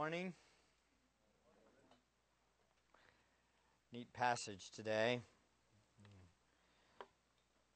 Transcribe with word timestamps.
Morning. 0.00 0.32
Neat 3.92 4.10
passage 4.14 4.70
today. 4.74 5.20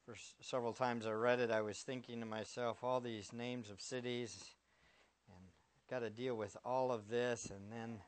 For 0.07 0.15
several 0.41 0.73
times 0.73 1.07
I 1.07 1.11
read 1.11 1.39
it, 1.41 1.51
I 1.51 1.61
was 1.61 1.81
thinking 1.81 2.21
to 2.21 2.27
myself, 2.27 2.83
all 2.83 3.03
these 3.03 3.35
names 3.35 3.69
of 3.69 3.79
cities, 3.79 4.43
and 5.29 5.45
got 5.91 5.99
to 5.99 6.09
deal 6.09 6.35
with 6.35 6.57
all 6.65 6.91
of 6.91 7.11
this, 7.11 7.51
and 7.51 7.71
then 7.71 7.99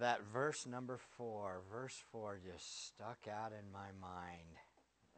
that 0.00 0.22
verse 0.32 0.66
number 0.66 0.98
four, 1.16 1.60
verse 1.70 2.02
four, 2.10 2.40
just 2.44 2.88
stuck 2.88 3.28
out 3.32 3.52
in 3.52 3.70
my 3.70 3.90
mind, 4.00 4.56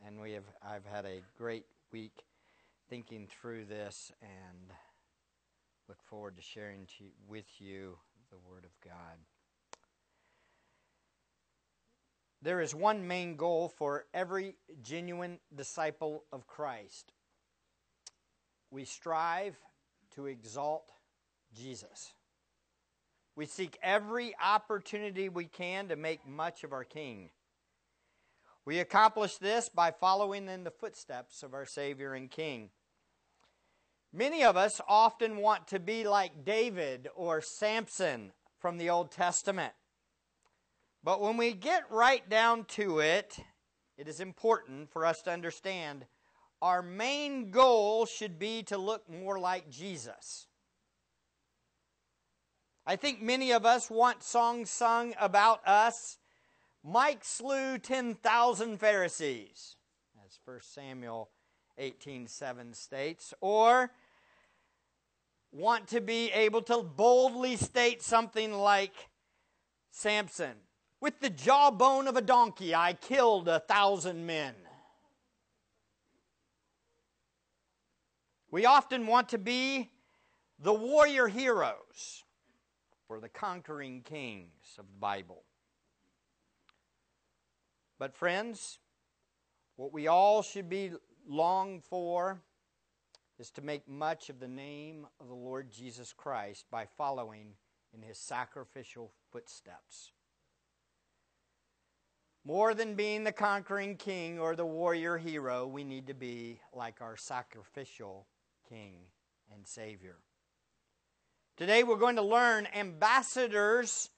and 0.07 0.21
we 0.21 0.33
have 0.33 0.45
I've 0.63 0.85
had 0.85 1.07
a 1.07 1.23
great 1.39 1.65
week 1.93 2.27
thinking 2.91 3.27
through 3.27 3.65
this 3.65 4.13
and 4.21 4.71
look 5.89 6.03
forward 6.03 6.37
to 6.37 6.43
sharing 6.43 6.87
to, 6.99 7.05
with 7.27 7.47
you 7.59 7.97
the 8.31 8.39
Word 8.39 8.65
of 8.65 8.71
God. 8.85 9.19
There 12.43 12.61
is 12.61 12.75
one 12.75 13.09
main 13.09 13.37
goal 13.37 13.69
for 13.69 14.05
every 14.15 14.55
genuine 14.83 15.39
disciple 15.55 16.25
of 16.33 16.47
Christ. 16.47 17.13
We 18.71 18.85
strive 18.85 19.57
to 20.15 20.27
exalt 20.27 20.93
Jesus. 21.57 22.13
We 23.35 23.47
seek 23.47 23.79
every 23.83 24.35
opportunity 24.45 25.29
we 25.29 25.47
can 25.47 25.89
to 25.89 25.97
make 25.97 26.27
much 26.27 26.65
of 26.65 26.73
our 26.73 26.85
King. 26.85 27.31
We 28.65 28.81
accomplish 28.81 29.39
this 29.39 29.69
by 29.69 29.91
following 29.93 30.49
in 30.49 30.65
the 30.65 30.71
footsteps 30.71 31.43
of 31.43 31.55
our 31.55 31.65
Savior 31.65 32.15
and 32.15 32.31
King. 32.31 32.71
Many 34.13 34.43
of 34.43 34.57
us 34.57 34.81
often 34.89 35.37
want 35.37 35.69
to 35.69 35.79
be 35.79 36.07
like 36.07 36.45
David 36.45 37.09
or 37.15 37.41
Samson 37.41 38.33
from 38.59 38.79
the 38.79 38.89
Old 38.89 39.11
Testament. 39.11 39.75
But 41.05 41.21
when 41.21 41.37
we 41.37 41.53
get 41.53 41.91
right 41.91 42.29
down 42.29 42.65
to 42.65 43.01
it, 43.01 43.39
it 43.97 44.09
is 44.09 44.21
important 44.21 44.91
for 44.91 45.05
us 45.05 45.23
to 45.23 45.31
understand 45.31 46.07
our 46.61 46.83
main 46.83 47.51
goal 47.51 48.07
should 48.07 48.39
be 48.39 48.63
to 48.65 48.79
look 48.79 49.09
more 49.09 49.39
like 49.39 49.71
Jesus. 49.71 50.47
I 52.87 52.97
think 52.97 53.21
many 53.21 53.53
of 53.53 53.67
us 53.67 53.91
want 53.91 54.23
songs 54.23 54.71
sung 54.71 55.15
about 55.21 55.67
us. 55.69 56.19
Mike 56.83 57.25
slew 57.25 57.79
10,000 57.79 58.79
Pharisees, 58.79 59.77
That's 60.17 60.41
1 60.45 60.61
Samuel 60.63 61.29
18:7 61.79 62.75
states, 62.75 63.33
or 63.41 63.93
want 65.51 65.89
to 65.89 66.01
be 66.01 66.31
able 66.33 66.63
to 66.63 66.83
boldly 66.83 67.57
state 67.57 68.03
something 68.03 68.53
like 68.53 69.11
Samson, 69.91 70.55
with 71.01 71.21
the 71.21 71.31
jawbone 71.31 72.07
of 72.07 72.17
a 72.17 72.21
donkey 72.21 72.75
I 72.75 72.93
killed 72.93 73.49
a 73.49 73.61
thousand 73.61 74.27
men. 74.27 74.55
We 78.51 78.67
often 78.67 79.07
want 79.07 79.29
to 79.31 79.39
be 79.39 79.91
the 80.59 80.73
warrior 80.73 81.29
heroes 81.29 82.25
or 83.09 83.21
the 83.21 83.29
conquering 83.29 84.03
kings 84.03 84.77
of 84.79 84.87
the 84.87 84.99
Bible. 84.99 85.45
But, 87.99 88.15
friends, 88.15 88.79
what 89.77 89.93
we 89.93 90.07
all 90.07 90.43
should 90.43 90.69
be 90.69 90.93
long 91.29 91.81
for 91.81 92.41
is 93.39 93.51
to 93.53 93.63
make 93.63 93.87
much 93.87 94.31
of 94.31 94.41
the 94.41 94.49
name 94.49 95.07
of 95.21 95.29
the 95.29 95.35
Lord 95.35 95.71
Jesus 95.71 96.13
Christ 96.13 96.65
by 96.71 96.87
following 96.97 97.53
in 97.95 98.03
his 98.03 98.19
sacrificial 98.19 99.13
footsteps. 99.31 100.11
More 102.45 102.73
than 102.75 102.95
being 102.95 103.25
the 103.25 103.33
conquering 103.33 103.97
king 103.97 104.39
or 104.39 104.57
the 104.57 104.67
warrior 104.67 105.19
hero, 105.19 105.67
we 105.67 105.85
need 105.85 106.07
to 106.07 106.15
be 106.15 106.61
like 106.73 107.01
our 107.01 107.17
sacrificial 107.17 108.27
king 108.69 108.95
and 109.55 109.67
savior. 109.67 110.17
Today 111.57 111.85
we're 111.85 111.97
going 111.97 112.17
to 112.17 112.23
learn 112.23 112.67
ambassadors 112.75 114.11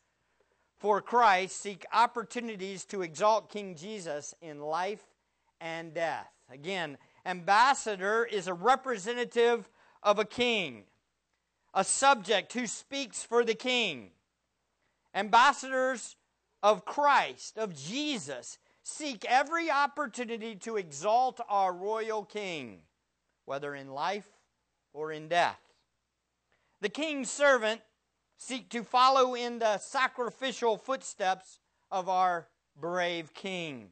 for 0.78 1.02
Christ 1.02 1.60
seek 1.60 1.84
opportunities 1.92 2.84
to 2.86 3.02
exalt 3.02 3.50
King 3.50 3.76
Jesus 3.76 4.34
in 4.40 4.60
life 4.60 5.02
and 5.60 5.94
death. 5.94 6.30
Again, 6.50 6.98
ambassador 7.24 8.24
is 8.24 8.46
a 8.46 8.54
representative 8.54 9.68
of 10.02 10.18
a 10.18 10.24
king, 10.24 10.84
a 11.74 11.84
subject 11.84 12.52
who 12.52 12.66
speaks 12.66 13.22
for 13.22 13.44
the 13.44 13.54
king. 13.54 14.10
Ambassadors 15.14 16.16
of 16.62 16.84
Christ, 16.84 17.58
of 17.58 17.74
Jesus, 17.74 18.58
seek 18.82 19.24
every 19.24 19.70
opportunity 19.70 20.56
to 20.56 20.76
exalt 20.76 21.40
our 21.48 21.72
royal 21.72 22.24
king, 22.24 22.80
whether 23.44 23.74
in 23.74 23.90
life 23.90 24.28
or 24.92 25.12
in 25.12 25.28
death. 25.28 25.60
The 26.80 26.88
king's 26.88 27.30
servant 27.30 27.82
seek 28.38 28.70
to 28.70 28.82
follow 28.82 29.34
in 29.34 29.58
the 29.58 29.78
sacrificial 29.78 30.78
footsteps 30.78 31.58
of 31.90 32.08
our 32.08 32.48
brave 32.80 33.34
king. 33.34 33.90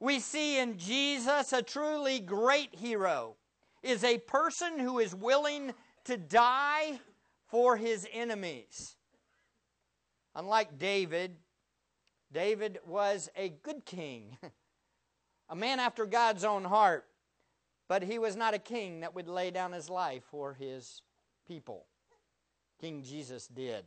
We 0.00 0.20
see 0.20 0.58
in 0.58 0.78
Jesus 0.78 1.52
a 1.52 1.62
truly 1.62 2.20
great 2.20 2.74
hero 2.74 3.36
is 3.82 4.02
a 4.02 4.18
person 4.18 4.78
who 4.78 4.98
is 4.98 5.14
willing 5.14 5.72
to 6.04 6.16
die 6.16 7.00
for 7.46 7.76
his 7.76 8.06
enemies. 8.12 8.96
Unlike 10.34 10.78
David, 10.78 11.36
David 12.32 12.80
was 12.86 13.30
a 13.36 13.50
good 13.50 13.84
king, 13.84 14.36
a 15.48 15.54
man 15.54 15.78
after 15.78 16.06
God's 16.06 16.44
own 16.44 16.64
heart, 16.64 17.06
but 17.88 18.02
he 18.02 18.18
was 18.18 18.34
not 18.34 18.54
a 18.54 18.58
king 18.58 19.00
that 19.00 19.14
would 19.14 19.28
lay 19.28 19.50
down 19.50 19.72
his 19.72 19.88
life 19.88 20.24
for 20.30 20.54
his 20.54 21.02
people. 21.46 21.86
King 22.80 23.02
Jesus 23.02 23.46
did. 23.46 23.84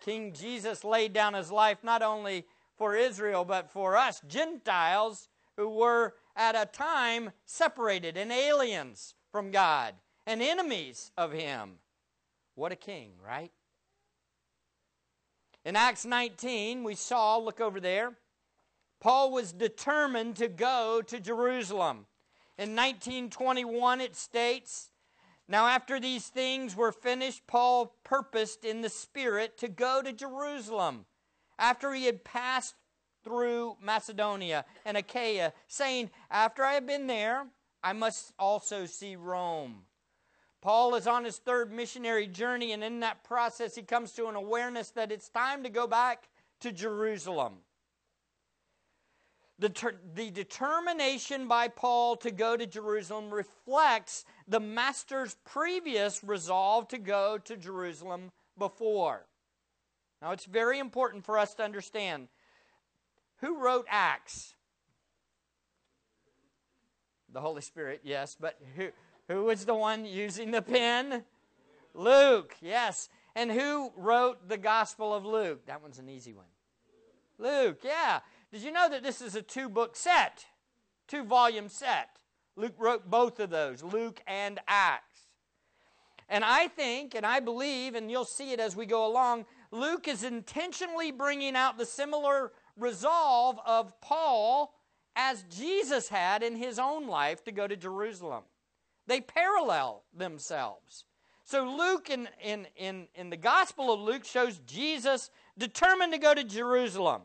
King 0.00 0.32
Jesus 0.32 0.82
laid 0.82 1.12
down 1.12 1.34
his 1.34 1.52
life 1.52 1.84
not 1.84 2.02
only 2.02 2.46
for 2.80 2.96
Israel, 2.96 3.44
but 3.44 3.70
for 3.70 3.94
us 3.94 4.22
Gentiles 4.26 5.28
who 5.58 5.68
were 5.68 6.14
at 6.34 6.54
a 6.54 6.64
time 6.64 7.30
separated 7.44 8.16
and 8.16 8.32
aliens 8.32 9.14
from 9.30 9.50
God 9.50 9.92
and 10.26 10.40
enemies 10.40 11.12
of 11.14 11.30
Him. 11.30 11.72
What 12.54 12.72
a 12.72 12.76
king, 12.76 13.10
right? 13.22 13.52
In 15.62 15.76
Acts 15.76 16.06
19, 16.06 16.82
we 16.82 16.94
saw, 16.94 17.36
look 17.36 17.60
over 17.60 17.80
there, 17.80 18.14
Paul 18.98 19.30
was 19.30 19.52
determined 19.52 20.36
to 20.36 20.48
go 20.48 21.02
to 21.06 21.20
Jerusalem. 21.20 22.06
In 22.56 22.74
1921, 22.74 24.00
it 24.00 24.16
states, 24.16 24.90
Now 25.46 25.66
after 25.66 26.00
these 26.00 26.28
things 26.28 26.74
were 26.74 26.92
finished, 26.92 27.46
Paul 27.46 27.94
purposed 28.04 28.64
in 28.64 28.80
the 28.80 28.88
Spirit 28.88 29.58
to 29.58 29.68
go 29.68 30.00
to 30.00 30.14
Jerusalem 30.14 31.04
after 31.60 31.92
he 31.92 32.06
had 32.06 32.24
passed 32.24 32.74
through 33.22 33.76
Macedonia 33.80 34.64
and 34.84 34.96
Achaia, 34.96 35.52
saying, 35.68 36.10
After 36.30 36.64
I 36.64 36.72
have 36.72 36.86
been 36.86 37.06
there, 37.06 37.46
I 37.84 37.92
must 37.92 38.32
also 38.38 38.86
see 38.86 39.14
Rome. 39.14 39.82
Paul 40.62 40.94
is 40.94 41.06
on 41.06 41.24
his 41.24 41.38
third 41.38 41.72
missionary 41.72 42.26
journey, 42.26 42.72
and 42.72 42.82
in 42.82 43.00
that 43.00 43.24
process, 43.24 43.74
he 43.74 43.82
comes 43.82 44.12
to 44.12 44.26
an 44.26 44.34
awareness 44.34 44.90
that 44.90 45.12
it's 45.12 45.28
time 45.28 45.62
to 45.62 45.70
go 45.70 45.86
back 45.86 46.28
to 46.60 46.72
Jerusalem. 46.72 47.54
The, 49.58 49.70
ter- 49.70 50.00
the 50.14 50.30
determination 50.30 51.46
by 51.46 51.68
Paul 51.68 52.16
to 52.16 52.30
go 52.30 52.56
to 52.56 52.66
Jerusalem 52.66 53.30
reflects 53.30 54.24
the 54.48 54.60
master's 54.60 55.36
previous 55.44 56.24
resolve 56.24 56.88
to 56.88 56.98
go 56.98 57.38
to 57.44 57.56
Jerusalem 57.56 58.30
before. 58.58 59.26
Now, 60.22 60.32
it's 60.32 60.44
very 60.44 60.78
important 60.78 61.24
for 61.24 61.38
us 61.38 61.54
to 61.54 61.62
understand 61.62 62.28
who 63.40 63.58
wrote 63.58 63.86
Acts? 63.88 64.54
The 67.32 67.40
Holy 67.40 67.62
Spirit, 67.62 68.00
yes, 68.04 68.36
but 68.38 68.58
who, 68.76 68.88
who 69.28 69.44
was 69.44 69.64
the 69.64 69.74
one 69.74 70.04
using 70.04 70.50
the 70.50 70.62
pen? 70.62 71.24
Luke, 71.94 72.54
yes. 72.60 73.08
And 73.34 73.50
who 73.50 73.92
wrote 73.96 74.48
the 74.48 74.58
Gospel 74.58 75.14
of 75.14 75.24
Luke? 75.24 75.64
That 75.66 75.80
one's 75.80 75.98
an 75.98 76.08
easy 76.08 76.32
one. 76.34 76.46
Luke, 77.38 77.80
yeah. 77.82 78.20
Did 78.52 78.62
you 78.62 78.72
know 78.72 78.88
that 78.90 79.02
this 79.02 79.22
is 79.22 79.34
a 79.36 79.42
two 79.42 79.68
book 79.68 79.96
set? 79.96 80.44
Two 81.08 81.24
volume 81.24 81.68
set. 81.68 82.10
Luke 82.56 82.74
wrote 82.78 83.08
both 83.08 83.40
of 83.40 83.48
those, 83.48 83.82
Luke 83.82 84.20
and 84.26 84.60
Acts. 84.68 85.22
And 86.28 86.44
I 86.44 86.68
think, 86.68 87.14
and 87.14 87.24
I 87.24 87.40
believe, 87.40 87.94
and 87.94 88.10
you'll 88.10 88.24
see 88.24 88.52
it 88.52 88.60
as 88.60 88.76
we 88.76 88.86
go 88.86 89.06
along, 89.06 89.46
Luke 89.70 90.08
is 90.08 90.24
intentionally 90.24 91.12
bringing 91.12 91.54
out 91.54 91.78
the 91.78 91.86
similar 91.86 92.52
resolve 92.76 93.58
of 93.64 94.00
Paul 94.00 94.74
as 95.14 95.44
Jesus 95.44 96.08
had 96.08 96.42
in 96.42 96.56
his 96.56 96.78
own 96.78 97.06
life 97.06 97.44
to 97.44 97.52
go 97.52 97.66
to 97.66 97.76
Jerusalem. 97.76 98.44
They 99.06 99.20
parallel 99.20 100.04
themselves. 100.16 101.04
So 101.44 101.64
Luke 101.64 102.10
in, 102.10 102.28
in, 102.42 102.66
in, 102.76 103.08
in 103.14 103.30
the 103.30 103.36
Gospel 103.36 103.92
of 103.92 104.00
Luke 104.00 104.24
shows 104.24 104.60
Jesus 104.66 105.30
determined 105.58 106.12
to 106.12 106.18
go 106.18 106.32
to 106.32 106.44
Jerusalem. 106.44 107.22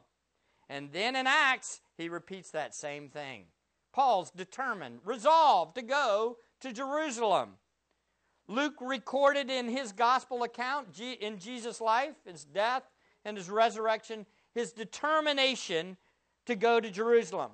And 0.67 0.91
then 0.91 1.15
in 1.15 1.27
Acts, 1.27 1.81
he 1.95 2.09
repeats 2.09 2.51
that 2.51 2.73
same 2.73 3.09
thing. 3.09 3.45
Paul's 3.93 4.31
determined, 4.31 4.99
resolved 5.05 5.75
to 5.75 5.83
go 5.83 6.37
to 6.61 6.73
Jerusalem. 6.73 7.51
Luke 8.47 8.75
recorded 8.79 9.49
in 9.49 9.67
his 9.67 9.91
gospel 9.91 10.43
account 10.43 10.99
in 10.99 11.39
Jesus' 11.39 11.81
life, 11.81 12.15
his 12.25 12.43
death, 12.43 12.83
and 13.23 13.37
his 13.37 13.49
resurrection, 13.49 14.25
his 14.53 14.71
determination 14.71 15.97
to 16.45 16.55
go 16.55 16.79
to 16.79 16.91
Jerusalem. 16.91 17.51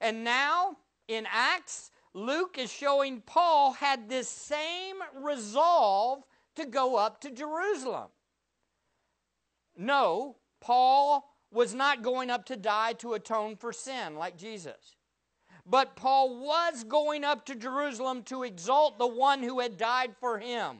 And 0.00 0.24
now 0.24 0.76
in 1.08 1.26
Acts, 1.30 1.90
Luke 2.14 2.56
is 2.58 2.72
showing 2.72 3.20
Paul 3.20 3.72
had 3.72 4.08
this 4.08 4.28
same 4.28 4.96
resolve 5.14 6.24
to 6.56 6.64
go 6.64 6.96
up 6.96 7.20
to 7.20 7.30
Jerusalem. 7.30 8.08
No, 9.76 10.36
Paul 10.60 11.30
was 11.52 11.74
not 11.74 12.02
going 12.02 12.30
up 12.30 12.46
to 12.46 12.56
die 12.56 12.94
to 12.94 13.14
atone 13.14 13.56
for 13.56 13.72
sin 13.72 14.16
like 14.16 14.36
Jesus. 14.36 14.96
But 15.70 15.94
Paul 15.94 16.40
was 16.40 16.82
going 16.82 17.22
up 17.22 17.46
to 17.46 17.54
Jerusalem 17.54 18.24
to 18.24 18.42
exalt 18.42 18.98
the 18.98 19.06
one 19.06 19.40
who 19.40 19.60
had 19.60 19.76
died 19.76 20.16
for 20.18 20.40
him. 20.40 20.78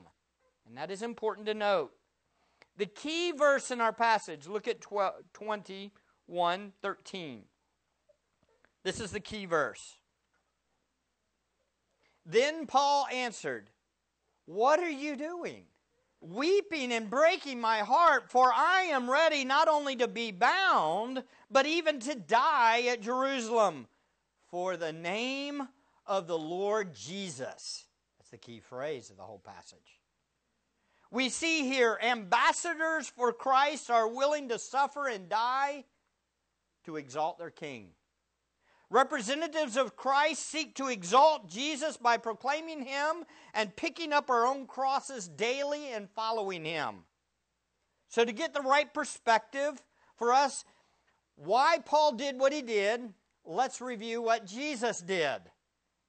And 0.66 0.76
that 0.76 0.90
is 0.90 1.02
important 1.02 1.46
to 1.46 1.54
note. 1.54 1.92
The 2.76 2.86
key 2.86 3.30
verse 3.30 3.70
in 3.70 3.80
our 3.80 3.92
passage, 3.92 4.48
look 4.48 4.66
at 4.66 4.80
21 4.80 6.72
13. 6.82 7.42
This 8.82 8.98
is 9.00 9.12
the 9.12 9.20
key 9.20 9.46
verse. 9.46 9.98
Then 12.26 12.66
Paul 12.66 13.06
answered, 13.12 13.70
What 14.46 14.80
are 14.80 14.90
you 14.90 15.14
doing? 15.14 15.66
Weeping 16.20 16.92
and 16.92 17.08
breaking 17.08 17.60
my 17.60 17.78
heart, 17.78 18.28
for 18.28 18.52
I 18.52 18.88
am 18.90 19.08
ready 19.08 19.44
not 19.44 19.68
only 19.68 19.94
to 19.96 20.08
be 20.08 20.32
bound, 20.32 21.22
but 21.48 21.66
even 21.66 22.00
to 22.00 22.16
die 22.16 22.82
at 22.88 23.02
Jerusalem 23.02 23.86
for 24.50 24.76
the 24.76 24.92
name 24.92 25.68
of 26.06 26.26
the 26.26 26.38
Lord 26.38 26.94
Jesus. 26.94 27.84
That's 28.18 28.30
the 28.30 28.38
key 28.38 28.60
phrase 28.60 29.10
of 29.10 29.16
the 29.16 29.22
whole 29.22 29.38
passage. 29.38 30.00
We 31.10 31.28
see 31.28 31.68
here 31.68 31.98
ambassadors 32.02 33.08
for 33.08 33.32
Christ 33.32 33.90
are 33.90 34.08
willing 34.08 34.48
to 34.48 34.58
suffer 34.58 35.08
and 35.08 35.28
die 35.28 35.84
to 36.84 36.96
exalt 36.96 37.38
their 37.38 37.50
king. 37.50 37.90
Representatives 38.90 39.76
of 39.76 39.96
Christ 39.96 40.44
seek 40.46 40.74
to 40.76 40.88
exalt 40.88 41.48
Jesus 41.48 41.96
by 41.96 42.16
proclaiming 42.16 42.82
him 42.82 43.24
and 43.54 43.74
picking 43.76 44.12
up 44.12 44.30
our 44.30 44.44
own 44.44 44.66
crosses 44.66 45.28
daily 45.28 45.92
and 45.92 46.10
following 46.10 46.64
him. 46.64 47.04
So, 48.08 48.24
to 48.24 48.32
get 48.32 48.52
the 48.52 48.62
right 48.62 48.92
perspective 48.92 49.80
for 50.16 50.32
us, 50.32 50.64
why 51.36 51.78
Paul 51.84 52.16
did 52.16 52.40
what 52.40 52.52
he 52.52 52.62
did, 52.62 53.14
let's 53.50 53.80
review 53.80 54.22
what 54.22 54.46
Jesus 54.46 55.00
did. 55.00 55.40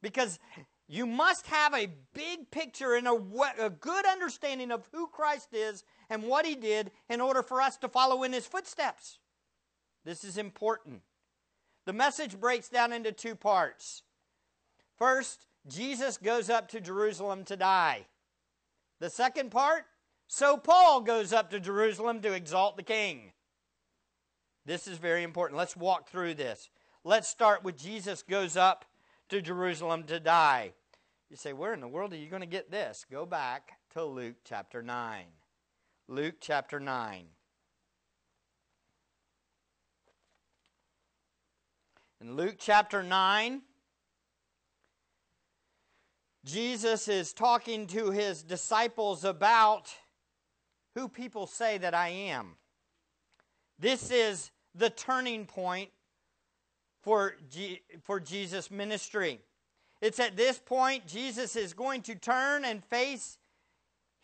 Because 0.02 0.40
you 0.88 1.06
must 1.06 1.48
have 1.48 1.74
a 1.74 1.90
big 2.14 2.52
picture 2.52 2.96
and 2.96 3.08
a, 3.08 3.18
a, 3.60 3.70
good 3.70 4.06
understanding 4.06 4.72
of 4.72 4.88
who 4.92 5.08
Christ 5.08 5.50
is 5.54 5.84
and 6.10 6.24
what 6.24 6.46
he 6.46 6.56
did 6.56 6.92
in 7.10 7.22
order 7.22 7.42
for 7.42 7.62
us 7.62 7.78
to 7.78 7.90
follow 7.90 8.24
in 8.24 8.34
his 8.34 8.46
footsteps. 8.46 9.20
This 10.04 10.24
is 10.24 10.38
important. 10.38 11.02
The 11.86 11.94
message 11.94 12.40
breaks 12.40 12.70
down 12.70 12.94
into 12.94 13.12
two 13.12 13.36
parts. 13.36 14.04
First, 14.98 15.46
Jesus 15.68 16.18
goes 16.18 16.50
up 16.50 16.68
to 16.70 16.82
Jerusalem 16.82 17.44
to 17.46 17.56
die. 17.56 18.08
The 19.00 19.10
second 19.10 19.52
part, 19.52 19.86
so 20.28 20.58
Paul 20.58 21.02
goes 21.02 21.34
up 21.34 21.50
to 21.52 21.60
Jerusalem 21.60 22.22
to 22.22 22.34
exalt 22.34 22.78
the 22.78 22.84
king. 22.84 23.32
This 24.66 24.88
is 24.88 24.98
very 24.98 25.24
important. 25.24 25.58
Let's 25.58 25.76
walk 25.76 26.10
through 26.10 26.36
this. 26.36 26.70
Let's 27.04 27.28
start 27.28 27.64
with 27.64 27.78
Jesus 27.78 28.22
goes 28.22 28.56
up 28.56 28.86
to 29.30 29.42
Jerusalem 29.42 30.04
to 30.04 30.20
die. 30.20 30.74
You 31.32 31.36
say, 31.36 31.52
where 31.52 31.74
in 31.74 31.80
the 31.80 31.88
world 31.88 32.14
are 32.14 32.18
you 32.18 32.30
going 32.30 32.42
to 32.42 32.48
get 32.48 32.70
this? 32.70 33.06
Go 33.10 33.26
back 33.26 33.72
to 33.94 34.04
Luke 34.06 34.36
chapter 34.44 34.84
9. 34.84 35.24
Luke 36.08 36.36
chapter 36.40 36.80
9. 36.80 37.26
In 42.22 42.36
Luke 42.36 42.58
chapter 42.60 43.02
9, 43.02 43.64
Jesus 46.46 47.08
is 47.08 47.34
talking 47.34 47.88
to 47.88 48.12
his 48.12 48.44
disciples 48.44 49.24
about 49.24 49.90
who 50.94 51.08
people 51.08 51.48
say 51.48 51.80
that 51.80 51.96
I 51.96 52.10
am. 52.10 52.58
This 53.80 54.12
is 54.12 54.52
the 54.76 54.92
turning 54.92 55.48
point 55.48 55.90
for, 57.02 57.36
G- 57.50 57.82
for 58.04 58.20
Jesus' 58.20 58.72
ministry. 58.72 59.40
It's 60.02 60.20
at 60.20 60.36
this 60.36 60.60
point 60.60 61.08
Jesus 61.08 61.56
is 61.56 61.74
going 61.74 62.02
to 62.04 62.16
turn 62.16 62.66
and 62.66 62.84
face 62.84 63.38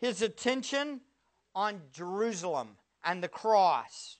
his 0.00 0.22
attention 0.22 1.00
on 1.54 1.80
Jerusalem 1.92 2.76
and 3.04 3.22
the 3.22 3.28
cross. 3.28 4.18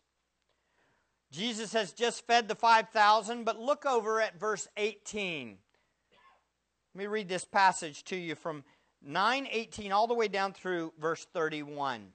Jesus 1.31 1.73
has 1.73 1.93
just 1.93 2.27
fed 2.27 2.49
the 2.49 2.55
5,000, 2.55 3.45
but 3.45 3.59
look 3.59 3.85
over 3.85 4.21
at 4.21 4.39
verse 4.39 4.67
18. 4.77 5.59
Let 6.95 6.99
me 6.99 7.07
read 7.07 7.29
this 7.29 7.45
passage 7.45 8.03
to 8.05 8.17
you 8.17 8.35
from 8.35 8.65
9:18 9.07 9.93
all 9.93 10.07
the 10.07 10.15
way 10.15 10.29
down 10.29 10.53
through 10.53 10.93
verse 10.99 11.27
31. 11.33 12.13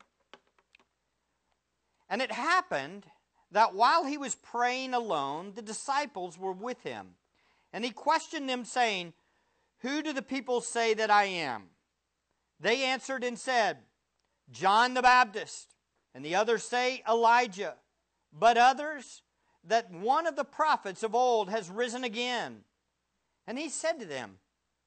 And 2.09 2.21
it 2.21 2.31
happened 2.31 3.05
that 3.53 3.75
while 3.75 4.05
he 4.05 4.17
was 4.17 4.35
praying 4.35 4.93
alone, 4.93 5.53
the 5.55 5.61
disciples 5.61 6.37
were 6.37 6.51
with 6.51 6.81
him. 6.81 7.15
And 7.71 7.85
he 7.85 7.91
questioned 7.91 8.49
them, 8.49 8.65
saying, 8.65 9.13
Who 9.79 10.01
do 10.01 10.11
the 10.11 10.21
people 10.21 10.59
say 10.59 10.93
that 10.95 11.11
I 11.11 11.25
am? 11.25 11.69
They 12.59 12.83
answered 12.83 13.23
and 13.23 13.37
said, 13.37 13.77
John 14.51 14.95
the 14.95 15.01
Baptist, 15.01 15.75
and 16.13 16.25
the 16.25 16.35
others 16.35 16.63
say, 16.63 17.03
Elijah, 17.07 17.75
but 18.37 18.57
others, 18.57 19.21
that 19.63 19.91
one 19.91 20.27
of 20.27 20.35
the 20.35 20.43
prophets 20.43 21.03
of 21.03 21.15
old 21.15 21.49
has 21.49 21.69
risen 21.69 22.03
again. 22.03 22.61
And 23.45 23.57
he 23.59 23.69
said 23.69 23.99
to 23.99 24.05
them, 24.05 24.37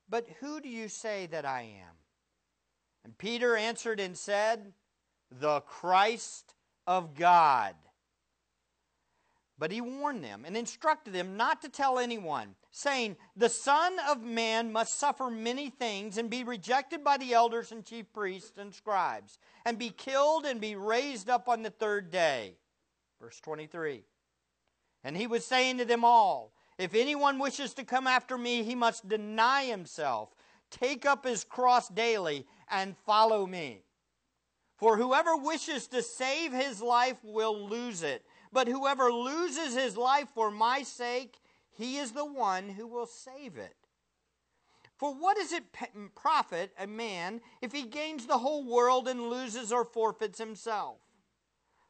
But 0.09 0.27
who 0.41 0.61
do 0.61 0.69
you 0.69 0.89
say 0.89 1.27
that 1.27 1.47
I 1.47 1.63
am? 1.63 1.95
And 3.05 3.17
Peter 3.17 3.57
answered 3.57 4.01
and 4.01 4.17
said, 4.17 4.73
The 5.31 5.61
Christ 5.61 6.55
of 6.87 7.15
God. 7.15 7.75
But 9.59 9.73
he 9.73 9.81
warned 9.81 10.23
them 10.23 10.45
and 10.45 10.57
instructed 10.57 11.15
them 11.15 11.37
not 11.37 11.63
to 11.63 11.71
tell 11.71 11.99
anyone, 11.99 12.55
saying, 12.71 13.17
The 13.37 13.49
Son 13.49 13.97
of 14.07 14.23
Man 14.23 14.71
must 14.71 14.99
suffer 14.99 15.31
many 15.31 15.71
things 15.71 16.19
and 16.19 16.29
be 16.29 16.45
rejected 16.45 17.03
by 17.03 17.17
the 17.17 17.33
elders 17.33 17.73
and 17.73 17.85
chief 17.85 18.13
priests 18.13 18.59
and 18.59 18.75
scribes, 18.75 19.39
and 19.65 19.79
be 19.79 19.89
killed 19.89 20.45
and 20.45 20.61
be 20.61 20.77
raised 20.77 21.31
up 21.31 21.49
on 21.49 21.63
the 21.63 21.71
third 21.71 22.11
day. 22.11 22.57
Verse 23.21 23.41
23. 23.41 24.05
And 25.05 25.17
he 25.17 25.27
was 25.27 25.47
saying 25.47 25.79
to 25.79 25.87
them 25.87 26.05
all, 26.05 26.53
If 26.77 26.95
anyone 26.95 27.39
wishes 27.39 27.73
to 27.75 27.85
come 27.85 28.07
after 28.07 28.37
me, 28.37 28.63
he 28.63 28.75
must 28.75 29.09
deny 29.09 29.65
himself, 29.65 30.35
take 30.71 31.07
up 31.07 31.25
his 31.25 31.45
cross 31.45 31.89
daily, 31.89 32.47
and 32.69 32.95
follow 33.07 33.47
me. 33.47 33.85
For 34.77 34.99
whoever 34.99 35.35
wishes 35.35 35.87
to 35.89 36.03
save 36.03 36.53
his 36.53 36.83
life 36.83 37.17
will 37.25 37.69
lose 37.69 38.03
it 38.03 38.23
but 38.53 38.69
whoever 38.69 39.13
loses 39.13 39.75
his 39.75 39.97
life 39.97 40.29
for 40.35 40.51
my 40.51 40.83
sake, 40.83 41.39
he 41.71 41.99
is 41.99 42.13
the 42.13 42.25
one 42.25 42.71
who 42.71 42.87
will 42.87 43.07
save 43.07 43.57
it. 43.57 43.77
For 44.97 45.13
what 45.15 45.37
does 45.37 45.53
it 45.53 45.65
profit 46.15 46.73
a 46.79 46.87
man 46.87 47.43
if 47.61 47.73
he 47.73 47.83
gains 47.83 48.27
the 48.27 48.39
whole 48.39 48.65
world 48.65 49.09
and 49.09 49.29
loses 49.29 49.71
or 49.71 49.85
forfeits 49.85 50.39
himself? 50.39 50.99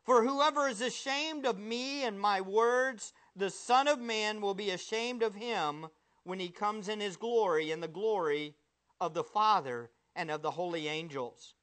For 0.04 0.24
whoever 0.24 0.68
is 0.68 0.80
ashamed 0.80 1.46
of 1.46 1.58
me 1.58 2.04
and 2.04 2.20
my 2.20 2.40
words, 2.40 3.12
the 3.34 3.50
Son 3.50 3.86
of 3.86 4.00
Man 4.00 4.40
will 4.40 4.54
be 4.54 4.70
ashamed 4.70 5.22
of 5.22 5.34
him 5.34 5.86
when 6.24 6.40
he 6.40 6.48
comes 6.48 6.88
in 6.88 7.00
his 7.00 7.16
glory 7.16 7.70
and 7.70 7.82
the 7.82 7.88
glory 7.88 8.54
of 9.00 9.14
the 9.14 9.24
Father 9.24 9.90
and 10.16 10.30
of 10.30 10.42
the 10.42 10.52
holy 10.52 10.88
angels. 10.88 11.54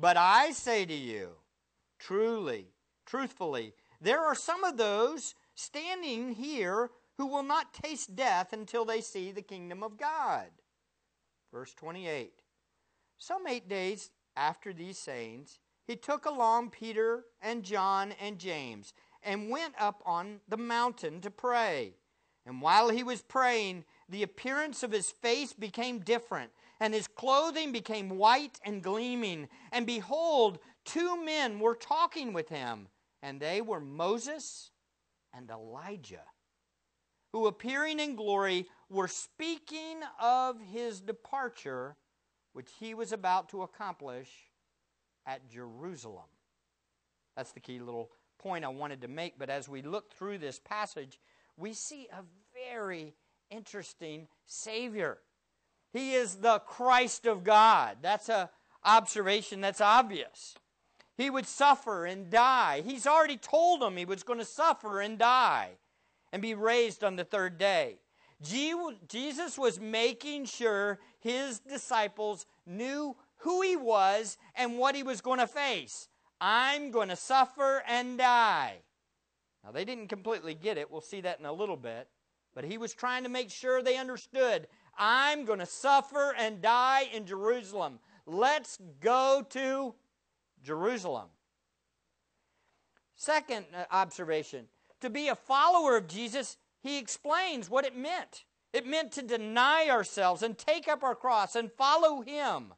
But 0.00 0.16
I 0.16 0.52
say 0.52 0.84
to 0.84 0.94
you, 0.94 1.30
truly, 1.98 2.68
truthfully, 3.06 3.74
there 4.00 4.24
are 4.24 4.34
some 4.34 4.64
of 4.64 4.76
those 4.76 5.34
standing 5.54 6.32
here 6.32 6.90
who 7.16 7.26
will 7.26 7.42
not 7.42 7.74
taste 7.74 8.14
death 8.14 8.52
until 8.52 8.84
they 8.84 9.00
see 9.00 9.32
the 9.32 9.42
kingdom 9.42 9.82
of 9.82 9.98
God. 9.98 10.46
Verse 11.52 11.74
28. 11.74 12.32
Some 13.18 13.46
eight 13.48 13.68
days 13.68 14.10
after 14.36 14.72
these 14.72 14.98
sayings, 14.98 15.58
he 15.86 15.96
took 15.96 16.26
along 16.26 16.70
Peter 16.70 17.24
and 17.42 17.64
John 17.64 18.12
and 18.20 18.38
James 18.38 18.92
and 19.22 19.50
went 19.50 19.74
up 19.80 20.02
on 20.06 20.40
the 20.48 20.56
mountain 20.56 21.20
to 21.22 21.30
pray. 21.30 21.94
And 22.46 22.62
while 22.62 22.88
he 22.90 23.02
was 23.02 23.20
praying, 23.22 23.84
the 24.08 24.22
appearance 24.22 24.82
of 24.82 24.92
his 24.92 25.10
face 25.10 25.52
became 25.52 25.98
different, 25.98 26.50
and 26.80 26.94
his 26.94 27.08
clothing 27.08 27.72
became 27.72 28.16
white 28.16 28.58
and 28.64 28.82
gleaming. 28.82 29.48
And 29.72 29.86
behold, 29.86 30.58
two 30.84 31.22
men 31.22 31.58
were 31.58 31.74
talking 31.74 32.32
with 32.32 32.48
him, 32.48 32.88
and 33.22 33.40
they 33.40 33.60
were 33.60 33.80
Moses 33.80 34.70
and 35.34 35.50
Elijah, 35.50 36.24
who 37.32 37.46
appearing 37.46 38.00
in 38.00 38.16
glory 38.16 38.66
were 38.88 39.08
speaking 39.08 40.00
of 40.20 40.56
his 40.72 41.00
departure, 41.00 41.96
which 42.52 42.70
he 42.78 42.94
was 42.94 43.12
about 43.12 43.48
to 43.50 43.62
accomplish 43.62 44.28
at 45.26 45.48
Jerusalem. 45.50 46.24
That's 47.36 47.52
the 47.52 47.60
key 47.60 47.78
little 47.78 48.10
point 48.38 48.64
I 48.64 48.68
wanted 48.68 49.02
to 49.02 49.08
make. 49.08 49.38
But 49.38 49.50
as 49.50 49.68
we 49.68 49.82
look 49.82 50.12
through 50.12 50.38
this 50.38 50.58
passage, 50.58 51.20
we 51.56 51.72
see 51.72 52.08
a 52.12 52.22
very 52.68 53.14
interesting 53.50 54.28
Savior. 54.46 55.18
He 55.92 56.14
is 56.14 56.36
the 56.36 56.60
Christ 56.60 57.26
of 57.26 57.44
God. 57.44 57.98
That's 58.02 58.28
an 58.28 58.48
observation 58.84 59.60
that's 59.60 59.80
obvious. 59.80 60.54
He 61.18 61.30
would 61.30 61.46
suffer 61.46 62.06
and 62.06 62.30
die. 62.30 62.80
He's 62.86 63.04
already 63.04 63.36
told 63.36 63.82
them 63.82 63.96
he 63.96 64.04
was 64.04 64.22
going 64.22 64.38
to 64.38 64.44
suffer 64.44 65.00
and 65.00 65.18
die 65.18 65.70
and 66.32 66.40
be 66.40 66.54
raised 66.54 67.02
on 67.02 67.16
the 67.16 67.24
third 67.24 67.58
day. 67.58 67.98
Jesus 68.40 69.58
was 69.58 69.80
making 69.80 70.44
sure 70.44 71.00
his 71.18 71.58
disciples 71.58 72.46
knew 72.64 73.16
who 73.38 73.62
he 73.62 73.74
was 73.74 74.38
and 74.54 74.78
what 74.78 74.94
he 74.94 75.02
was 75.02 75.20
going 75.20 75.40
to 75.40 75.48
face. 75.48 76.08
I'm 76.40 76.92
going 76.92 77.08
to 77.08 77.16
suffer 77.16 77.82
and 77.88 78.16
die. 78.16 78.76
Now, 79.64 79.72
they 79.72 79.84
didn't 79.84 80.06
completely 80.06 80.54
get 80.54 80.78
it. 80.78 80.88
We'll 80.88 81.00
see 81.00 81.20
that 81.22 81.40
in 81.40 81.46
a 81.46 81.52
little 81.52 81.76
bit. 81.76 82.06
But 82.54 82.64
he 82.64 82.78
was 82.78 82.94
trying 82.94 83.24
to 83.24 83.28
make 83.28 83.50
sure 83.50 83.82
they 83.82 83.96
understood 83.96 84.68
I'm 84.96 85.44
going 85.44 85.58
to 85.58 85.66
suffer 85.66 86.32
and 86.38 86.62
die 86.62 87.08
in 87.12 87.26
Jerusalem. 87.26 87.98
Let's 88.24 88.78
go 89.00 89.44
to 89.50 89.94
Jerusalem. 90.62 91.28
Second 93.16 93.66
uh, 93.74 93.84
observation 93.90 94.66
to 95.00 95.10
be 95.10 95.28
a 95.28 95.34
follower 95.34 95.96
of 95.96 96.08
Jesus, 96.08 96.56
he 96.80 96.98
explains 96.98 97.70
what 97.70 97.84
it 97.84 97.96
meant. 97.96 98.44
It 98.72 98.86
meant 98.86 99.12
to 99.12 99.22
deny 99.22 99.88
ourselves 99.88 100.42
and 100.42 100.56
take 100.56 100.88
up 100.88 101.02
our 101.02 101.14
cross 101.14 101.56
and 101.56 101.72
follow 101.72 102.20
him, 102.20 102.74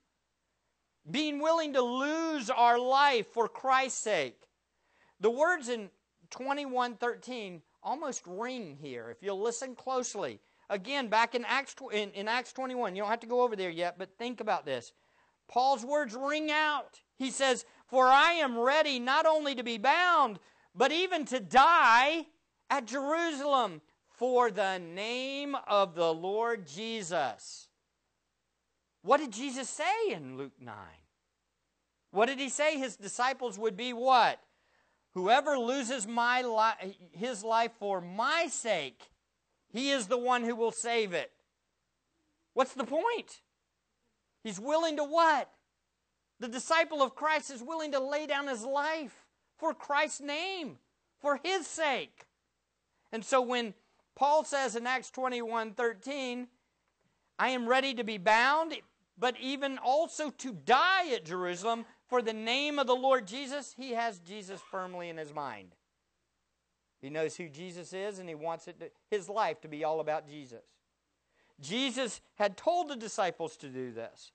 being 1.10 1.40
willing 1.40 1.72
to 1.72 1.82
lose 1.82 2.48
our 2.48 2.78
life 2.78 3.26
for 3.32 3.48
Christ's 3.48 4.00
sake. 4.00 4.40
The 5.18 5.30
words 5.30 5.68
in 5.68 5.90
21:13 6.30 7.62
almost 7.82 8.22
ring 8.26 8.76
here 8.80 9.10
if 9.10 9.22
you'll 9.22 9.40
listen 9.40 9.74
closely. 9.74 10.40
Again, 10.68 11.08
back 11.08 11.34
in 11.34 11.44
Acts 11.44 11.74
in, 11.92 12.10
in 12.12 12.28
Acts 12.28 12.52
21, 12.52 12.94
you 12.94 13.02
don't 13.02 13.10
have 13.10 13.20
to 13.20 13.26
go 13.26 13.42
over 13.42 13.56
there 13.56 13.70
yet, 13.70 13.98
but 13.98 14.16
think 14.16 14.40
about 14.40 14.64
this. 14.64 14.92
Paul's 15.48 15.84
words 15.84 16.14
ring 16.14 16.50
out. 16.52 17.00
He 17.20 17.30
says, 17.30 17.64
"For 17.86 18.06
I 18.06 18.32
am 18.32 18.58
ready 18.58 18.98
not 18.98 19.26
only 19.26 19.54
to 19.54 19.62
be 19.62 19.78
bound, 19.78 20.40
but 20.74 20.90
even 20.90 21.24
to 21.26 21.38
die 21.38 22.26
at 22.70 22.86
Jerusalem 22.86 23.82
for 24.08 24.50
the 24.50 24.78
name 24.78 25.54
of 25.66 25.94
the 25.94 26.12
Lord 26.12 26.66
Jesus. 26.66 27.68
What 29.02 29.18
did 29.18 29.32
Jesus 29.32 29.68
say 29.68 30.12
in 30.12 30.36
Luke 30.36 30.60
9? 30.60 30.74
What 32.10 32.26
did 32.26 32.38
he 32.38 32.48
say? 32.48 32.78
His 32.78 32.96
disciples 32.96 33.58
would 33.58 33.76
be 33.76 33.92
what? 33.92 34.40
Whoever 35.12 35.58
loses 35.58 36.06
my 36.06 36.42
li- 36.42 36.96
his 37.12 37.42
life 37.42 37.72
for 37.78 38.00
my 38.00 38.46
sake, 38.48 39.10
he 39.68 39.90
is 39.90 40.06
the 40.06 40.18
one 40.18 40.44
who 40.44 40.54
will 40.54 40.72
save 40.72 41.12
it. 41.12 41.32
What's 42.54 42.74
the 42.74 42.84
point? 42.84 43.40
He's 44.42 44.60
willing 44.60 44.96
to 44.96 45.04
what? 45.04 45.50
The 46.40 46.48
disciple 46.48 47.02
of 47.02 47.14
Christ 47.14 47.50
is 47.50 47.62
willing 47.62 47.92
to 47.92 48.00
lay 48.00 48.26
down 48.26 48.48
his 48.48 48.64
life 48.64 49.26
for 49.58 49.74
Christ's 49.74 50.22
name, 50.22 50.78
for 51.20 51.38
his 51.44 51.66
sake. 51.66 52.24
And 53.12 53.24
so 53.24 53.42
when 53.42 53.74
Paul 54.16 54.44
says 54.44 54.74
in 54.74 54.86
Acts 54.86 55.10
21 55.10 55.72
13, 55.72 56.48
I 57.38 57.50
am 57.50 57.68
ready 57.68 57.94
to 57.94 58.04
be 58.04 58.18
bound, 58.18 58.74
but 59.18 59.34
even 59.38 59.78
also 59.78 60.30
to 60.30 60.52
die 60.52 61.12
at 61.14 61.26
Jerusalem 61.26 61.84
for 62.08 62.22
the 62.22 62.32
name 62.32 62.78
of 62.78 62.86
the 62.86 62.96
Lord 62.96 63.26
Jesus, 63.26 63.74
he 63.76 63.92
has 63.92 64.18
Jesus 64.18 64.60
firmly 64.70 65.10
in 65.10 65.16
his 65.16 65.32
mind. 65.32 65.74
He 67.00 67.08
knows 67.08 67.36
who 67.36 67.48
Jesus 67.48 67.92
is 67.92 68.18
and 68.18 68.28
he 68.28 68.34
wants 68.34 68.66
it 68.66 68.80
to, 68.80 68.90
his 69.10 69.28
life 69.28 69.60
to 69.60 69.68
be 69.68 69.84
all 69.84 70.00
about 70.00 70.28
Jesus. 70.28 70.64
Jesus 71.60 72.20
had 72.36 72.56
told 72.56 72.88
the 72.88 72.96
disciples 72.96 73.56
to 73.58 73.68
do 73.68 73.92
this. 73.92 74.32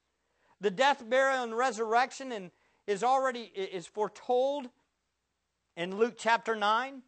The 0.62 0.72
death, 0.72 1.08
burial, 1.08 1.44
and 1.44 1.58
resurrection 1.58 2.32
and 2.32 2.52
is 2.88 3.04
already 3.04 3.42
is 3.42 3.88
foretold 3.88 4.70
in 5.76 5.98
Luke 5.98 6.16
chapter 6.18 6.56
9. 6.56 7.02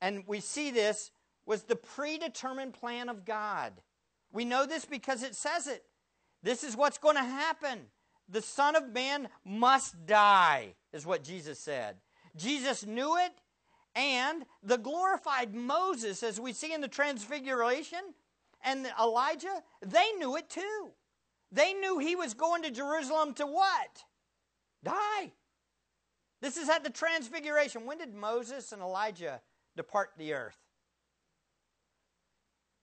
And 0.00 0.24
we 0.26 0.40
see 0.40 0.70
this 0.70 1.10
was 1.44 1.62
the 1.62 1.76
predetermined 1.76 2.74
plan 2.74 3.08
of 3.08 3.24
God. 3.24 3.72
We 4.32 4.44
know 4.44 4.66
this 4.66 4.84
because 4.84 5.22
it 5.22 5.34
says 5.34 5.66
it. 5.66 5.84
This 6.42 6.64
is 6.64 6.76
what's 6.76 6.98
going 6.98 7.16
to 7.16 7.24
happen. 7.24 7.80
The 8.28 8.42
Son 8.42 8.76
of 8.76 8.92
Man 8.92 9.28
must 9.44 10.06
die, 10.06 10.74
is 10.92 11.06
what 11.06 11.22
Jesus 11.22 11.60
said. 11.60 11.96
Jesus 12.36 12.84
knew 12.84 13.16
it, 13.16 13.32
and 13.94 14.44
the 14.62 14.76
glorified 14.76 15.54
Moses, 15.54 16.22
as 16.22 16.40
we 16.40 16.52
see 16.52 16.72
in 16.72 16.80
the 16.80 16.88
Transfiguration, 16.88 18.00
and 18.62 18.86
Elijah, 19.00 19.62
they 19.80 20.10
knew 20.18 20.36
it 20.36 20.50
too. 20.50 20.90
They 21.52 21.72
knew 21.72 21.98
he 21.98 22.16
was 22.16 22.34
going 22.34 22.62
to 22.62 22.70
Jerusalem 22.70 23.34
to 23.34 23.46
what? 23.46 24.04
Die. 24.82 25.32
This 26.42 26.56
is 26.56 26.68
at 26.68 26.84
the 26.84 26.90
Transfiguration. 26.90 27.86
When 27.86 27.98
did 27.98 28.14
Moses 28.14 28.72
and 28.72 28.82
Elijah 28.82 29.40
depart 29.76 30.10
the 30.18 30.34
earth? 30.34 30.58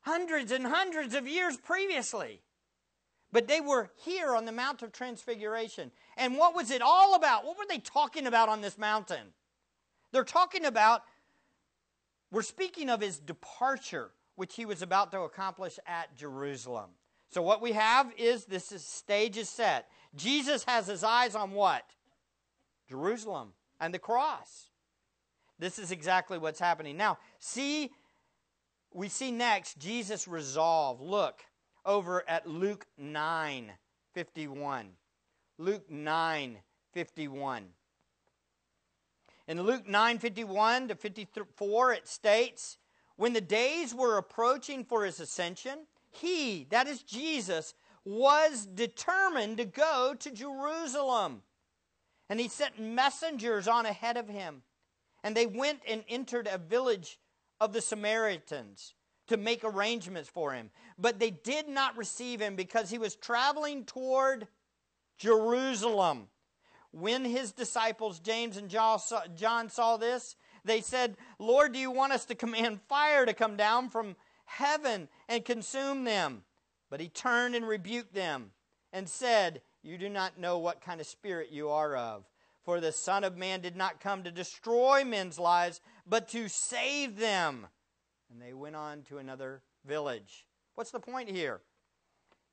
Hundreds 0.02 0.52
and 0.52 0.68
hundreds 0.68 1.14
of 1.16 1.28
years 1.28 1.58
previously. 1.58 2.42
But 3.32 3.48
they 3.48 3.62
were 3.62 3.90
here 4.04 4.36
on 4.36 4.46
the 4.46 4.52
Mount 4.52 4.82
of 4.82 4.92
Transfiguration. 4.92 5.92
And 6.18 6.38
what 6.38 6.56
was 6.56 6.72
it 6.72 6.82
all 6.82 7.16
about? 7.16 7.46
What 7.46 7.58
were 7.58 7.66
they 7.68 7.80
talking 7.80 8.28
about 8.28 8.50
on 8.50 8.62
this 8.62 8.78
mountain? 8.78 9.34
They're 10.12 10.24
talking 10.24 10.66
about, 10.66 11.02
we're 12.32 12.44
speaking 12.44 12.90
of 12.90 13.02
his 13.02 13.20
departure, 13.20 14.12
which 14.36 14.56
he 14.56 14.66
was 14.66 14.82
about 14.82 15.12
to 15.12 15.22
accomplish 15.22 15.80
at 15.88 16.16
Jerusalem. 16.16 16.92
So 17.34 17.42
what 17.42 17.62
we 17.62 17.72
have 17.72 18.12
is 18.16 18.46
this 18.46 18.72
is, 18.72 18.86
stage 18.86 19.38
is 19.38 19.50
set. 19.50 19.88
Jesus 20.16 20.64
has 20.66 20.86
his 20.86 21.04
eyes 21.04 21.34
on 21.34 21.52
what? 21.52 21.84
Jerusalem 22.88 23.54
and 23.80 23.92
the 23.92 24.00
cross. 24.00 24.70
This 25.58 25.80
is 25.80 25.92
exactly 25.92 26.38
what's 26.38 26.60
happening. 26.60 26.96
Now, 26.96 27.18
see, 27.40 27.90
we 28.94 29.10
see 29.10 29.32
next 29.32 29.80
Jesus' 29.80 30.28
resolve. 30.28 31.02
Look 31.02 31.42
over 31.84 32.24
at 32.30 32.48
Luke 32.48 32.86
9 33.00 33.72
51. 34.14 34.90
Luke 35.58 35.90
9 35.90 36.58
51. 36.94 37.66
In 39.48 39.62
Luke 39.64 39.88
9 39.88 40.20
51 40.20 40.90
to 40.90 40.96
54, 40.96 41.94
it 41.94 42.08
states, 42.08 42.78
When 43.16 43.34
the 43.34 43.42
days 43.42 43.96
were 43.96 44.18
approaching 44.18 44.86
for 44.86 45.04
his 45.04 45.20
ascension, 45.20 45.80
he, 46.16 46.68
that 46.70 46.88
is 46.88 47.02
Jesus, 47.04 47.74
was 48.06 48.66
determined 48.66 49.58
to 49.58 49.66
go 49.66 50.16
to 50.20 50.32
Jerusalem 50.32 51.42
and 52.30 52.40
he 52.40 52.48
sent 52.48 52.80
messengers 52.80 53.68
on 53.68 53.86
ahead 53.86 54.18
of 54.18 54.28
him. 54.28 54.64
And 55.24 55.36
they 55.36 55.46
went 55.46 55.82
and 55.88 56.04
entered 56.10 56.50
a 56.52 56.58
village 56.58 57.20
of 57.60 57.74
the 57.74 57.82
Samaritans 57.82 58.96
to 59.28 59.38
make 59.38 59.64
arrangements 59.64 60.30
for 60.30 60.52
him. 60.52 60.70
But 60.98 61.20
they 61.20 61.32
did 61.32 61.70
not 61.70 61.98
receive 61.98 62.42
him 62.42 62.56
because 62.56 62.90
he 62.90 62.98
was 62.98 63.16
traveling 63.16 63.86
toward 63.86 64.48
Jerusalem. 65.18 66.28
When 66.92 67.24
his 67.24 67.52
disciples, 67.52 68.20
James 68.20 68.58
and 68.58 68.70
John, 68.70 69.70
saw 69.70 69.98
this, 69.98 70.36
they 70.66 70.82
said, 70.82 71.18
Lord, 71.40 71.74
do 71.74 71.80
you 71.80 71.92
want 71.92 72.14
us 72.14 72.26
to 72.26 72.36
command 72.36 72.82
fire 72.90 73.26
to 73.26 73.34
come 73.34 73.58
down 73.58 73.90
from 73.90 74.16
heaven 74.54 75.08
and 75.28 75.46
consume 75.46 76.04
them? 76.04 76.44
But 76.90 77.00
he 77.00 77.10
turned 77.10 77.56
and 77.56 77.68
rebuked 77.68 78.14
them 78.14 78.52
and 78.92 79.10
said, 79.10 79.62
you 79.82 79.98
do 79.98 80.10
not 80.10 80.40
know 80.40 80.58
what 80.58 80.82
kind 80.82 81.02
of 81.02 81.08
spirit 81.08 81.50
you 81.52 81.70
are 81.70 81.96
of. 81.96 82.26
For 82.64 82.80
the 82.80 82.92
Son 82.92 83.24
of 83.24 83.36
Man 83.36 83.60
did 83.60 83.76
not 83.76 84.00
come 84.00 84.24
to 84.24 84.32
destroy 84.32 85.04
men's 85.04 85.38
lives, 85.38 85.82
but 86.08 86.30
to 86.30 86.48
save 86.48 87.18
them. 87.18 87.68
And 88.32 88.42
they 88.42 88.54
went 88.54 88.78
on 88.78 89.02
to 89.10 89.18
another 89.18 89.62
village. 89.86 90.46
What's 90.76 90.92
the 90.92 91.00
point 91.00 91.30
here? 91.30 91.62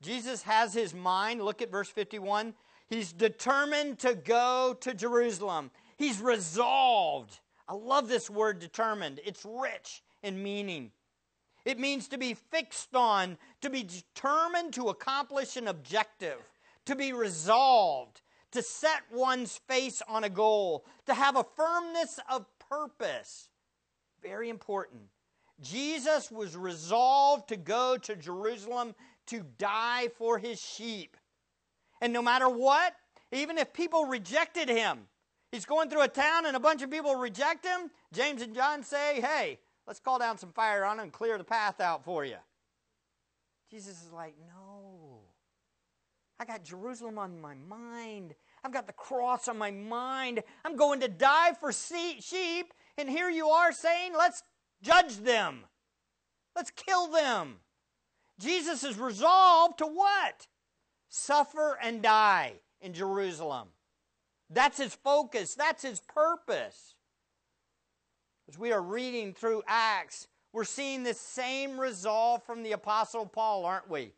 Jesus 0.03 0.43
has 0.43 0.75
his 0.75 0.93
mind. 0.93 1.43
Look 1.43 1.63
at 1.63 1.71
verse 1.71 1.89
51. 1.89 2.55
He's 2.89 3.13
determined 3.13 4.01
to 4.01 4.15
go 4.15 4.77
to 4.81 4.95
Jerusalem. 4.95 5.71
He's 5.97 6.21
resolved. 6.21 7.39
I 7.69 7.75
love 7.75 8.09
this 8.09 8.29
word 8.29 8.59
determined, 8.59 9.21
it's 9.25 9.47
rich 9.49 10.03
in 10.25 10.43
meaning. 10.43 10.91
It 11.71 11.79
means 11.79 12.09
to 12.09 12.19
be 12.19 12.35
fixed 12.35 12.97
on, 12.97 13.39
to 13.61 13.71
be 13.71 13.85
determined 13.85 14.73
to 14.73 14.89
accomplish 14.89 15.57
an 15.57 15.69
objective, 15.69 16.41
to 16.87 16.97
be 16.97 17.13
resolved, 17.13 18.23
to 18.51 18.61
set 18.61 19.03
one's 19.13 19.57
face 19.69 20.03
on 20.09 20.25
a 20.25 20.29
goal, 20.29 20.85
to 21.07 21.15
have 21.15 21.37
a 21.37 21.47
firmness 21.57 22.19
of 22.29 22.45
purpose. 22.59 23.51
Very 24.21 24.49
important. 24.49 25.03
Jesus 25.61 26.29
was 26.29 26.57
resolved 26.57 27.49
to 27.51 27.57
go 27.57 27.97
to 27.99 28.17
Jerusalem 28.17 28.97
to 29.29 29.45
die 29.57 30.09
for 30.19 30.39
his 30.39 30.61
sheep. 30.61 31.17
And 32.01 32.13
no 32.13 32.21
matter 32.21 32.49
what, 32.49 32.95
even 33.31 33.59
if 33.59 33.73
people 33.73 34.07
rejected 34.07 34.69
him, 34.69 35.07
he's 35.53 35.67
going 35.67 35.89
through 35.89 36.03
a 36.03 36.09
town 36.09 36.47
and 36.47 36.57
a 36.57 36.61
bunch 36.61 36.83
of 36.83 36.91
people 36.91 37.15
reject 37.15 37.65
him, 37.65 37.93
James 38.13 38.43
and 38.43 38.57
John 38.57 38.83
say, 38.83 39.21
hey, 39.21 39.61
let's 39.87 40.01
call 40.01 40.19
down 40.19 40.39
some 40.39 40.53
fire 40.53 40.85
on 40.85 40.99
him 40.99 41.05
and 41.05 41.13
clear 41.13 41.39
the 41.39 41.45
path 41.45 41.81
out 41.81 42.05
for 42.05 42.25
you. 42.25 42.37
Jesus 43.71 44.03
is 44.05 44.13
like, 44.13 44.35
no. 44.49 45.21
I 46.39 46.45
got 46.45 46.65
Jerusalem 46.65 47.19
on 47.19 47.41
my 47.41 47.55
mind. 47.55 48.35
I've 48.65 48.73
got 48.73 48.87
the 48.87 48.93
cross 48.93 49.47
on 49.49 49.59
my 49.59 49.71
mind. 49.71 50.43
I'm 50.65 50.77
going 50.77 51.01
to 51.01 51.09
die 51.09 51.53
for 51.59 51.73
sheep. 51.73 52.73
And 52.99 53.09
here 53.09 53.31
you 53.31 53.49
are 53.49 53.73
saying, 53.73 54.13
let's 54.17 54.43
judge 54.83 55.19
them. 55.19 55.65
Let's 56.57 56.71
kill 56.71 57.09
them. 57.09 57.57
Jesus 58.39 58.83
is 58.85 58.99
resolved 58.99 59.79
to 59.79 59.87
what? 59.87 60.47
Suffer 61.09 61.79
and 61.83 62.03
die 62.03 62.55
in 62.81 62.93
Jerusalem. 62.93 63.69
That's 64.49 64.79
his 64.79 64.95
focus, 64.95 65.55
that's 65.55 65.83
his 65.83 66.01
purpose. 66.01 66.95
As 68.51 68.59
we 68.59 68.73
are 68.73 68.83
reading 68.83 69.33
through 69.33 69.63
Acts, 69.69 70.27
we're 70.53 70.65
seeing 70.65 71.05
the 71.05 71.15
same 71.15 71.79
resolve 71.79 72.43
from 72.43 72.65
the 72.65 72.73
Apostle 72.73 73.25
Paul, 73.25 73.65
aren't 73.65 73.89
we? 73.89 74.13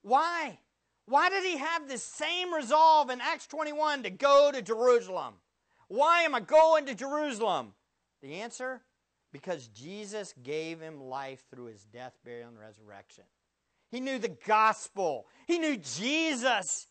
Why? 0.00 0.58
Why 1.04 1.28
did 1.28 1.44
he 1.44 1.58
have 1.58 1.86
this 1.86 2.02
same 2.02 2.54
resolve 2.54 3.10
in 3.10 3.20
Acts 3.20 3.46
21 3.46 4.04
to 4.04 4.10
go 4.10 4.50
to 4.50 4.62
Jerusalem? 4.62 5.34
Why 5.88 6.22
am 6.22 6.34
I 6.34 6.40
going 6.40 6.86
to 6.86 6.94
Jerusalem? 6.94 7.74
The 8.22 8.36
answer 8.36 8.80
because 9.34 9.68
Jesus 9.68 10.32
gave 10.42 10.80
him 10.80 10.98
life 10.98 11.42
through 11.50 11.66
his 11.66 11.84
death, 11.84 12.16
burial, 12.24 12.48
and 12.48 12.58
resurrection. 12.58 13.24
He 13.90 14.00
knew 14.00 14.18
the 14.18 14.34
gospel, 14.46 15.26
he 15.46 15.58
knew 15.58 15.76
Jesus. 15.76 16.86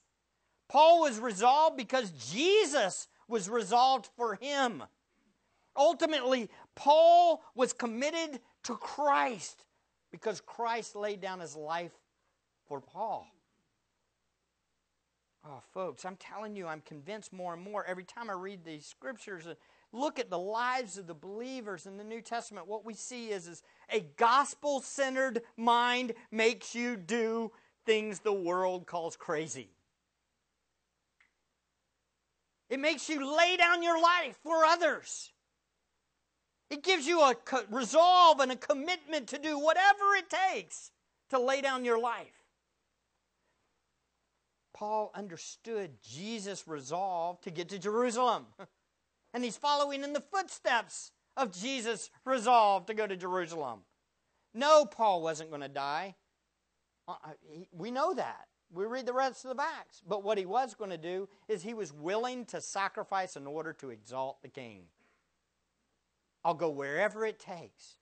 Paul 0.70 1.01
was 1.01 1.20
resolved 1.20 1.75
because 1.75 2.12
Jesus 2.12 3.08
was 3.27 3.50
resolved 3.50 4.10
for 4.16 4.36
him. 4.36 4.84
Ultimately, 5.77 6.50
Paul 6.75 7.43
was 7.55 7.72
committed 7.72 8.41
to 8.63 8.75
Christ 8.75 9.65
because 10.12 10.41
Christ 10.41 10.96
laid 10.96 11.22
down 11.22 11.39
his 11.39 11.55
life 11.55 11.91
for 12.67 12.81
Paul. 12.81 13.27
Oh, 15.46 15.62
folks, 15.74 16.03
I'm 16.03 16.17
telling 16.17 16.55
you, 16.55 16.67
I'm 16.67 16.81
convinced 16.81 17.31
more 17.31 17.53
and 17.53 17.63
more 17.63 17.86
every 17.86 18.03
time 18.03 18.29
I 18.29 18.34
read 18.34 18.65
these 18.65 18.86
scriptures 18.86 19.46
and 19.46 19.55
look 19.93 20.19
at 20.19 20.29
the 20.29 20.39
lives 20.39 20.98
of 20.98 21.07
the 21.07 21.13
believers 21.13 21.86
in 21.86 21.98
the 21.98 22.03
New 22.03 22.22
Testament, 22.22 22.67
what 22.67 22.84
we 22.84 22.93
see 22.93 23.29
is, 23.29 23.48
is 23.48 23.63
a 23.89 24.01
gospel 24.17 24.81
centered 24.81 25.41
mind 25.55 26.13
makes 26.31 26.75
you 26.75 26.98
do 26.98 27.51
things 27.86 28.19
the 28.19 28.34
world 28.34 28.86
calls 28.86 29.15
crazy. 29.15 29.69
It 32.69 32.79
makes 32.81 33.07
you 33.07 33.38
lay 33.38 33.55
down 33.55 33.81
your 33.81 34.01
life 34.01 34.38
for 34.43 34.65
others. 34.65 35.31
It 36.69 36.83
gives 36.83 37.07
you 37.07 37.21
a 37.21 37.36
resolve 37.69 38.39
and 38.39 38.51
a 38.51 38.55
commitment 38.55 39.27
to 39.27 39.38
do 39.38 39.57
whatever 39.57 40.15
it 40.17 40.29
takes 40.29 40.91
to 41.29 41.39
lay 41.39 41.62
down 41.62 41.86
your 41.86 42.00
life. 42.00 42.43
Paul 44.74 45.12
understood 45.15 45.91
Jesus' 46.03 46.67
resolve 46.67 47.41
to 47.41 47.51
get 47.51 47.69
to 47.69 47.79
Jerusalem. 47.79 48.45
and 49.33 49.43
he's 49.43 49.57
following 49.57 50.03
in 50.03 50.13
the 50.13 50.24
footsteps 50.31 51.12
of 51.36 51.51
Jesus' 51.51 52.09
resolve 52.25 52.86
to 52.88 52.93
go 52.93 53.08
to 53.08 53.15
Jerusalem. 53.15 53.82
No, 54.53 54.86
Paul 54.86 55.21
wasn't 55.21 55.49
going 55.49 55.62
to 55.62 55.67
die. 55.67 56.15
Uh, 57.08 57.15
uh, 57.23 57.30
we 57.71 57.91
know 57.91 58.13
that. 58.13 58.47
We 58.71 58.86
read 58.86 59.06
the 59.06 59.13
rest 59.13 59.45
of 59.45 59.56
the 59.56 59.63
Acts. 59.63 60.01
But 60.08 60.23
what 60.23 60.38
he 60.38 60.45
was 60.45 60.75
going 60.75 60.89
to 60.89 60.97
do 60.97 61.30
is 61.47 61.63
he 61.63 61.73
was 61.73 61.93
willing 61.93 62.45
to 62.47 62.60
sacrifice 62.60 63.36
in 63.36 63.47
order 63.47 63.73
to 63.73 63.89
exalt 63.89 64.41
the 64.41 64.49
king. 64.49 64.84
I'll 66.43 66.54
go 66.54 66.69
wherever 66.69 67.26
it 67.26 67.39
takes 67.39 67.97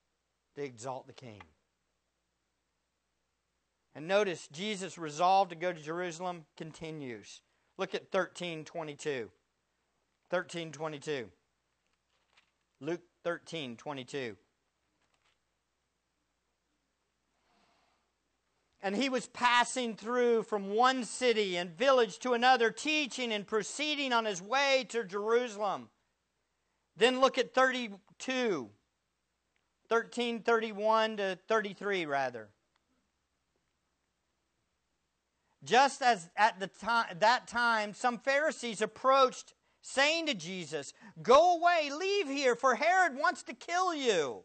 to 0.55 0.63
exalt 0.63 1.07
the 1.07 1.13
king. 1.13 1.41
And 3.95 4.07
notice 4.07 4.49
Jesus' 4.51 4.97
resolve 4.97 5.49
to 5.49 5.55
go 5.55 5.71
to 5.71 5.79
Jerusalem 5.79 6.45
continues. 6.57 7.41
Look 7.77 7.95
at 7.95 8.13
1322. 8.13 9.29
13 10.29 10.71
22. 10.71 11.29
Luke 12.81 13.01
13 13.23 13.77
22. 13.77 14.35
And 18.81 18.95
he 18.95 19.09
was 19.09 19.25
passing 19.27 19.95
through 19.95 20.43
from 20.43 20.69
one 20.69 21.05
city 21.05 21.57
and 21.57 21.75
village 21.75 22.19
to 22.19 22.33
another, 22.33 22.69
teaching 22.69 23.31
and 23.31 23.47
proceeding 23.47 24.13
on 24.13 24.25
his 24.25 24.41
way 24.41 24.85
to 24.89 25.03
Jerusalem. 25.03 25.89
Then 26.95 27.19
look 27.19 27.37
at 27.37 27.53
32, 28.19 28.69
13, 29.89 30.41
31 30.41 31.17
to 31.17 31.39
33, 31.47 32.05
rather. 32.05 32.49
Just 35.63 36.01
as 36.01 36.29
at 36.37 36.59
the 36.59 36.67
time, 36.67 37.17
that 37.19 37.47
time, 37.47 37.93
some 37.93 38.19
Pharisees 38.19 38.81
approached 38.81 39.53
saying 39.81 40.27
to 40.27 40.33
Jesus, 40.33 40.93
Go 41.21 41.57
away, 41.57 41.91
leave 41.91 42.27
here, 42.27 42.55
for 42.55 42.75
Herod 42.75 43.17
wants 43.17 43.43
to 43.43 43.53
kill 43.53 43.93
you. 43.93 44.43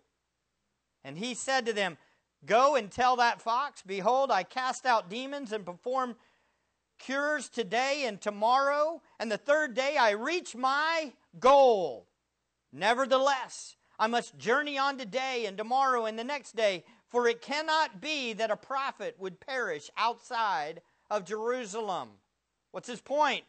And 1.05 1.19
he 1.19 1.35
said 1.35 1.67
to 1.67 1.73
them, 1.73 1.99
Go 2.47 2.75
and 2.77 2.91
tell 2.91 3.17
that 3.17 3.43
fox, 3.43 3.83
Behold, 3.87 4.31
I 4.31 4.43
cast 4.43 4.87
out 4.87 5.11
demons 5.11 5.53
and 5.53 5.65
perform 5.65 6.17
cures 6.99 7.49
today 7.49 8.05
and 8.07 8.21
tomorrow, 8.21 9.03
and 9.19 9.31
the 9.31 9.39
third 9.39 9.75
day 9.75 9.97
I 9.99 10.11
reach 10.11 10.55
my 10.55 11.13
goal. 11.39 12.10
Nevertheless, 12.73 13.77
I 13.99 14.07
must 14.07 14.39
journey 14.39 14.79
on 14.79 14.97
today 14.97 15.45
and 15.47 15.59
tomorrow 15.59 16.07
and 16.07 16.19
the 16.19 16.25
next 16.25 16.57
day, 16.57 16.85
for 17.09 17.27
it 17.27 17.43
cannot 17.43 18.01
be 18.01 18.33
that 18.35 18.51
a 18.51 18.57
prophet 18.57 19.17
would 19.19 19.41
perish 19.41 19.91
outside 19.97 20.81
of 21.11 21.25
Jerusalem. 21.25 22.11
What's 22.71 22.89
his 22.89 23.01
point? 23.01 23.45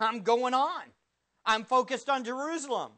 I'm 0.00 0.20
going 0.20 0.54
on. 0.54 0.82
I'm 1.44 1.64
focused 1.64 2.08
on 2.08 2.24
Jerusalem. 2.24 2.92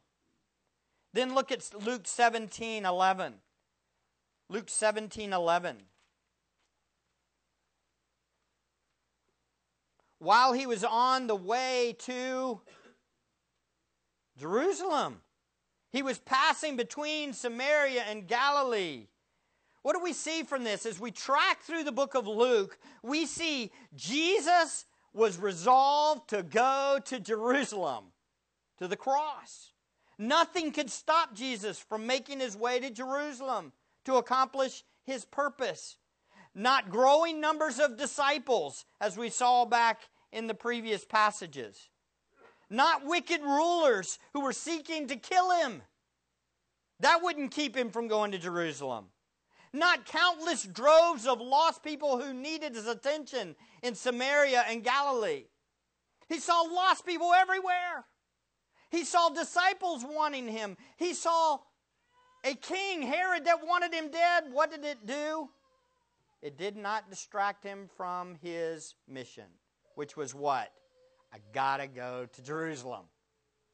Then 1.13 1.35
look 1.35 1.51
at 1.51 1.69
Luke 1.85 2.07
17 2.07 2.85
11. 2.85 3.35
Luke 4.49 4.69
17 4.69 5.33
11. 5.33 5.77
While 10.19 10.53
he 10.53 10.67
was 10.67 10.85
on 10.85 11.27
the 11.27 11.37
way 11.37 11.97
to 12.01 12.61
Jerusalem, 14.39 15.23
he 15.97 16.03
was 16.03 16.19
passing 16.19 16.77
between 16.77 17.33
Samaria 17.33 18.03
and 18.03 18.29
Galilee. 18.29 19.07
What 19.83 19.97
do 19.97 20.03
we 20.03 20.13
see 20.13 20.43
from 20.43 20.63
this? 20.63 20.85
As 20.85 21.01
we 21.01 21.11
track 21.11 21.63
through 21.63 21.85
the 21.85 21.93
book 21.93 22.15
of 22.15 22.27
Luke, 22.27 22.79
we 23.03 23.25
see 23.25 23.71
Jesus 23.95 24.85
was 25.15 25.39
resolved 25.39 26.29
to 26.31 26.43
go 26.43 26.99
to 27.07 27.19
Jerusalem 27.19 28.07
to 28.79 28.89
the 28.89 28.97
cross. 28.97 29.73
Nothing 30.19 30.71
could 30.71 30.91
stop 30.91 31.35
Jesus 31.35 31.79
from 31.79 32.07
making 32.07 32.41
his 32.41 32.57
way 32.57 32.79
to 32.81 32.91
Jerusalem 32.91 33.73
to 34.05 34.17
accomplish 34.17 34.85
his 35.05 35.25
purpose. 35.25 35.97
Not 36.55 36.91
growing 36.91 37.41
numbers 37.41 37.79
of 37.79 37.97
disciples, 37.97 38.85
as 39.01 39.17
we 39.17 39.31
saw 39.31 39.65
back 39.65 40.01
in 40.33 40.47
the 40.47 40.55
previous 40.55 41.05
passages. 41.05 41.89
Not 42.69 43.07
wicked 43.07 43.43
rulers 43.43 44.19
who 44.33 44.41
were 44.41 44.53
seeking 44.53 45.09
to 45.09 45.17
kill 45.17 45.51
him. 45.53 45.83
That 47.01 47.23
wouldn't 47.23 47.53
keep 47.53 47.77
him 47.77 47.91
from 47.91 48.09
going 48.09 48.33
to 48.33 48.39
Jerusalem. 48.39 49.07
Not 49.73 50.07
countless 50.07 50.65
droves 50.65 51.27
of 51.27 51.41
lost 51.41 51.83
people 51.83 52.19
who 52.19 52.33
needed 52.33 52.75
his 52.75 52.87
attention 52.87 53.55
in 53.83 53.95
Samaria 53.95 54.65
and 54.69 54.83
Galilee. 54.83 55.45
He 56.29 56.41
saw 56.41 56.63
lost 56.63 57.05
people 57.05 57.33
everywhere. 57.35 58.07
He 58.91 59.05
saw 59.05 59.29
disciples 59.29 60.05
wanting 60.05 60.49
him. 60.49 60.77
He 60.97 61.13
saw 61.13 61.59
a 62.45 62.55
king, 62.55 63.03
Herod, 63.03 63.45
that 63.45 63.67
wanted 63.67 63.93
him 63.93 64.11
dead. 64.11 64.45
What 64.53 64.71
did 64.71 64.85
it 64.85 65.07
do? 65.07 65.51
It 66.43 66.57
did 66.57 66.77
not 66.77 67.11
distract 67.11 67.65
him 67.65 67.91
from 67.97 68.37
his 68.41 68.95
mission, 69.09 69.47
which 69.95 70.17
was 70.17 70.35
what? 70.35 70.73
I 71.37 71.41
gotta 71.53 71.87
go 71.87 72.27
to 72.33 72.43
Jerusalem. 72.43 73.05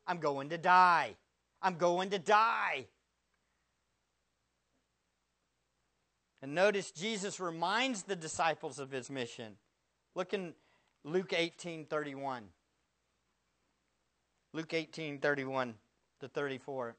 I'm 0.04 0.18
going 0.18 0.48
to 0.48 0.58
die. 0.58 1.14
I'm 1.62 1.76
going 1.76 2.10
to 2.10 2.18
die. 2.18 2.86
And 6.42 6.56
notice 6.56 6.90
Jesus 6.90 7.38
reminds 7.38 8.02
the 8.02 8.16
disciples 8.16 8.80
of 8.80 8.90
his 8.90 9.08
mission. 9.08 9.52
Look 10.16 10.34
in 10.34 10.54
Luke 11.04 11.32
18 11.32 11.86
31. 11.86 12.42
Luke 14.52 14.74
18 14.74 15.20
31 15.20 15.74
to 16.18 16.28
34. 16.28 16.96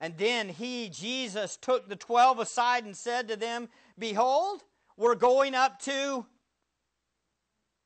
And 0.00 0.16
then 0.18 0.48
he, 0.48 0.88
Jesus, 0.88 1.56
took 1.56 1.88
the 1.88 1.96
twelve 1.96 2.38
aside 2.38 2.84
and 2.84 2.96
said 2.96 3.26
to 3.26 3.36
them, 3.36 3.68
Behold, 3.98 4.62
we're 4.96 5.16
going 5.16 5.56
up 5.56 5.80
to 5.80 6.26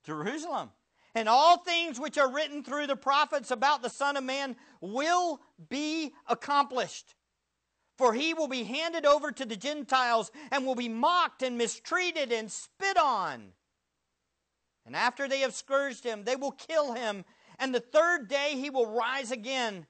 Jerusalem. 0.06 0.70
And 1.14 1.28
all 1.28 1.58
things 1.58 1.98
which 1.98 2.18
are 2.18 2.32
written 2.32 2.62
through 2.62 2.86
the 2.86 2.96
prophets 2.96 3.50
about 3.50 3.82
the 3.82 3.90
Son 3.90 4.16
of 4.16 4.24
Man 4.24 4.56
will 4.80 5.40
be 5.68 6.12
accomplished. 6.26 7.14
For 7.98 8.12
he 8.12 8.34
will 8.34 8.48
be 8.48 8.64
handed 8.64 9.06
over 9.06 9.32
to 9.32 9.44
the 9.46 9.56
Gentiles 9.56 10.30
and 10.50 10.66
will 10.66 10.74
be 10.74 10.88
mocked 10.88 11.42
and 11.42 11.56
mistreated 11.56 12.32
and 12.32 12.52
spit 12.52 12.98
on. 12.98 13.52
And 14.84 14.94
after 14.94 15.26
they 15.26 15.40
have 15.40 15.54
scourged 15.54 16.04
him, 16.04 16.24
they 16.24 16.36
will 16.36 16.52
kill 16.52 16.92
him. 16.92 17.24
And 17.58 17.74
the 17.74 17.80
third 17.80 18.28
day 18.28 18.52
he 18.52 18.68
will 18.68 18.86
rise 18.86 19.30
again. 19.30 19.86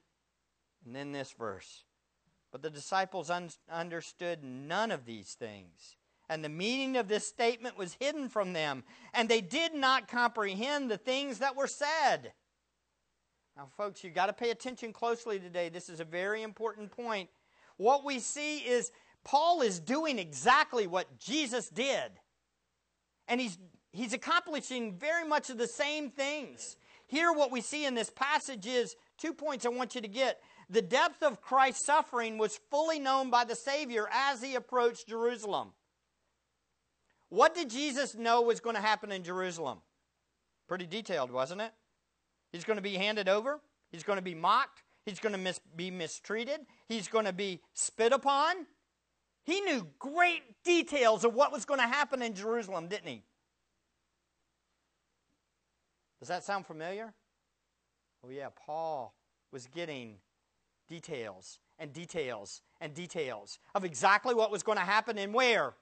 And 0.85 0.95
then 0.95 1.11
this 1.13 1.33
verse 1.33 1.85
but 2.57 2.63
the 2.63 2.71
disciples 2.71 3.29
un- 3.29 3.51
understood 3.71 4.43
none 4.43 4.91
of 4.91 5.05
these 5.05 5.35
things. 5.35 5.97
And 6.29 6.45
the 6.45 6.49
meaning 6.49 6.97
of 6.97 7.09
this 7.09 7.27
statement 7.27 7.79
was 7.79 7.97
hidden 8.01 8.29
from 8.29 8.53
them, 8.53 8.83
and 9.15 9.29
they 9.29 9.41
did 9.41 9.75
not 9.75 10.09
comprehend 10.09 10.91
the 10.91 10.99
things 10.99 11.39
that 11.39 11.55
were 11.55 11.69
said. 11.69 12.33
Now, 13.57 13.69
folks, 13.77 14.03
you've 14.03 14.15
got 14.15 14.27
to 14.27 14.33
pay 14.33 14.51
attention 14.51 14.93
closely 14.93 15.39
today. 15.39 15.69
This 15.69 15.89
is 15.89 16.01
a 16.01 16.05
very 16.05 16.43
important 16.43 16.91
point. 16.91 17.31
What 17.77 18.05
we 18.05 18.19
see 18.19 18.59
is 18.59 18.91
Paul 19.25 19.63
is 19.63 19.81
doing 19.81 20.19
exactly 20.19 20.87
what 20.87 21.19
Jesus 21.19 21.69
did. 21.69 22.13
And 23.29 23.41
he's, 23.41 23.57
he's 23.93 24.13
accomplishing 24.13 24.99
very 24.99 25.27
much 25.27 25.49
of 25.49 25.59
the 25.59 25.67
same 25.67 26.11
things. 26.11 26.77
Here, 27.07 27.33
what 27.33 27.51
we 27.53 27.61
see 27.61 27.87
in 27.87 27.95
this 27.95 28.11
passage 28.11 28.67
is 28.67 28.97
two 29.17 29.33
points 29.33 29.65
I 29.65 29.71
want 29.71 29.95
you 29.95 30.01
to 30.01 30.09
get. 30.09 30.41
The 30.69 30.83
depth 30.83 31.23
of 31.23 31.41
Christ's 31.41 31.85
suffering 31.87 32.37
was 32.37 32.61
fully 32.71 32.99
known 32.99 33.31
by 33.31 33.45
the 33.45 33.55
Savior 33.55 34.09
as 34.13 34.43
he 34.43 34.55
approached 34.55 35.09
Jerusalem. 35.09 35.73
What 37.29 37.55
did 37.55 37.71
Jesus 37.71 38.15
know 38.15 38.43
was 38.43 38.61
going 38.61 38.77
to 38.77 38.83
happen 38.83 39.11
in 39.11 39.23
Jerusalem? 39.23 39.79
Pretty 40.69 40.87
detailed, 40.87 41.31
wasn't 41.31 41.61
it? 41.61 41.73
He's 42.53 42.65
going 42.65 42.77
to 42.77 42.83
be 42.83 42.95
handed 42.95 43.29
over, 43.29 43.61
he's 43.91 44.03
going 44.03 44.17
to 44.17 44.23
be 44.23 44.35
mocked, 44.35 44.83
he's 45.05 45.19
going 45.19 45.33
to 45.33 45.39
mis- 45.39 45.61
be 45.75 45.91
mistreated, 45.91 46.61
he's 46.89 47.09
going 47.09 47.25
to 47.25 47.33
be 47.33 47.61
spit 47.75 48.13
upon. 48.13 48.67
He 49.45 49.61
knew 49.61 49.87
great 49.99 50.43
details 50.65 51.25
of 51.25 51.35
what 51.35 51.53
was 51.53 51.65
going 51.65 51.79
to 51.79 51.87
happen 51.87 52.21
in 52.21 52.35
Jerusalem, 52.35 52.89
didn't 52.89 53.09
he? 53.09 53.23
Does 56.19 56.29
that 56.29 56.43
sound 56.43 56.67
familiar? 56.67 57.13
Oh, 58.25 58.31
yeah, 58.31 58.49
Paul 58.67 59.15
was 59.53 59.69
getting 59.69 60.17
details 60.89 61.59
and 61.79 61.93
details 61.93 62.63
and 62.81 62.95
details 62.95 63.59
of 63.75 63.85
exactly 63.85 64.35
what 64.35 64.51
was 64.51 64.63
going 64.63 64.79
to 64.79 64.85
happen 64.85 65.19
and 65.19 65.33
where. 65.33 65.75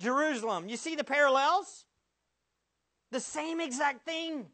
Jerusalem. 0.00 0.68
You 0.68 0.76
see 0.76 0.94
the 0.94 1.04
parallels? 1.04 1.84
The 3.10 3.20
same 3.20 3.60
exact 3.60 4.04
thing. 4.04 4.46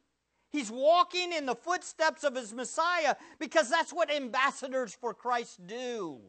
He's 0.50 0.70
walking 0.70 1.32
in 1.32 1.46
the 1.46 1.54
footsteps 1.54 2.24
of 2.24 2.36
his 2.36 2.52
Messiah 2.52 3.16
because 3.38 3.70
that's 3.70 3.92
what 3.92 4.12
ambassadors 4.12 4.94
for 4.94 5.14
Christ 5.14 5.66
do. 5.66 6.20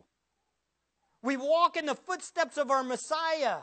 We 1.21 1.37
walk 1.37 1.77
in 1.77 1.85
the 1.85 1.95
footsteps 1.95 2.57
of 2.57 2.71
our 2.71 2.83
Messiah. 2.83 3.59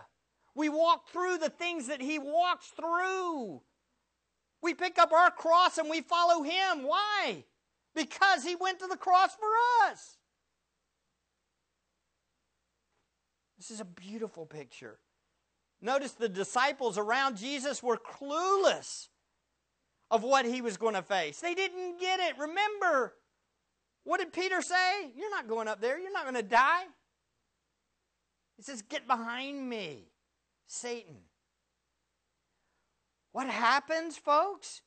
We 0.54 0.68
walk 0.68 1.08
through 1.08 1.38
the 1.38 1.48
things 1.48 1.88
that 1.88 2.02
he 2.02 2.18
walks 2.18 2.66
through. 2.68 3.62
We 4.62 4.74
pick 4.74 4.98
up 4.98 5.12
our 5.12 5.30
cross 5.30 5.78
and 5.78 5.88
we 5.88 6.02
follow 6.02 6.42
him. 6.42 6.82
Why? 6.82 7.44
because 7.94 8.44
he 8.44 8.56
went 8.56 8.78
to 8.80 8.86
the 8.86 8.96
cross 8.96 9.34
for 9.34 9.90
us. 9.90 10.16
This 13.58 13.70
is 13.70 13.80
a 13.80 13.84
beautiful 13.84 14.46
picture. 14.46 14.98
Notice 15.82 16.12
the 16.12 16.28
disciples 16.28 16.98
around 16.98 17.36
Jesus 17.36 17.82
were 17.82 17.96
clueless 17.96 19.08
of 20.10 20.22
what 20.22 20.44
he 20.44 20.60
was 20.60 20.76
going 20.76 20.94
to 20.94 21.02
face. 21.02 21.40
They 21.40 21.54
didn't 21.54 21.98
get 21.98 22.20
it. 22.20 22.38
Remember, 22.38 23.14
what 24.04 24.18
did 24.20 24.32
Peter 24.32 24.60
say? 24.60 25.10
You're 25.16 25.30
not 25.30 25.48
going 25.48 25.68
up 25.68 25.80
there. 25.80 25.98
You're 25.98 26.12
not 26.12 26.24
going 26.24 26.34
to 26.34 26.42
die. 26.42 26.84
He 28.56 28.62
says, 28.62 28.82
Get 28.82 29.06
behind 29.06 29.68
me, 29.68 30.08
Satan. 30.66 31.16
What 33.32 33.46
happens, 33.46 34.18
folks? 34.18 34.82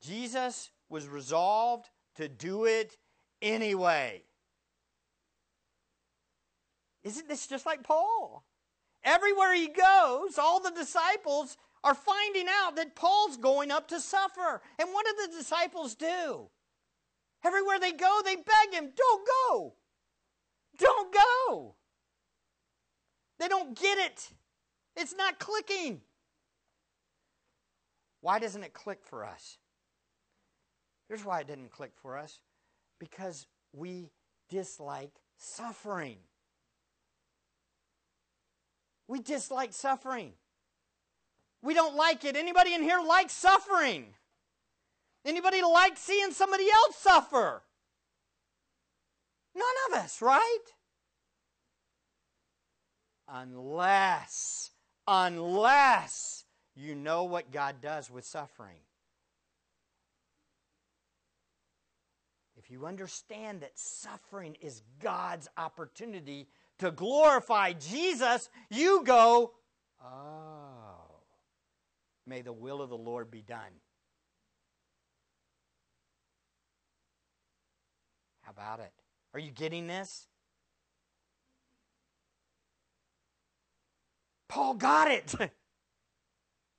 Jesus 0.00 0.70
was 0.88 1.06
resolved 1.06 1.90
to 2.16 2.28
do 2.28 2.64
it 2.64 2.96
anyway. 3.40 4.22
Isn't 7.04 7.28
this 7.28 7.46
just 7.46 7.66
like 7.66 7.82
Paul? 7.82 8.44
Everywhere 9.04 9.54
he 9.54 9.68
goes, 9.68 10.38
all 10.38 10.60
the 10.60 10.70
disciples 10.70 11.56
are 11.82 11.94
finding 11.94 12.46
out 12.48 12.76
that 12.76 12.94
Paul's 12.94 13.36
going 13.36 13.70
up 13.70 13.88
to 13.88 14.00
suffer. 14.00 14.60
And 14.78 14.88
what 14.92 15.06
do 15.06 15.26
the 15.26 15.38
disciples 15.38 15.94
do? 15.94 16.48
Everywhere 17.44 17.78
they 17.80 17.92
go, 17.92 18.20
they 18.24 18.36
beg 18.36 18.72
him, 18.72 18.92
don't 18.94 19.28
go. 19.48 19.74
Don't 20.78 21.14
go. 21.14 21.74
They 23.38 23.48
don't 23.48 23.78
get 23.78 23.98
it. 23.98 24.30
It's 24.96 25.14
not 25.14 25.38
clicking. 25.38 26.02
Why 28.20 28.38
doesn't 28.38 28.62
it 28.62 28.74
click 28.74 29.00
for 29.02 29.24
us? 29.24 29.56
Here's 31.08 31.24
why 31.24 31.40
it 31.40 31.46
didn't 31.46 31.70
click 31.70 31.92
for 31.96 32.18
us 32.18 32.38
because 32.98 33.46
we 33.72 34.10
dislike 34.48 35.12
suffering. 35.38 36.18
We 39.10 39.18
dislike 39.18 39.72
suffering. 39.72 40.34
We 41.62 41.74
don't 41.74 41.96
like 41.96 42.24
it. 42.24 42.36
Anybody 42.36 42.74
in 42.74 42.82
here 42.84 43.00
like 43.04 43.28
suffering? 43.28 44.14
Anybody 45.24 45.62
like 45.62 45.96
seeing 45.96 46.30
somebody 46.30 46.66
else 46.72 46.94
suffer? 46.94 47.64
None 49.56 49.64
of 49.88 49.98
us, 49.98 50.22
right? 50.22 50.58
Unless, 53.28 54.70
unless 55.08 56.44
you 56.76 56.94
know 56.94 57.24
what 57.24 57.50
God 57.50 57.80
does 57.80 58.12
with 58.12 58.24
suffering. 58.24 58.78
If 62.56 62.70
you 62.70 62.86
understand 62.86 63.62
that 63.62 63.76
suffering 63.76 64.56
is 64.60 64.82
God's 65.00 65.48
opportunity 65.56 66.46
to 66.80 66.90
glorify 66.90 67.72
Jesus, 67.72 68.50
you 68.68 69.02
go, 69.04 69.52
oh, 70.04 71.20
may 72.26 72.42
the 72.42 72.52
will 72.52 72.82
of 72.82 72.90
the 72.90 72.96
Lord 72.96 73.30
be 73.30 73.42
done. 73.42 73.72
How 78.42 78.52
about 78.52 78.80
it? 78.80 78.92
Are 79.32 79.40
you 79.40 79.50
getting 79.50 79.86
this? 79.86 80.26
Paul 84.48 84.74
got 84.74 85.10
it. 85.10 85.34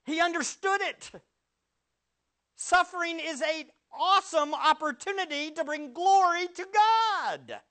He 0.03 0.19
understood 0.19 0.81
it. 0.81 1.11
Suffering 2.55 3.19
is 3.23 3.41
a 3.43 3.67
awesome 3.93 4.53
opportunity 4.53 5.51
to 5.51 5.63
bring 5.63 5.93
glory 5.93 6.47
to 6.47 6.65
God. 6.73 7.61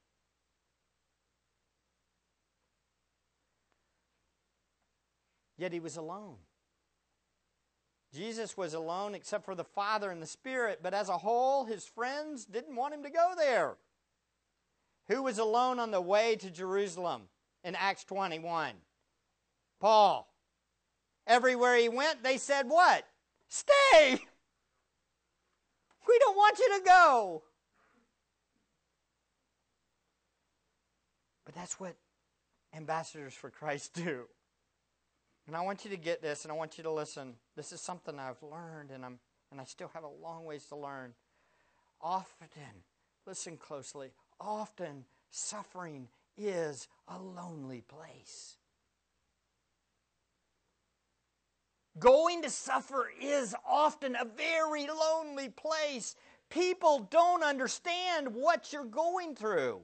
Yet 5.60 5.74
he 5.74 5.80
was 5.80 5.98
alone. 5.98 6.36
Jesus 8.14 8.56
was 8.56 8.72
alone 8.72 9.14
except 9.14 9.44
for 9.44 9.54
the 9.54 9.62
Father 9.62 10.10
and 10.10 10.22
the 10.22 10.26
Spirit, 10.26 10.80
but 10.82 10.94
as 10.94 11.10
a 11.10 11.18
whole, 11.18 11.66
his 11.66 11.84
friends 11.84 12.46
didn't 12.46 12.74
want 12.74 12.94
him 12.94 13.02
to 13.02 13.10
go 13.10 13.34
there. 13.36 13.76
Who 15.08 15.22
was 15.22 15.38
alone 15.38 15.78
on 15.78 15.90
the 15.90 16.00
way 16.00 16.34
to 16.36 16.50
Jerusalem 16.50 17.24
in 17.62 17.74
Acts 17.74 18.04
21? 18.04 18.72
Paul. 19.80 20.32
Everywhere 21.26 21.76
he 21.76 21.90
went, 21.90 22.22
they 22.22 22.38
said, 22.38 22.66
What? 22.66 23.04
Stay! 23.48 24.18
We 26.08 26.18
don't 26.18 26.36
want 26.36 26.58
you 26.58 26.78
to 26.78 26.84
go. 26.86 27.42
But 31.44 31.54
that's 31.54 31.78
what 31.78 31.94
ambassadors 32.74 33.34
for 33.34 33.50
Christ 33.50 33.92
do. 33.92 34.24
And 35.50 35.56
I 35.56 35.62
want 35.62 35.84
you 35.84 35.90
to 35.90 35.96
get 35.96 36.22
this 36.22 36.44
and 36.44 36.52
I 36.52 36.54
want 36.54 36.78
you 36.78 36.84
to 36.84 36.92
listen. 36.92 37.34
This 37.56 37.72
is 37.72 37.80
something 37.80 38.20
I've 38.20 38.40
learned 38.40 38.92
and 38.92 39.04
I'm 39.04 39.18
and 39.50 39.60
I 39.60 39.64
still 39.64 39.90
have 39.94 40.04
a 40.04 40.22
long 40.22 40.44
ways 40.44 40.64
to 40.66 40.76
learn. 40.76 41.12
Often, 42.00 42.84
listen 43.26 43.56
closely, 43.56 44.12
often 44.38 45.06
suffering 45.28 46.06
is 46.38 46.86
a 47.08 47.18
lonely 47.18 47.80
place. 47.80 48.58
Going 51.98 52.42
to 52.42 52.50
suffer 52.50 53.10
is 53.20 53.52
often 53.68 54.14
a 54.14 54.24
very 54.24 54.86
lonely 54.86 55.48
place. 55.48 56.14
People 56.48 57.08
don't 57.10 57.42
understand 57.42 58.32
what 58.36 58.72
you're 58.72 58.84
going 58.84 59.34
through. 59.34 59.80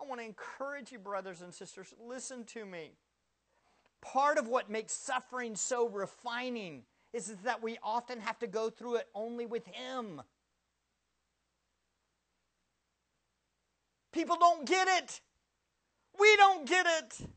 I 0.00 0.04
want 0.04 0.20
to 0.20 0.26
encourage 0.26 0.90
you, 0.90 0.98
brothers 0.98 1.42
and 1.42 1.54
sisters, 1.54 1.94
listen 2.04 2.42
to 2.46 2.64
me. 2.64 2.90
Part 4.04 4.36
of 4.38 4.46
what 4.48 4.70
makes 4.70 4.92
suffering 4.92 5.56
so 5.56 5.88
refining 5.88 6.82
is, 7.12 7.34
that 7.44 7.62
we 7.62 7.78
often 7.82 8.20
have 8.20 8.38
to 8.40 8.46
go 8.46 8.68
through 8.68 8.96
it 8.96 9.08
only 9.14 9.46
with 9.46 9.66
Him. 9.66 10.20
People 14.12 14.36
don't 14.38 14.66
get 14.66 14.88
it. 14.88 15.20
We 16.18 16.36
don't 16.36 16.68
get 16.68 16.86
it. 16.86 17.28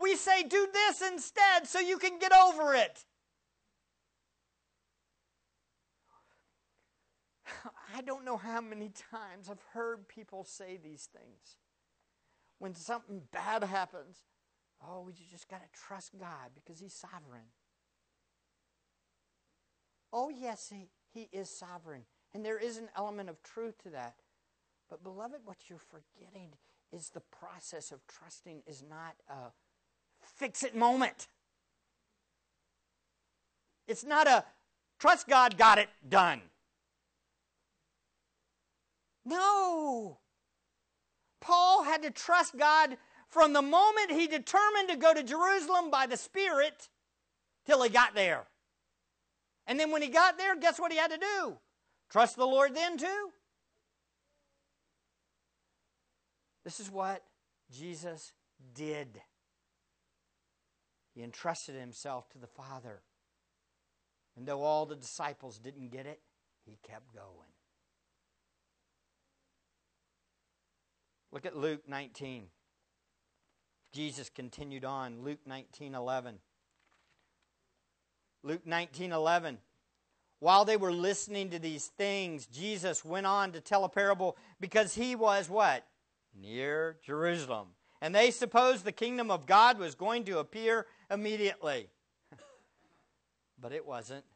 We 0.00 0.16
say, 0.16 0.42
do 0.42 0.68
this 0.72 1.02
instead 1.02 1.66
so 1.66 1.80
you 1.80 1.98
can 1.98 2.18
get 2.18 2.32
over 2.32 2.74
it. 2.74 3.04
I 7.94 8.00
don't 8.00 8.24
know 8.24 8.36
how 8.36 8.60
many 8.60 8.90
times 9.10 9.48
I've 9.50 9.62
heard 9.72 10.08
people 10.08 10.44
say 10.44 10.78
these 10.82 11.08
things. 11.12 11.56
When 12.58 12.74
something 12.74 13.22
bad 13.32 13.64
happens, 13.64 14.16
oh, 14.84 15.02
we 15.06 15.12
just 15.30 15.48
got 15.48 15.60
to 15.60 15.78
trust 15.86 16.12
God 16.18 16.50
because 16.54 16.80
He's 16.80 16.94
sovereign. 16.94 17.50
Oh, 20.12 20.30
yes, 20.30 20.72
he, 20.72 20.88
he 21.12 21.28
is 21.30 21.50
sovereign. 21.50 22.02
And 22.32 22.44
there 22.44 22.58
is 22.58 22.78
an 22.78 22.88
element 22.96 23.28
of 23.28 23.42
truth 23.42 23.82
to 23.82 23.90
that. 23.90 24.16
But, 24.88 25.02
beloved, 25.02 25.40
what 25.44 25.56
you're 25.68 25.78
forgetting 25.78 26.50
is 26.92 27.10
the 27.10 27.20
process 27.20 27.92
of 27.92 28.00
trusting 28.06 28.62
is 28.66 28.82
not 28.88 29.16
a 29.28 29.50
fix 30.22 30.62
it 30.62 30.74
moment. 30.74 31.28
It's 33.88 34.04
not 34.04 34.26
a 34.26 34.44
trust 34.98 35.28
God, 35.28 35.58
got 35.58 35.78
it, 35.78 35.88
done. 36.08 36.40
No. 39.24 40.18
Paul 41.40 41.84
had 41.84 42.02
to 42.02 42.10
trust 42.10 42.56
God 42.56 42.96
from 43.28 43.52
the 43.52 43.62
moment 43.62 44.10
he 44.10 44.26
determined 44.26 44.88
to 44.88 44.96
go 44.96 45.12
to 45.12 45.22
Jerusalem 45.22 45.90
by 45.90 46.06
the 46.06 46.16
Spirit 46.16 46.88
till 47.66 47.82
he 47.82 47.88
got 47.88 48.14
there. 48.14 48.46
And 49.66 49.78
then 49.78 49.90
when 49.90 50.02
he 50.02 50.08
got 50.08 50.38
there, 50.38 50.56
guess 50.56 50.78
what 50.78 50.92
he 50.92 50.98
had 50.98 51.10
to 51.10 51.18
do? 51.18 51.56
Trust 52.10 52.36
the 52.36 52.46
Lord 52.46 52.74
then 52.74 52.96
too. 52.96 53.30
This 56.64 56.80
is 56.80 56.90
what 56.90 57.22
Jesus 57.70 58.32
did. 58.74 59.20
He 61.14 61.22
entrusted 61.22 61.74
himself 61.74 62.28
to 62.30 62.38
the 62.38 62.46
Father. 62.46 63.02
And 64.36 64.46
though 64.46 64.62
all 64.62 64.86
the 64.86 64.96
disciples 64.96 65.58
didn't 65.58 65.90
get 65.90 66.06
it, 66.06 66.20
he 66.64 66.78
kept 66.86 67.14
going. 67.14 67.50
Look 71.32 71.46
at 71.46 71.56
Luke 71.56 71.88
19. 71.88 72.48
Jesus 73.96 74.28
continued 74.28 74.84
on. 74.84 75.22
Luke 75.24 75.38
19 75.46 75.94
11. 75.94 76.34
Luke 78.42 78.66
19 78.66 79.10
11. 79.10 79.56
While 80.38 80.66
they 80.66 80.76
were 80.76 80.92
listening 80.92 81.48
to 81.48 81.58
these 81.58 81.86
things, 81.86 82.46
Jesus 82.46 83.06
went 83.06 83.24
on 83.24 83.52
to 83.52 83.60
tell 83.62 83.84
a 83.84 83.88
parable 83.88 84.36
because 84.60 84.94
he 84.94 85.16
was 85.16 85.48
what? 85.48 85.86
Near 86.38 86.98
Jerusalem. 87.06 87.68
And 88.02 88.14
they 88.14 88.30
supposed 88.30 88.84
the 88.84 88.92
kingdom 88.92 89.30
of 89.30 89.46
God 89.46 89.78
was 89.78 89.94
going 89.94 90.24
to 90.24 90.40
appear 90.40 90.84
immediately. 91.10 91.88
but 93.58 93.72
it 93.72 93.86
wasn't. 93.86 94.26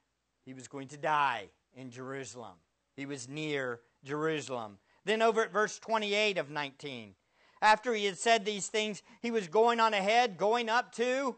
He 0.47 0.55
was 0.55 0.69
going 0.69 0.89
to 0.89 0.97
die 0.97 1.51
in 1.77 1.91
Jerusalem. 1.91 2.57
He 2.97 3.05
was 3.05 3.29
near 3.29 3.81
Jerusalem. 4.05 4.79
Then 5.05 5.21
over 5.21 5.45
at 5.45 5.53
verse 5.53 5.79
28 5.79 6.39
of 6.39 6.49
19. 6.49 7.15
After 7.63 7.95
he 7.95 8.07
had 8.07 8.19
said 8.19 8.45
these 8.45 8.69
things, 8.69 9.03
he 9.21 9.31
was 9.31 9.49
going 9.49 9.81
on 9.81 9.93
ahead, 9.93 10.39
going 10.39 10.69
up 10.69 10.95
to 10.97 11.37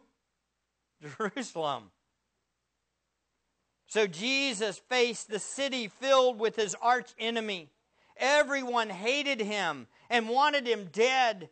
Jerusalem. 1.18 1.90
So 3.86 4.06
Jesus 4.06 4.80
faced 4.88 5.28
the 5.28 5.38
city 5.38 5.88
filled 5.88 6.38
with 6.38 6.56
his 6.56 6.74
arch 6.80 7.10
enemy. 7.18 7.70
Everyone 8.16 8.88
hated 8.88 9.40
him 9.40 9.86
and 10.08 10.28
wanted 10.28 10.66
him 10.66 10.88
dead. 10.92 11.50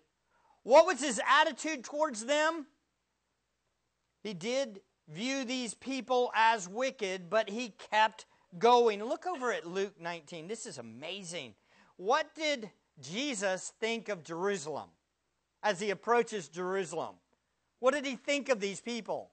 What 0.63 0.87
was 0.87 1.01
his 1.01 1.21
attitude 1.29 1.85
towards 1.85 2.25
them? 2.25 2.67
He 4.23 4.35
did 4.35 4.81
view 5.09 5.45
these 5.45 5.75
people 5.75 6.31
as 6.35 6.69
wicked, 6.69 7.29
but 7.29 7.51
he 7.51 7.75
kept 7.91 8.27
going. 8.59 9.03
Look 9.03 9.27
over 9.27 9.53
at 9.53 9.67
Luke 9.67 10.01
19. 10.01 10.47
This 10.47 10.67
is 10.67 10.79
amazing. 10.79 11.55
What 11.97 12.35
did 12.35 12.71
Jesus 13.01 13.73
think 13.81 14.09
of 14.09 14.25
Jerusalem 14.25 14.89
as 15.63 15.81
he 15.81 15.91
approaches 15.91 16.49
Jerusalem? 16.49 17.17
What 17.79 17.95
did 17.95 18.05
he 18.05 18.17
think 18.17 18.49
of 18.49 18.61
these 18.61 18.81
people? 18.81 19.31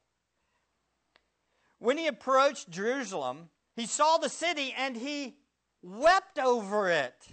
When 1.79 1.97
he 1.97 2.07
approached 2.07 2.69
Jerusalem, 2.69 3.49
he 3.75 3.85
saw 3.85 4.17
the 4.17 4.29
city 4.29 4.73
and 4.77 4.95
he 4.95 5.35
wept 5.83 6.39
over 6.39 6.89
it, 6.89 7.27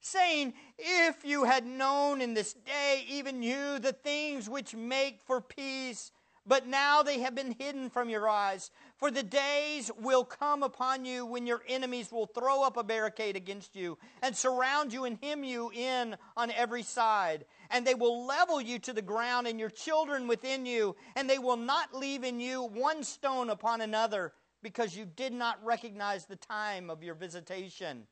saying, 0.00 0.52
If 0.78 1.24
you 1.24 1.44
had 1.44 1.64
known 1.64 2.20
in 2.20 2.34
this 2.34 2.52
day, 2.52 3.04
even 3.08 3.42
you, 3.42 3.78
the 3.78 3.94
things 3.94 4.48
which 4.48 4.74
make 4.74 5.20
for 5.24 5.40
peace, 5.40 6.12
but 6.48 6.66
now 6.66 7.02
they 7.02 7.20
have 7.20 7.34
been 7.34 7.54
hidden 7.58 7.90
from 7.90 8.08
your 8.08 8.28
eyes. 8.28 8.70
For 8.96 9.10
the 9.10 9.22
days 9.22 9.90
will 10.00 10.24
come 10.24 10.62
upon 10.62 11.04
you 11.04 11.26
when 11.26 11.46
your 11.46 11.62
enemies 11.68 12.10
will 12.10 12.26
throw 12.26 12.64
up 12.64 12.78
a 12.78 12.82
barricade 12.82 13.36
against 13.36 13.76
you 13.76 13.98
and 14.22 14.34
surround 14.34 14.92
you 14.92 15.04
and 15.04 15.18
hem 15.22 15.44
you 15.44 15.70
in 15.70 16.16
on 16.36 16.50
every 16.50 16.82
side. 16.82 17.44
And 17.70 17.86
they 17.86 17.94
will 17.94 18.24
level 18.24 18.60
you 18.62 18.78
to 18.80 18.94
the 18.94 19.02
ground 19.02 19.46
and 19.46 19.60
your 19.60 19.68
children 19.68 20.26
within 20.26 20.64
you, 20.64 20.96
and 21.14 21.28
they 21.28 21.38
will 21.38 21.58
not 21.58 21.94
leave 21.94 22.24
in 22.24 22.40
you 22.40 22.62
one 22.62 23.04
stone 23.04 23.50
upon 23.50 23.82
another 23.82 24.32
because 24.62 24.96
you 24.96 25.04
did 25.04 25.34
not 25.34 25.62
recognize 25.62 26.24
the 26.24 26.36
time 26.36 26.88
of 26.88 27.02
your 27.02 27.14
visitation. 27.14 28.06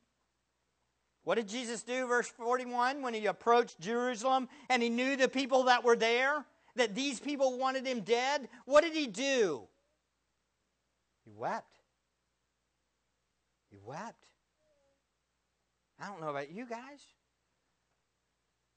What 1.23 1.35
did 1.35 1.49
Jesus 1.49 1.83
do, 1.83 2.07
verse 2.07 2.29
41, 2.29 3.01
when 3.01 3.13
he 3.13 3.25
approached 3.25 3.81
Jerusalem 3.81 4.47
and 4.69 4.81
he 4.81 4.89
knew 4.89 5.17
the 5.17 5.27
people 5.27 5.63
that 5.63 5.83
were 5.83 5.97
there? 5.97 6.45
That 6.77 6.95
these 6.95 7.19
people 7.19 7.57
wanted 7.57 7.85
him 7.85 8.01
dead, 8.01 8.47
what 8.65 8.83
did 8.83 8.93
he 8.93 9.07
do? 9.07 9.67
He 11.25 11.31
wept. 11.31 11.79
He 13.69 13.77
wept. 13.83 14.25
I 15.99 16.07
don't 16.07 16.21
know 16.21 16.29
about 16.29 16.51
you 16.51 16.65
guys. 16.65 17.01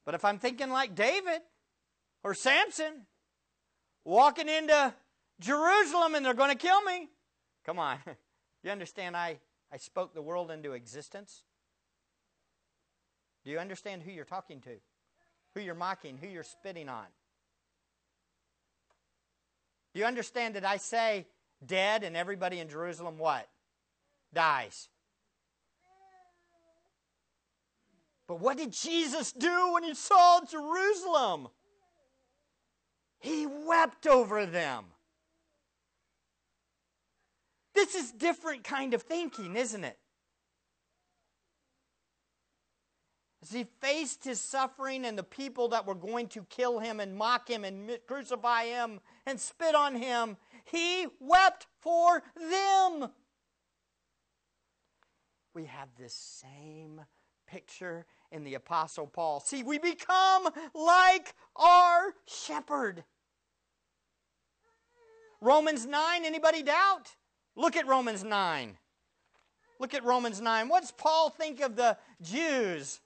But 0.05 0.15
if 0.15 0.25
I'm 0.25 0.39
thinking 0.39 0.69
like 0.69 0.95
David 0.95 1.41
or 2.23 2.33
Samson, 2.33 3.05
walking 4.03 4.49
into 4.49 4.93
Jerusalem 5.39 6.15
and 6.15 6.25
they're 6.25 6.33
going 6.33 6.51
to 6.51 6.57
kill 6.57 6.81
me, 6.81 7.09
come 7.65 7.79
on. 7.79 7.97
you 8.63 8.71
understand 8.71 9.15
I, 9.15 9.39
I 9.71 9.77
spoke 9.77 10.13
the 10.13 10.21
world 10.21 10.51
into 10.51 10.73
existence? 10.73 11.43
Do 13.43 13.51
you 13.51 13.59
understand 13.59 14.03
who 14.03 14.11
you're 14.11 14.25
talking 14.25 14.61
to? 14.61 14.77
Who 15.53 15.61
you're 15.61 15.75
mocking, 15.75 16.17
who 16.17 16.27
you're 16.27 16.43
spitting 16.43 16.89
on? 16.89 17.05
Do 19.93 19.99
you 19.99 20.05
understand 20.05 20.55
that 20.55 20.65
I 20.65 20.77
say 20.77 21.27
dead 21.65 22.03
and 22.03 22.15
everybody 22.15 22.59
in 22.59 22.69
Jerusalem 22.69 23.17
what? 23.17 23.47
Dies. 24.33 24.87
But 28.27 28.39
what 28.39 28.57
did 28.57 28.71
Jesus 28.71 29.33
do 29.33 29.73
when 29.73 29.83
he 29.83 29.93
saw 29.93 30.39
Jerusalem? 30.49 31.49
He 33.19 33.45
wept 33.45 34.07
over 34.07 34.45
them. 34.45 34.85
This 37.73 37.93
is 37.93 38.11
different 38.11 38.63
kind 38.63 38.93
of 38.93 39.01
thinking, 39.03 39.55
isn't 39.55 39.83
it? 39.83 39.97
As 43.41 43.51
he 43.51 43.65
faced 43.79 44.23
his 44.23 44.39
suffering 44.39 45.03
and 45.03 45.17
the 45.17 45.23
people 45.23 45.69
that 45.69 45.87
were 45.87 45.95
going 45.95 46.27
to 46.27 46.43
kill 46.43 46.79
him 46.79 46.99
and 46.99 47.15
mock 47.15 47.49
him 47.49 47.63
and 47.63 47.97
crucify 48.07 48.65
him 48.65 48.99
and 49.25 49.39
spit 49.39 49.73
on 49.73 49.95
him, 49.95 50.37
he 50.65 51.07
wept 51.19 51.65
for 51.79 52.21
them. 52.35 53.09
We 55.55 55.65
have 55.65 55.89
this 55.97 56.13
same 56.13 57.01
picture 57.47 58.05
in 58.31 58.43
the 58.43 58.53
Apostle 58.53 59.07
Paul. 59.07 59.39
See, 59.39 59.63
we 59.63 59.79
become 59.79 60.47
like 60.73 61.33
our 61.55 62.13
shepherd. 62.25 63.03
Romans 65.41 65.87
9, 65.87 66.23
anybody 66.23 66.61
doubt? 66.61 67.15
Look 67.55 67.75
at 67.75 67.87
Romans 67.87 68.23
9. 68.23 68.77
Look 69.79 69.95
at 69.95 70.03
Romans 70.05 70.39
9. 70.39 70.69
What's 70.69 70.91
Paul 70.91 71.31
think 71.31 71.59
of 71.59 71.75
the 71.75 71.97
Jews? 72.21 73.01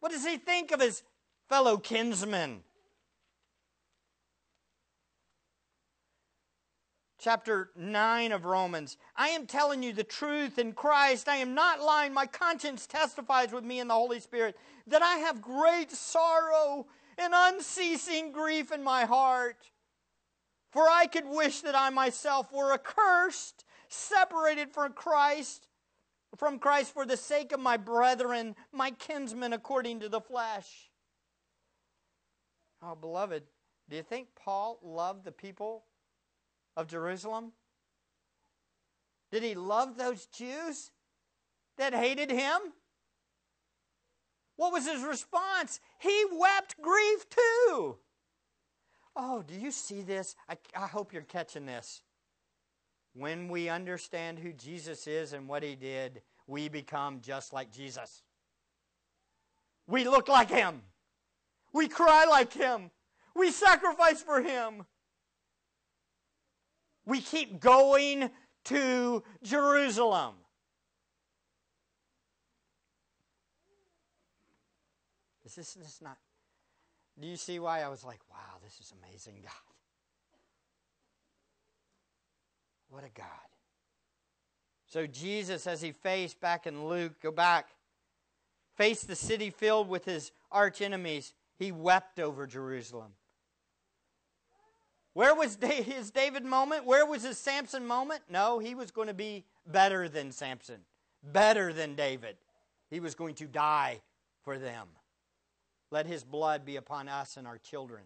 What 0.00 0.12
does 0.12 0.26
he 0.26 0.36
think 0.36 0.72
of 0.72 0.80
his 0.80 1.02
fellow 1.48 1.76
kinsmen? 1.76 2.62
chapter 7.20 7.70
9 7.76 8.32
of 8.32 8.44
Romans. 8.44 8.96
I 9.14 9.28
am 9.28 9.46
telling 9.46 9.82
you 9.82 9.92
the 9.92 10.04
truth 10.04 10.58
in 10.58 10.72
Christ. 10.72 11.28
I 11.28 11.36
am 11.36 11.54
not 11.54 11.80
lying. 11.80 12.12
My 12.12 12.26
conscience 12.26 12.86
testifies 12.86 13.52
with 13.52 13.64
me 13.64 13.78
in 13.78 13.88
the 13.88 13.94
Holy 13.94 14.20
Spirit 14.20 14.56
that 14.86 15.02
I 15.02 15.16
have 15.16 15.42
great 15.42 15.92
sorrow 15.92 16.86
and 17.18 17.34
unceasing 17.36 18.32
grief 18.32 18.72
in 18.72 18.82
my 18.82 19.04
heart. 19.04 19.70
For 20.72 20.88
I 20.88 21.06
could 21.06 21.26
wish 21.26 21.60
that 21.60 21.74
I 21.74 21.90
myself 21.90 22.52
were 22.52 22.72
accursed, 22.72 23.64
separated 23.88 24.72
from 24.72 24.92
Christ, 24.92 25.66
from 26.36 26.58
Christ 26.58 26.92
for 26.92 27.04
the 27.04 27.16
sake 27.16 27.52
of 27.52 27.60
my 27.60 27.76
brethren, 27.76 28.54
my 28.72 28.90
kinsmen 28.92 29.52
according 29.52 30.00
to 30.00 30.08
the 30.08 30.20
flesh. 30.20 30.90
Oh, 32.82 32.94
beloved, 32.94 33.42
do 33.88 33.96
you 33.96 34.02
think 34.02 34.28
Paul 34.36 34.78
loved 34.82 35.24
the 35.24 35.32
people 35.32 35.84
of 36.76 36.86
Jerusalem? 36.86 37.52
Did 39.30 39.42
he 39.42 39.54
love 39.54 39.96
those 39.96 40.26
Jews 40.26 40.90
that 41.76 41.94
hated 41.94 42.30
him? 42.30 42.58
What 44.56 44.72
was 44.72 44.86
his 44.86 45.02
response? 45.02 45.80
He 45.98 46.24
wept 46.32 46.80
grief 46.80 47.26
too. 47.28 47.96
Oh, 49.16 49.42
do 49.46 49.54
you 49.54 49.70
see 49.70 50.02
this? 50.02 50.36
I, 50.48 50.56
I 50.76 50.86
hope 50.86 51.12
you're 51.12 51.22
catching 51.22 51.66
this. 51.66 52.02
When 53.14 53.48
we 53.48 53.68
understand 53.68 54.38
who 54.38 54.52
Jesus 54.52 55.06
is 55.06 55.32
and 55.32 55.48
what 55.48 55.62
he 55.62 55.74
did, 55.74 56.22
we 56.46 56.68
become 56.68 57.20
just 57.20 57.52
like 57.52 57.72
Jesus. 57.72 58.22
We 59.86 60.04
look 60.04 60.28
like 60.28 60.50
him. 60.50 60.82
We 61.72 61.88
cry 61.88 62.24
like 62.24 62.52
him. 62.52 62.90
We 63.34 63.50
sacrifice 63.50 64.22
for 64.22 64.40
him. 64.40 64.84
We 67.04 67.20
keep 67.20 67.60
going 67.60 68.30
to 68.64 69.22
Jerusalem. 69.42 70.34
Is 75.44 75.54
this, 75.56 75.74
this 75.74 76.00
not? 76.00 76.18
Do 77.20 77.26
you 77.26 77.36
see 77.36 77.58
why 77.58 77.82
I 77.82 77.88
was 77.88 78.04
like, 78.04 78.20
wow, 78.30 78.58
this 78.62 78.78
is 78.78 78.92
amazing, 79.02 79.42
God? 79.42 79.69
What 82.90 83.04
a 83.04 83.10
God. 83.16 83.26
So, 84.86 85.06
Jesus, 85.06 85.66
as 85.68 85.80
he 85.80 85.92
faced 85.92 86.40
back 86.40 86.66
in 86.66 86.88
Luke, 86.88 87.20
go 87.22 87.30
back, 87.30 87.68
faced 88.76 89.06
the 89.06 89.14
city 89.14 89.50
filled 89.50 89.88
with 89.88 90.04
his 90.04 90.32
arch 90.50 90.82
enemies, 90.82 91.32
he 91.58 91.70
wept 91.70 92.18
over 92.18 92.46
Jerusalem. 92.46 93.12
Where 95.12 95.34
was 95.34 95.58
his 95.60 96.10
David 96.10 96.44
moment? 96.44 96.86
Where 96.86 97.06
was 97.06 97.22
his 97.22 97.38
Samson 97.38 97.86
moment? 97.86 98.22
No, 98.28 98.58
he 98.58 98.74
was 98.74 98.90
going 98.90 99.08
to 99.08 99.14
be 99.14 99.44
better 99.66 100.08
than 100.08 100.32
Samson, 100.32 100.80
better 101.22 101.72
than 101.72 101.94
David. 101.94 102.36
He 102.90 102.98
was 103.00 103.14
going 103.14 103.34
to 103.36 103.46
die 103.46 104.00
for 104.42 104.58
them. 104.58 104.88
Let 105.92 106.06
his 106.06 106.24
blood 106.24 106.64
be 106.64 106.76
upon 106.76 107.08
us 107.08 107.36
and 107.36 107.46
our 107.46 107.58
children. 107.58 108.02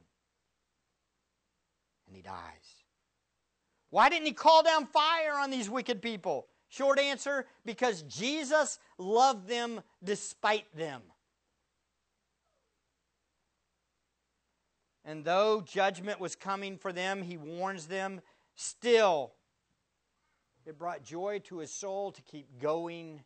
And 2.06 2.16
he 2.16 2.22
dies. 2.22 2.83
Why 3.94 4.08
didn't 4.08 4.26
he 4.26 4.32
call 4.32 4.64
down 4.64 4.86
fire 4.86 5.34
on 5.36 5.50
these 5.50 5.70
wicked 5.70 6.02
people? 6.02 6.48
Short 6.68 6.98
answer 6.98 7.46
because 7.64 8.02
Jesus 8.02 8.80
loved 8.98 9.46
them 9.46 9.82
despite 10.02 10.66
them. 10.76 11.00
And 15.04 15.24
though 15.24 15.60
judgment 15.60 16.18
was 16.18 16.34
coming 16.34 16.76
for 16.76 16.92
them, 16.92 17.22
he 17.22 17.36
warns 17.36 17.86
them, 17.86 18.20
still, 18.56 19.34
it 20.66 20.76
brought 20.76 21.04
joy 21.04 21.40
to 21.44 21.58
his 21.58 21.70
soul 21.70 22.10
to 22.10 22.22
keep 22.22 22.60
going 22.60 23.22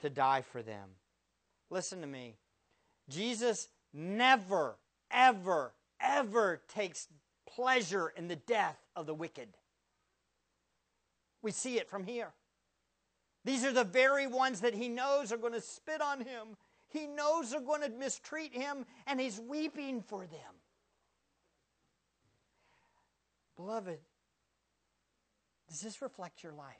to 0.00 0.08
die 0.08 0.40
for 0.50 0.62
them. 0.62 0.88
Listen 1.68 2.00
to 2.00 2.06
me. 2.06 2.36
Jesus 3.10 3.68
never, 3.92 4.78
ever, 5.10 5.74
ever 6.00 6.62
takes 6.68 7.08
pleasure 7.46 8.14
in 8.16 8.28
the 8.28 8.36
death 8.36 8.78
of 8.96 9.04
the 9.04 9.14
wicked. 9.14 9.57
We 11.42 11.52
see 11.52 11.78
it 11.78 11.88
from 11.88 12.04
here. 12.04 12.32
These 13.44 13.64
are 13.64 13.72
the 13.72 13.84
very 13.84 14.26
ones 14.26 14.60
that 14.60 14.74
he 14.74 14.88
knows 14.88 15.32
are 15.32 15.36
going 15.36 15.52
to 15.52 15.60
spit 15.60 16.00
on 16.00 16.20
him. 16.20 16.56
He 16.88 17.06
knows 17.06 17.54
are 17.54 17.60
going 17.60 17.82
to 17.82 17.88
mistreat 17.88 18.52
him, 18.52 18.84
and 19.06 19.20
he's 19.20 19.40
weeping 19.40 20.02
for 20.02 20.26
them. 20.26 20.54
Beloved, 23.56 23.98
does 25.68 25.80
this 25.80 26.00
reflect 26.00 26.42
your 26.42 26.52
life? 26.52 26.76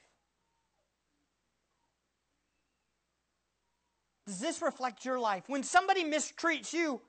Does 4.27 4.41
this 4.41 4.61
reflect 4.61 5.05
your 5.05 5.19
life? 5.19 5.45
When 5.47 5.63
somebody 5.63 6.05
mistreats 6.05 6.73
you, 6.73 7.01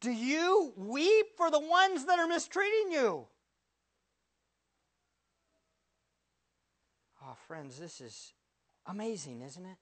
do 0.00 0.10
you 0.10 0.72
weep 0.76 1.26
for 1.36 1.50
the 1.50 1.60
ones 1.60 2.06
that 2.06 2.18
are 2.18 2.26
mistreating 2.26 2.90
you? 2.90 3.26
Oh, 7.24 7.36
friends, 7.50 7.80
this 7.80 8.00
is 8.00 8.32
amazing, 8.86 9.42
isn't 9.42 9.64
it? 9.66 9.76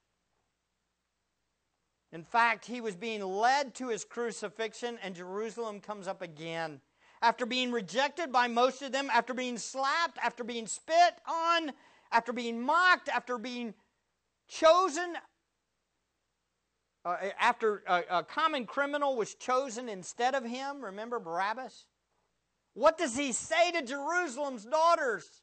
In 2.13 2.25
fact, 2.25 2.65
he 2.65 2.81
was 2.81 2.97
being 2.97 3.23
led 3.23 3.75
to 3.75 3.91
his 3.91 4.07
crucifixion, 4.07 4.99
and 5.03 5.15
Jerusalem 5.15 5.81
comes 5.81 6.09
up 6.09 6.23
again 6.23 6.81
after 7.21 7.45
being 7.45 7.71
rejected 7.71 8.33
by 8.33 8.49
most 8.49 8.81
of 8.81 8.93
them, 8.93 9.11
after 9.13 9.35
being 9.35 9.59
slapped, 9.59 10.17
after 10.23 10.45
being 10.45 10.67
spit 10.67 11.21
on, 11.29 11.73
after 12.11 12.33
being 12.33 12.59
mocked, 12.59 13.11
after 13.11 13.37
being 13.37 13.75
chosen, 14.49 15.17
uh, 17.05 17.17
after 17.39 17.83
a, 17.87 18.03
a 18.11 18.23
common 18.23 18.65
criminal 18.65 19.15
was 19.15 19.35
chosen 19.35 19.91
instead 19.91 20.35
of 20.35 20.43
him, 20.43 20.83
remember 20.83 21.19
Barabbas? 21.19 21.85
What 22.73 22.97
does 22.97 23.15
he 23.15 23.33
say 23.33 23.73
to 23.73 23.83
Jerusalem's 23.83 24.65
daughters? 24.65 25.43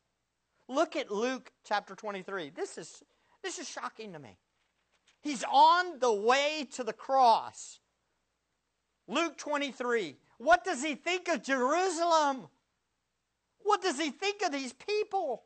Look 0.68 0.96
at 0.96 1.12
Luke 1.12 1.52
chapter 1.64 1.96
23. 1.96 2.52
This 2.56 2.78
is, 2.78 3.04
this 3.44 3.60
is 3.60 3.70
shocking 3.70 4.14
to 4.14 4.20
me. 4.20 4.38
He's 5.22 5.44
on 5.52 6.00
the 6.00 6.14
way 6.14 6.68
to 6.74 6.84
the 6.84 6.94
cross. 6.94 7.80
Luke 9.08 9.38
23. 9.38 10.18
What 10.38 10.64
does 10.64 10.84
he 10.84 10.96
think 10.96 11.28
of 11.28 11.44
Jerusalem? 11.44 12.48
What 13.64 13.82
does 13.82 14.00
he 14.00 14.12
think 14.12 14.42
of 14.44 14.52
these 14.52 14.74
people? 14.74 15.44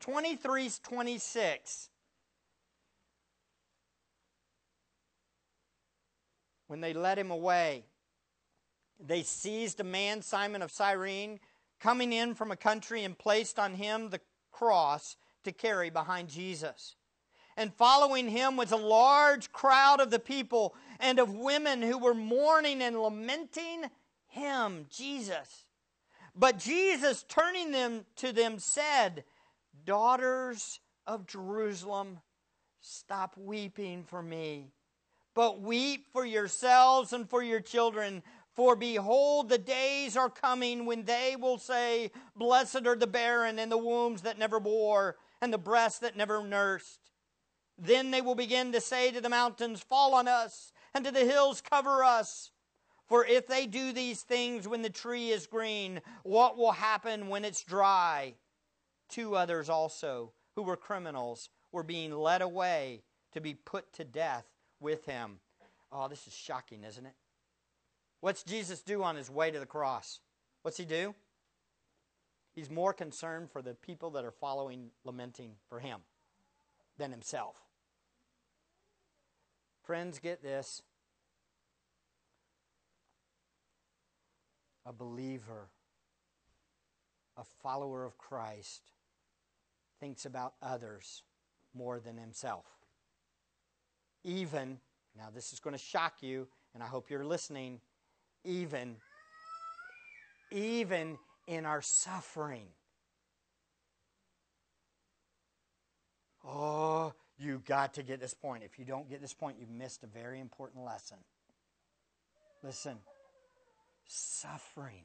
23 0.00 0.70
26. 0.82 1.88
When 6.68 6.80
they 6.80 6.92
led 6.92 7.18
him 7.18 7.30
away, 7.30 7.84
they 9.00 9.22
seized 9.22 9.80
a 9.80 9.84
man, 9.84 10.22
Simon 10.22 10.60
of 10.60 10.70
Cyrene, 10.70 11.40
coming 11.80 12.12
in 12.12 12.34
from 12.34 12.50
a 12.50 12.56
country, 12.56 13.04
and 13.04 13.18
placed 13.18 13.58
on 13.58 13.74
him 13.74 14.10
the 14.10 14.20
cross 14.50 15.16
to 15.44 15.52
carry 15.52 15.90
behind 15.90 16.28
Jesus. 16.28 16.96
And 17.56 17.74
following 17.74 18.28
him 18.28 18.56
was 18.56 18.70
a 18.70 18.76
large 18.76 19.50
crowd 19.50 20.00
of 20.00 20.10
the 20.10 20.20
people 20.20 20.76
and 21.00 21.18
of 21.18 21.34
women 21.34 21.82
who 21.82 21.98
were 21.98 22.14
mourning 22.14 22.80
and 22.82 23.00
lamenting 23.00 23.84
him, 24.28 24.86
Jesus. 24.90 25.64
But 26.36 26.58
Jesus, 26.58 27.24
turning 27.28 27.72
them 27.72 28.06
to 28.16 28.32
them, 28.32 28.60
said, 28.60 29.24
Daughters 29.84 30.78
of 31.04 31.26
Jerusalem, 31.26 32.20
stop 32.80 33.36
weeping 33.36 34.04
for 34.04 34.22
me, 34.22 34.70
but 35.34 35.60
weep 35.60 36.06
for 36.12 36.24
yourselves 36.24 37.12
and 37.12 37.28
for 37.28 37.42
your 37.42 37.60
children. 37.60 38.22
For 38.58 38.74
behold, 38.74 39.48
the 39.48 39.56
days 39.56 40.16
are 40.16 40.28
coming 40.28 40.84
when 40.84 41.04
they 41.04 41.36
will 41.38 41.58
say, 41.58 42.10
Blessed 42.34 42.88
are 42.88 42.96
the 42.96 43.06
barren 43.06 43.56
and 43.56 43.70
the 43.70 43.78
wombs 43.78 44.22
that 44.22 44.36
never 44.36 44.58
bore, 44.58 45.14
and 45.40 45.52
the 45.52 45.58
breasts 45.58 46.00
that 46.00 46.16
never 46.16 46.42
nursed. 46.42 47.12
Then 47.78 48.10
they 48.10 48.20
will 48.20 48.34
begin 48.34 48.72
to 48.72 48.80
say 48.80 49.12
to 49.12 49.20
the 49.20 49.28
mountains, 49.28 49.80
Fall 49.80 50.12
on 50.12 50.26
us, 50.26 50.72
and 50.92 51.04
to 51.04 51.12
the 51.12 51.24
hills, 51.24 51.60
Cover 51.60 52.02
us. 52.02 52.50
For 53.06 53.24
if 53.24 53.46
they 53.46 53.68
do 53.68 53.92
these 53.92 54.22
things 54.22 54.66
when 54.66 54.82
the 54.82 54.90
tree 54.90 55.30
is 55.30 55.46
green, 55.46 56.00
what 56.24 56.56
will 56.56 56.72
happen 56.72 57.28
when 57.28 57.44
it's 57.44 57.62
dry? 57.62 58.34
Two 59.08 59.36
others 59.36 59.68
also, 59.68 60.32
who 60.56 60.62
were 60.62 60.76
criminals, 60.76 61.48
were 61.70 61.84
being 61.84 62.10
led 62.10 62.42
away 62.42 63.04
to 63.34 63.40
be 63.40 63.54
put 63.54 63.92
to 63.92 64.04
death 64.04 64.46
with 64.80 65.04
him. 65.04 65.38
Oh, 65.92 66.08
this 66.08 66.26
is 66.26 66.34
shocking, 66.34 66.82
isn't 66.82 67.06
it? 67.06 67.14
What's 68.20 68.42
Jesus 68.42 68.82
do 68.82 69.02
on 69.02 69.16
his 69.16 69.30
way 69.30 69.50
to 69.50 69.60
the 69.60 69.66
cross? 69.66 70.20
What's 70.62 70.76
he 70.76 70.84
do? 70.84 71.14
He's 72.54 72.70
more 72.70 72.92
concerned 72.92 73.50
for 73.50 73.62
the 73.62 73.74
people 73.74 74.10
that 74.10 74.24
are 74.24 74.32
following, 74.32 74.90
lamenting 75.04 75.52
for 75.68 75.78
him 75.78 76.00
than 76.96 77.12
himself. 77.12 77.56
Friends, 79.84 80.18
get 80.18 80.42
this. 80.42 80.82
A 84.84 84.92
believer, 84.92 85.68
a 87.36 87.44
follower 87.62 88.04
of 88.04 88.18
Christ, 88.18 88.90
thinks 90.00 90.26
about 90.26 90.54
others 90.60 91.22
more 91.74 92.00
than 92.00 92.16
himself. 92.16 92.64
Even, 94.24 94.78
now 95.16 95.28
this 95.32 95.52
is 95.52 95.60
going 95.60 95.76
to 95.76 95.82
shock 95.82 96.14
you, 96.22 96.48
and 96.74 96.82
I 96.82 96.86
hope 96.86 97.10
you're 97.10 97.24
listening, 97.24 97.80
even, 98.48 98.96
even 100.50 101.18
in 101.46 101.66
our 101.66 101.82
suffering. 101.82 102.66
Oh, 106.44 107.12
you 107.38 107.62
got 107.66 107.94
to 107.94 108.02
get 108.02 108.20
this 108.20 108.32
point. 108.32 108.64
If 108.64 108.78
you 108.78 108.84
don't 108.86 109.08
get 109.08 109.20
this 109.20 109.34
point, 109.34 109.58
you've 109.60 109.70
missed 109.70 110.02
a 110.02 110.06
very 110.06 110.40
important 110.40 110.84
lesson. 110.84 111.18
Listen, 112.62 112.96
suffering, 114.06 115.04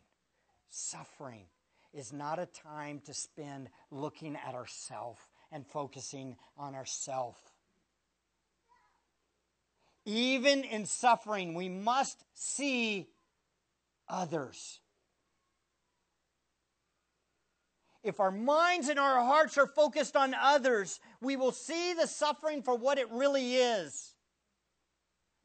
suffering 0.69 1.45
is 1.93 2.13
not 2.13 2.39
a 2.39 2.47
time 2.47 3.01
to 3.05 3.13
spend 3.13 3.69
looking 3.91 4.35
at 4.35 4.55
ourself 4.55 5.29
and 5.51 5.67
focusing 5.67 6.37
on 6.57 6.75
ourself. 6.75 7.37
Even 10.05 10.63
in 10.63 10.85
suffering, 10.85 11.53
we 11.53 11.69
must 11.69 12.23
see 12.33 13.07
others. 14.09 14.79
If 18.03 18.19
our 18.19 18.31
minds 18.31 18.89
and 18.89 18.99
our 18.99 19.23
hearts 19.23 19.57
are 19.57 19.67
focused 19.67 20.17
on 20.17 20.33
others, 20.33 20.99
we 21.21 21.37
will 21.37 21.53
see 21.53 21.93
the 21.93 22.05
suffering 22.05 22.61
for 22.61 22.75
what 22.75 22.97
it 22.97 23.09
really 23.09 23.55
is, 23.55 24.13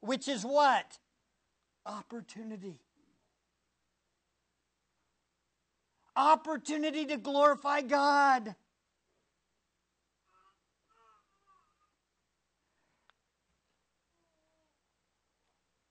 which 0.00 0.26
is 0.26 0.44
what? 0.44 0.98
Opportunity. 1.86 2.80
Opportunity 6.16 7.06
to 7.06 7.16
glorify 7.16 7.80
God. 7.80 8.56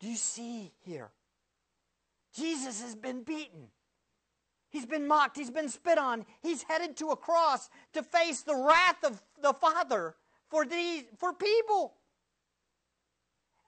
Do 0.01 0.07
you 0.07 0.17
see 0.17 0.73
here? 0.81 1.09
Jesus 2.37 2.81
has 2.81 2.95
been 2.95 3.23
beaten. 3.23 3.69
He's 4.69 4.85
been 4.85 5.07
mocked. 5.07 5.37
He's 5.37 5.49
been 5.49 5.69
spit 5.69 5.97
on. 5.97 6.25
He's 6.41 6.63
headed 6.63 6.97
to 6.97 7.07
a 7.07 7.15
cross 7.15 7.69
to 7.93 8.03
face 8.03 8.41
the 8.41 8.55
wrath 8.55 9.03
of 9.03 9.21
the 9.41 9.53
Father 9.53 10.15
for, 10.49 10.65
these, 10.65 11.03
for 11.17 11.33
people. 11.33 11.95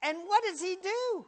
And 0.01 0.17
what 0.25 0.43
does 0.43 0.61
he 0.61 0.77
do? 0.81 1.25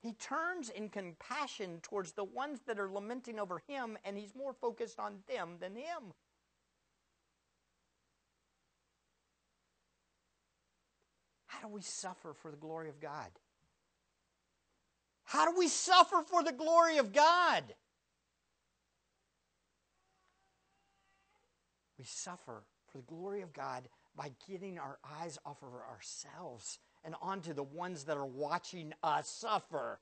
He 0.00 0.12
turns 0.14 0.70
in 0.70 0.88
compassion 0.88 1.80
towards 1.82 2.12
the 2.12 2.24
ones 2.24 2.60
that 2.66 2.78
are 2.78 2.90
lamenting 2.90 3.38
over 3.38 3.62
him, 3.68 3.98
and 4.04 4.16
he's 4.16 4.34
more 4.34 4.54
focused 4.54 4.98
on 4.98 5.18
them 5.28 5.56
than 5.60 5.74
him. 5.74 6.14
How 11.46 11.68
do 11.68 11.74
we 11.74 11.82
suffer 11.82 12.32
for 12.32 12.50
the 12.50 12.56
glory 12.56 12.88
of 12.88 13.00
God? 13.00 13.28
How 15.30 15.48
do 15.48 15.56
we 15.56 15.68
suffer 15.68 16.24
for 16.26 16.42
the 16.42 16.50
glory 16.50 16.98
of 16.98 17.12
God? 17.12 17.62
We 21.96 22.04
suffer 22.04 22.64
for 22.88 22.98
the 22.98 23.04
glory 23.04 23.42
of 23.42 23.52
God 23.52 23.88
by 24.16 24.32
getting 24.48 24.76
our 24.76 24.98
eyes 25.20 25.38
off 25.46 25.62
of 25.62 25.68
ourselves 25.72 26.80
and 27.04 27.14
onto 27.22 27.52
the 27.54 27.62
ones 27.62 28.06
that 28.06 28.16
are 28.16 28.26
watching 28.26 28.92
us 29.04 29.28
suffer. 29.28 30.00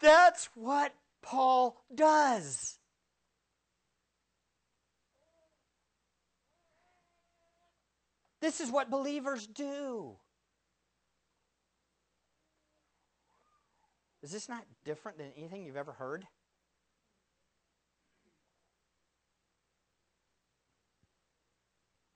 That's 0.00 0.48
what 0.54 0.94
Paul 1.20 1.76
does. 1.94 2.78
This 8.40 8.62
is 8.62 8.72
what 8.72 8.90
believers 8.90 9.46
do. 9.46 10.16
Is 14.22 14.30
this 14.30 14.48
not 14.48 14.64
different 14.84 15.18
than 15.18 15.28
anything 15.36 15.64
you've 15.64 15.76
ever 15.76 15.92
heard? 15.92 16.26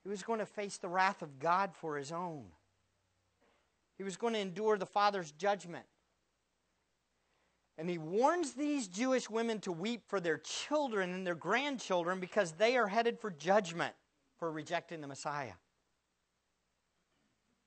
He 0.05 0.09
was 0.09 0.23
going 0.23 0.39
to 0.39 0.47
face 0.47 0.79
the 0.79 0.89
wrath 0.89 1.21
of 1.21 1.41
God 1.41 1.75
for 1.75 1.97
his 1.97 2.13
own. 2.13 2.45
He 3.99 4.05
was 4.05 4.17
going 4.17 4.35
to 4.35 4.39
endure 4.39 4.79
the 4.79 4.87
Father's 4.87 5.33
judgment. 5.33 5.85
And 7.77 7.91
he 7.91 7.99
warns 7.99 8.53
these 8.53 8.87
Jewish 8.87 9.29
women 9.29 9.59
to 9.61 9.73
weep 9.73 10.03
for 10.07 10.21
their 10.21 10.39
children 10.39 11.13
and 11.13 11.27
their 11.27 11.35
grandchildren 11.35 12.21
because 12.21 12.53
they 12.53 12.77
are 12.77 12.87
headed 12.87 13.19
for 13.19 13.31
judgment 13.33 13.95
for 14.39 14.51
rejecting 14.53 15.01
the 15.01 15.09
Messiah. 15.09 15.55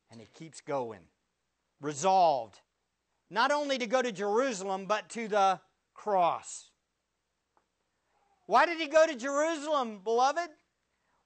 And 0.09 0.21
he 0.21 0.27
keeps 0.27 0.61
going, 0.61 1.01
resolved 1.81 2.61
not 3.29 3.51
only 3.51 3.77
to 3.77 3.87
go 3.87 4.01
to 4.01 4.11
Jerusalem, 4.11 4.85
but 4.87 5.09
to 5.09 5.27
the 5.27 5.59
cross. 5.93 6.69
Why 8.45 8.65
did 8.65 8.79
he 8.79 8.87
go 8.87 9.05
to 9.05 9.15
Jerusalem, 9.15 9.99
beloved? 10.03 10.49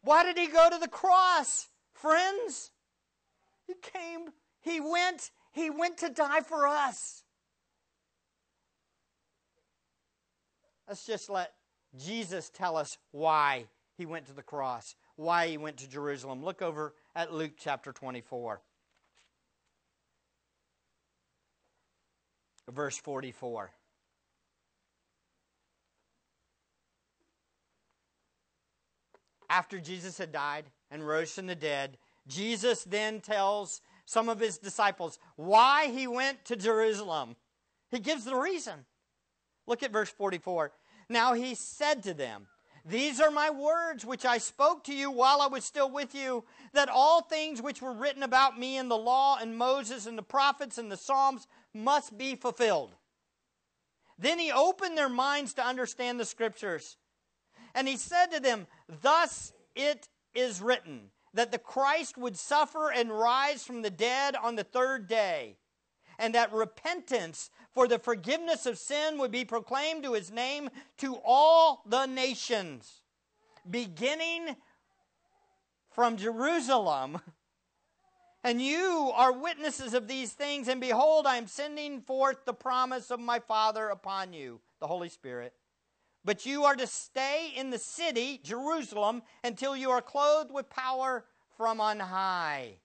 Why 0.04 0.24
did 0.24 0.38
he 0.38 0.48
go 0.48 0.70
to 0.70 0.78
the 0.78 0.90
cross, 0.90 1.70
friends? 1.94 2.72
He 3.66 3.76
came, 3.82 4.30
he 4.60 4.82
went, 4.82 5.32
he 5.54 5.70
went 5.70 5.98
to 6.00 6.10
die 6.10 6.42
for 6.42 6.68
us. 6.68 7.24
Let's 10.88 11.06
just 11.06 11.30
let 11.30 11.54
Jesus 11.98 12.50
tell 12.50 12.76
us 12.76 12.98
why 13.12 13.68
he 13.96 14.06
went 14.06 14.26
to 14.28 14.34
the 14.34 14.44
cross, 14.44 14.96
why 15.16 15.48
he 15.48 15.58
went 15.58 15.78
to 15.78 15.90
Jerusalem. 15.90 16.44
Look 16.44 16.62
over 16.62 16.94
at 17.16 17.34
Luke 17.34 17.54
chapter 17.58 17.94
24. 17.94 18.62
Verse 22.72 22.98
44. 22.98 23.72
After 29.50 29.80
Jesus 29.80 30.18
had 30.18 30.32
died 30.32 30.66
and 30.90 31.06
rose 31.06 31.32
from 31.32 31.48
the 31.48 31.56
dead, 31.56 31.98
Jesus 32.28 32.84
then 32.84 33.22
tells 33.22 33.82
some 34.06 34.28
of 34.28 34.40
his 34.40 34.58
disciples 34.58 35.20
why 35.36 35.88
he 35.88 36.08
went 36.08 36.46
to 36.46 36.56
Jerusalem. 36.56 37.36
He 37.92 38.00
gives 38.00 38.26
the 38.26 38.36
reason. 38.36 38.86
Look 39.68 39.84
at 39.84 39.92
verse 39.92 40.10
44. 40.10 40.72
Now 41.10 41.34
he 41.34 41.56
said 41.56 42.04
to 42.04 42.14
them, 42.14 42.48
These 42.86 43.22
are 43.22 43.30
my 43.30 43.50
words 43.50 44.06
which 44.06 44.26
I 44.26 44.40
spoke 44.40 44.84
to 44.86 44.94
you 44.94 45.12
while 45.12 45.42
I 45.42 45.48
was 45.48 45.64
still 45.64 45.90
with 45.90 46.16
you, 46.16 46.44
that 46.74 46.90
all 46.90 47.22
things 47.22 47.62
which 47.62 47.82
were 47.82 47.94
written 47.94 48.24
about 48.24 48.58
me 48.58 48.78
in 48.78 48.90
the 48.90 48.98
law 48.98 49.38
and 49.40 49.58
Moses 49.58 50.08
and 50.08 50.18
the 50.18 50.24
prophets 50.24 50.78
and 50.78 50.92
the 50.92 50.98
Psalms 50.98 51.48
must 51.74 52.18
be 52.18 52.36
fulfilled. 52.36 52.96
Then 54.18 54.40
he 54.40 54.52
opened 54.52 54.98
their 54.98 55.10
minds 55.10 55.54
to 55.56 55.66
understand 55.66 56.20
the 56.20 56.26
scriptures. 56.26 56.98
And 57.74 57.88
he 57.88 57.98
said 57.98 58.28
to 58.28 58.40
them, 58.40 58.68
Thus 59.02 59.54
it 59.76 60.08
is 60.34 60.62
written, 60.62 61.12
that 61.34 61.52
the 61.52 61.58
Christ 61.58 62.18
would 62.18 62.38
suffer 62.38 62.92
and 62.92 63.12
rise 63.12 63.64
from 63.64 63.82
the 63.82 63.90
dead 63.90 64.36
on 64.36 64.56
the 64.56 64.64
third 64.64 65.08
day, 65.08 65.58
and 66.20 66.36
that 66.36 66.54
repentance 66.54 67.50
for 67.72 67.88
the 67.88 67.98
forgiveness 67.98 68.66
of 68.68 68.78
sin 68.78 69.18
would 69.18 69.32
be 69.32 69.44
proclaimed 69.44 70.04
to 70.04 70.14
his 70.14 70.32
name 70.32 70.70
to 70.98 71.18
all 71.26 71.82
the 71.88 72.06
nations, 72.06 73.02
beginning 73.68 74.56
from 75.90 76.18
Jerusalem. 76.18 77.20
And 78.44 78.62
you 78.62 79.12
are 79.16 79.32
witnesses 79.32 79.94
of 79.94 80.08
these 80.08 80.34
things, 80.34 80.68
and 80.68 80.82
behold, 80.82 81.26
I 81.26 81.38
am 81.38 81.48
sending 81.48 82.02
forth 82.02 82.44
the 82.44 82.54
promise 82.54 83.10
of 83.10 83.20
my 83.20 83.40
Father 83.40 83.88
upon 83.88 84.34
you, 84.34 84.60
the 84.82 84.88
Holy 84.88 85.08
Spirit. 85.08 85.54
But 86.26 86.46
you 86.46 86.66
are 86.66 86.76
to 86.76 86.88
stay 86.88 87.54
in 87.56 87.70
the 87.70 87.78
city, 87.78 88.42
Jerusalem, 88.44 89.24
until 89.44 89.78
you 89.78 89.92
are 89.92 90.02
clothed 90.02 90.52
with 90.52 90.70
power 90.70 91.24
from 91.58 91.80
on 91.80 92.00
high. 92.00 92.76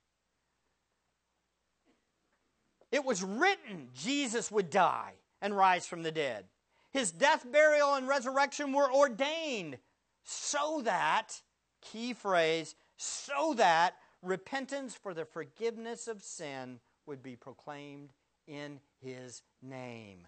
It 2.90 3.04
was 3.04 3.22
written 3.22 3.88
Jesus 3.94 4.50
would 4.50 4.70
die 4.70 5.14
and 5.42 5.56
rise 5.56 5.86
from 5.86 6.02
the 6.02 6.12
dead. 6.12 6.46
His 6.90 7.10
death, 7.10 7.46
burial, 7.50 7.94
and 7.94 8.08
resurrection 8.08 8.72
were 8.72 8.92
ordained 8.92 9.78
so 10.24 10.80
that, 10.84 11.42
key 11.80 12.12
phrase, 12.12 12.74
so 12.96 13.54
that 13.54 13.94
repentance 14.22 14.94
for 14.94 15.14
the 15.14 15.24
forgiveness 15.24 16.08
of 16.08 16.22
sin 16.22 16.80
would 17.06 17.22
be 17.22 17.36
proclaimed 17.36 18.10
in 18.46 18.80
his 19.00 19.42
name. 19.62 20.26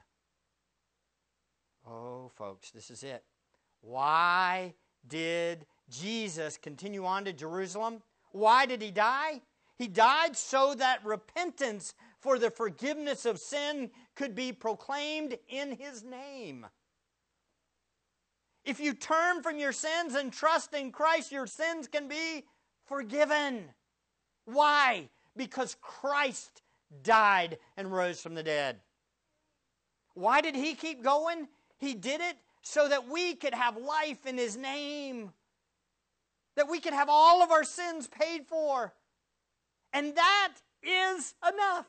Oh, 1.87 2.31
folks, 2.37 2.71
this 2.71 2.91
is 2.91 3.03
it. 3.03 3.25
Why 3.81 4.75
did 5.07 5.67
Jesus 5.89 6.59
continue 6.59 7.05
on 7.05 7.25
to 7.25 7.33
Jerusalem? 7.33 8.03
Why 8.33 8.67
did 8.67 8.83
he 8.83 8.91
die? 8.91 9.41
He 9.77 9.89
died 9.89 10.37
so 10.37 10.75
that 10.75 11.05
repentance 11.05 11.95
for 12.21 12.39
the 12.39 12.51
forgiveness 12.51 13.25
of 13.25 13.39
sin 13.39 13.91
could 14.15 14.35
be 14.35 14.53
proclaimed 14.53 15.39
in 15.49 15.77
his 15.77 16.05
name. 16.05 16.67
If 18.63 18.79
you 18.79 18.93
turn 18.93 19.43
from 19.43 19.59
your 19.59 19.73
sins 19.73 20.15
and 20.15 20.31
trust 20.31 20.75
in 20.75 20.93
Christ, 20.93 21.33
your 21.33 21.47
sins 21.47 21.89
can 21.89 22.09
be 22.09 22.45
forgiven. 22.85 23.71
Why? 24.53 25.09
Because 25.37 25.77
Christ 25.81 26.63
died 27.03 27.59
and 27.77 27.93
rose 27.93 28.21
from 28.21 28.35
the 28.35 28.43
dead. 28.43 28.81
Why 30.15 30.41
did 30.41 30.55
he 30.55 30.75
keep 30.75 31.03
going? 31.03 31.49
He 31.79 31.95
did 31.95 32.21
it 32.21 32.37
so 32.63 32.89
that 32.89 33.09
we 33.09 33.35
could 33.35 33.55
have 33.55 33.77
life 33.77 34.27
in 34.27 34.37
his 34.37 34.57
name, 34.57 35.33
that 36.57 36.69
we 36.69 36.81
could 36.81 36.93
have 36.93 37.09
all 37.09 37.43
of 37.43 37.51
our 37.51 37.65
sins 37.65 38.07
paid 38.07 38.47
for. 38.47 38.93
And 39.93 40.15
that 40.17 40.55
is 40.83 41.35
enough. 41.43 41.87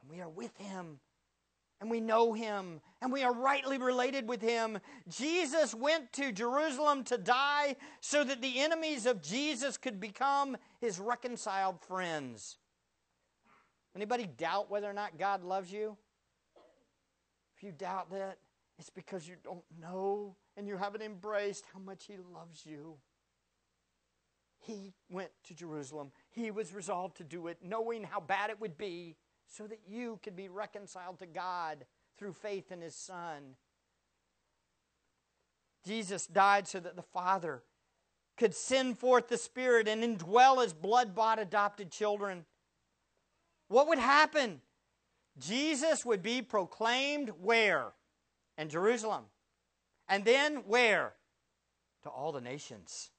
And 0.00 0.10
we 0.10 0.20
are 0.20 0.28
with 0.28 0.56
him 0.58 1.00
and 1.82 1.90
we 1.90 2.00
know 2.00 2.32
him 2.32 2.80
and 3.02 3.12
we 3.12 3.24
are 3.24 3.34
rightly 3.34 3.76
related 3.76 4.28
with 4.28 4.40
him. 4.40 4.78
Jesus 5.08 5.74
went 5.74 6.12
to 6.12 6.30
Jerusalem 6.30 7.02
to 7.04 7.18
die 7.18 7.74
so 8.00 8.22
that 8.22 8.40
the 8.40 8.60
enemies 8.60 9.04
of 9.04 9.20
Jesus 9.20 9.76
could 9.76 9.98
become 9.98 10.56
his 10.80 11.00
reconciled 11.00 11.80
friends. 11.80 12.58
Anybody 13.96 14.28
doubt 14.38 14.70
whether 14.70 14.88
or 14.88 14.92
not 14.92 15.18
God 15.18 15.42
loves 15.42 15.72
you? 15.72 15.96
If 17.56 17.64
you 17.64 17.72
doubt 17.72 18.12
that, 18.12 18.38
it's 18.78 18.88
because 18.88 19.26
you 19.26 19.34
don't 19.42 19.64
know 19.80 20.36
and 20.56 20.68
you 20.68 20.76
haven't 20.76 21.02
embraced 21.02 21.64
how 21.74 21.80
much 21.80 22.04
he 22.06 22.14
loves 22.32 22.64
you. 22.64 22.94
He 24.60 24.92
went 25.10 25.30
to 25.48 25.54
Jerusalem. 25.54 26.12
He 26.30 26.52
was 26.52 26.72
resolved 26.72 27.16
to 27.16 27.24
do 27.24 27.48
it, 27.48 27.58
knowing 27.60 28.04
how 28.04 28.20
bad 28.20 28.50
it 28.50 28.60
would 28.60 28.78
be 28.78 29.16
so 29.52 29.66
that 29.66 29.80
you 29.86 30.18
could 30.22 30.34
be 30.34 30.48
reconciled 30.48 31.18
to 31.18 31.26
God 31.26 31.84
through 32.18 32.32
faith 32.32 32.72
in 32.72 32.80
His 32.80 32.94
Son. 32.94 33.56
Jesus 35.84 36.26
died 36.26 36.66
so 36.66 36.80
that 36.80 36.96
the 36.96 37.02
Father 37.02 37.62
could 38.38 38.54
send 38.54 38.98
forth 38.98 39.28
the 39.28 39.36
Spirit 39.36 39.88
and 39.88 40.02
indwell 40.02 40.62
His 40.62 40.72
blood 40.72 41.14
bought 41.14 41.38
adopted 41.38 41.90
children. 41.90 42.46
What 43.68 43.88
would 43.88 43.98
happen? 43.98 44.62
Jesus 45.38 46.04
would 46.04 46.22
be 46.22 46.40
proclaimed 46.40 47.30
where? 47.40 47.92
In 48.56 48.70
Jerusalem. 48.70 49.24
And 50.08 50.24
then 50.24 50.56
where? 50.66 51.12
To 52.04 52.08
all 52.08 52.32
the 52.32 52.40
nations. 52.40 53.10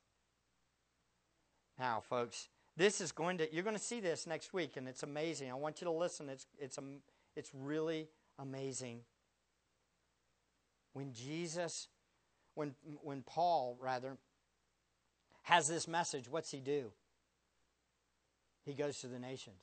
Now, 1.77 2.01
folks, 2.01 2.49
this 2.76 3.01
is 3.01 3.11
going 3.11 3.38
to, 3.38 3.53
you're 3.53 3.63
going 3.63 3.76
to 3.76 3.82
see 3.82 3.99
this 3.99 4.26
next 4.26 4.53
week, 4.53 4.78
and 4.78 4.88
it's 4.88 5.03
amazing. 5.03 5.51
I 5.51 5.55
want 5.55 5.82
you 5.82 5.86
to 5.86 5.91
listen. 5.91 6.30
It's, 6.30 6.47
it's, 6.59 6.78
a 6.78 6.82
it's 7.36 7.51
really 7.53 8.07
amazing. 8.39 9.01
When 10.93 11.13
Jesus, 11.13 11.88
when, 12.55 12.74
when 13.01 13.21
Paul, 13.21 13.78
rather, 13.80 14.17
has 15.43 15.67
this 15.67 15.88
message, 15.88 16.28
what's 16.30 16.51
he 16.51 16.59
do? 16.59 16.91
He 18.65 18.74
goes 18.74 18.99
to 18.99 19.07
the 19.07 19.19
nations. 19.19 19.61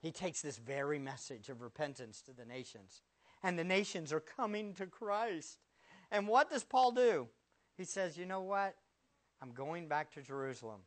He 0.00 0.10
takes 0.10 0.40
this 0.40 0.58
very 0.58 0.98
message 0.98 1.48
of 1.48 1.60
repentance 1.60 2.20
to 2.22 2.32
the 2.32 2.44
nations. 2.44 3.02
And 3.42 3.58
the 3.58 3.64
nations 3.64 4.12
are 4.12 4.20
coming 4.20 4.74
to 4.74 4.86
Christ. 4.86 5.58
And 6.10 6.26
what 6.26 6.50
does 6.50 6.64
Paul 6.64 6.92
do? 6.92 7.28
He 7.76 7.84
says, 7.84 8.16
You 8.16 8.26
know 8.26 8.40
what? 8.40 8.74
I'm 9.40 9.52
going 9.52 9.86
back 9.86 10.12
to 10.14 10.22
Jerusalem 10.22 10.80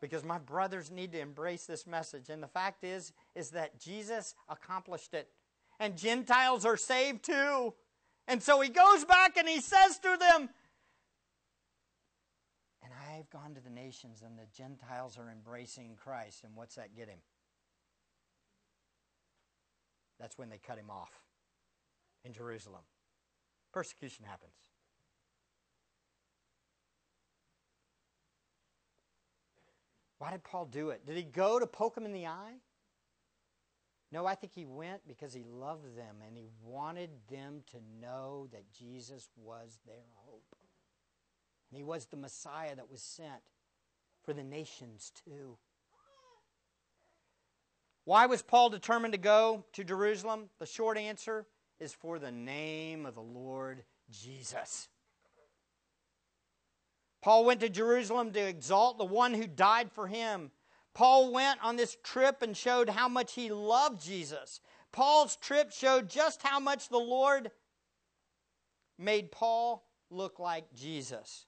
because 0.00 0.24
my 0.24 0.38
brothers 0.38 0.90
need 0.90 1.12
to 1.12 1.20
embrace 1.20 1.66
this 1.66 1.86
message. 1.86 2.28
And 2.28 2.42
the 2.42 2.48
fact 2.48 2.84
is, 2.84 3.12
is 3.34 3.50
that 3.50 3.80
Jesus 3.80 4.34
accomplished 4.48 5.14
it. 5.14 5.28
And 5.78 5.96
Gentiles 5.96 6.64
are 6.64 6.76
saved 6.76 7.24
too. 7.24 7.74
And 8.28 8.42
so 8.42 8.60
he 8.60 8.68
goes 8.68 9.04
back 9.04 9.36
and 9.36 9.48
he 9.48 9.60
says 9.60 9.98
to 9.98 10.16
them, 10.18 10.48
And 12.82 12.92
I've 13.12 13.30
gone 13.30 13.54
to 13.54 13.60
the 13.60 13.70
nations, 13.70 14.22
and 14.24 14.38
the 14.38 14.46
Gentiles 14.56 15.18
are 15.18 15.30
embracing 15.30 15.96
Christ. 15.96 16.44
And 16.44 16.54
what's 16.54 16.76
that 16.76 16.94
get 16.94 17.08
him? 17.08 17.18
That's 20.18 20.38
when 20.38 20.48
they 20.48 20.58
cut 20.58 20.78
him 20.78 20.90
off 20.90 21.12
in 22.24 22.32
Jerusalem. 22.32 22.82
Persecution 23.72 24.24
happens. 24.24 24.54
Why 30.18 30.30
did 30.30 30.44
Paul 30.44 30.66
do 30.66 30.90
it? 30.90 31.04
Did 31.06 31.16
he 31.16 31.22
go 31.22 31.58
to 31.58 31.66
poke 31.66 31.96
him 31.96 32.06
in 32.06 32.12
the 32.12 32.26
eye? 32.26 32.54
No, 34.12 34.24
I 34.24 34.34
think 34.34 34.52
he 34.54 34.64
went 34.64 35.06
because 35.06 35.34
he 35.34 35.42
loved 35.42 35.96
them 35.96 36.16
and 36.26 36.36
he 36.36 36.48
wanted 36.62 37.10
them 37.28 37.62
to 37.72 37.78
know 38.00 38.48
that 38.52 38.72
Jesus 38.72 39.28
was 39.36 39.78
their 39.86 40.04
hope. 40.24 40.56
He 41.70 41.82
was 41.82 42.06
the 42.06 42.16
Messiah 42.16 42.76
that 42.76 42.90
was 42.90 43.02
sent 43.02 43.42
for 44.24 44.32
the 44.32 44.44
nations 44.44 45.12
too. 45.24 45.58
Why 48.04 48.26
was 48.26 48.42
Paul 48.42 48.70
determined 48.70 49.12
to 49.12 49.18
go 49.18 49.64
to 49.72 49.82
Jerusalem? 49.82 50.48
The 50.60 50.66
short 50.66 50.96
answer 50.96 51.44
is 51.80 51.92
for 51.92 52.20
the 52.20 52.30
name 52.30 53.04
of 53.04 53.14
the 53.14 53.20
Lord 53.20 53.82
Jesus. 54.10 54.88
Paul 57.22 57.44
went 57.44 57.60
to 57.60 57.68
Jerusalem 57.68 58.32
to 58.32 58.40
exalt 58.40 58.98
the 58.98 59.04
one 59.04 59.34
who 59.34 59.46
died 59.46 59.90
for 59.92 60.06
him. 60.06 60.50
Paul 60.94 61.32
went 61.32 61.62
on 61.62 61.76
this 61.76 61.96
trip 62.02 62.42
and 62.42 62.56
showed 62.56 62.88
how 62.88 63.08
much 63.08 63.34
he 63.34 63.50
loved 63.50 64.02
Jesus. 64.02 64.60
Paul's 64.92 65.36
trip 65.36 65.72
showed 65.72 66.08
just 66.08 66.42
how 66.42 66.58
much 66.58 66.88
the 66.88 66.98
Lord 66.98 67.50
made 68.98 69.30
Paul 69.30 69.86
look 70.10 70.38
like 70.38 70.72
Jesus. 70.74 71.46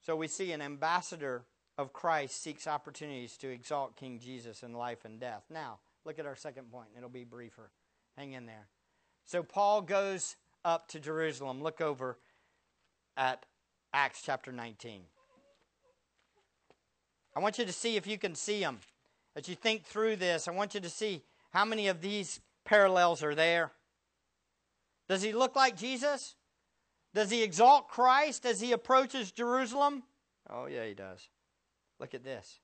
So 0.00 0.16
we 0.16 0.28
see 0.28 0.52
an 0.52 0.60
ambassador 0.60 1.44
of 1.78 1.92
Christ 1.92 2.42
seeks 2.42 2.66
opportunities 2.66 3.36
to 3.38 3.48
exalt 3.48 3.96
King 3.96 4.18
Jesus 4.18 4.62
in 4.62 4.72
life 4.72 5.04
and 5.04 5.18
death. 5.18 5.44
Now, 5.50 5.78
look 6.04 6.18
at 6.18 6.26
our 6.26 6.36
second 6.36 6.70
point. 6.70 6.88
It'll 6.96 7.08
be 7.08 7.24
briefer. 7.24 7.70
Hang 8.16 8.32
in 8.32 8.46
there. 8.46 8.68
So 9.24 9.42
Paul 9.42 9.82
goes 9.82 10.36
up 10.64 10.88
to 10.88 11.00
Jerusalem. 11.00 11.62
Look 11.62 11.80
over 11.80 12.18
at 13.16 13.44
Acts 13.92 14.22
chapter 14.24 14.52
19. 14.52 15.02
I 17.36 17.40
want 17.40 17.58
you 17.58 17.64
to 17.64 17.72
see 17.72 17.96
if 17.96 18.06
you 18.06 18.18
can 18.18 18.34
see 18.34 18.60
them. 18.60 18.80
As 19.36 19.48
you 19.48 19.54
think 19.54 19.84
through 19.84 20.16
this, 20.16 20.46
I 20.46 20.52
want 20.52 20.74
you 20.74 20.80
to 20.80 20.90
see 20.90 21.22
how 21.50 21.64
many 21.64 21.88
of 21.88 22.00
these 22.00 22.40
parallels 22.64 23.22
are 23.22 23.34
there. 23.34 23.72
Does 25.08 25.22
he 25.22 25.32
look 25.32 25.56
like 25.56 25.76
Jesus? 25.76 26.36
Does 27.14 27.30
he 27.30 27.42
exalt 27.42 27.88
Christ 27.88 28.46
as 28.46 28.60
he 28.60 28.72
approaches 28.72 29.32
Jerusalem? 29.32 30.02
Oh, 30.48 30.66
yeah, 30.66 30.84
he 30.84 30.94
does. 30.94 31.28
Look 32.00 32.14
at 32.14 32.24
this. 32.24 32.60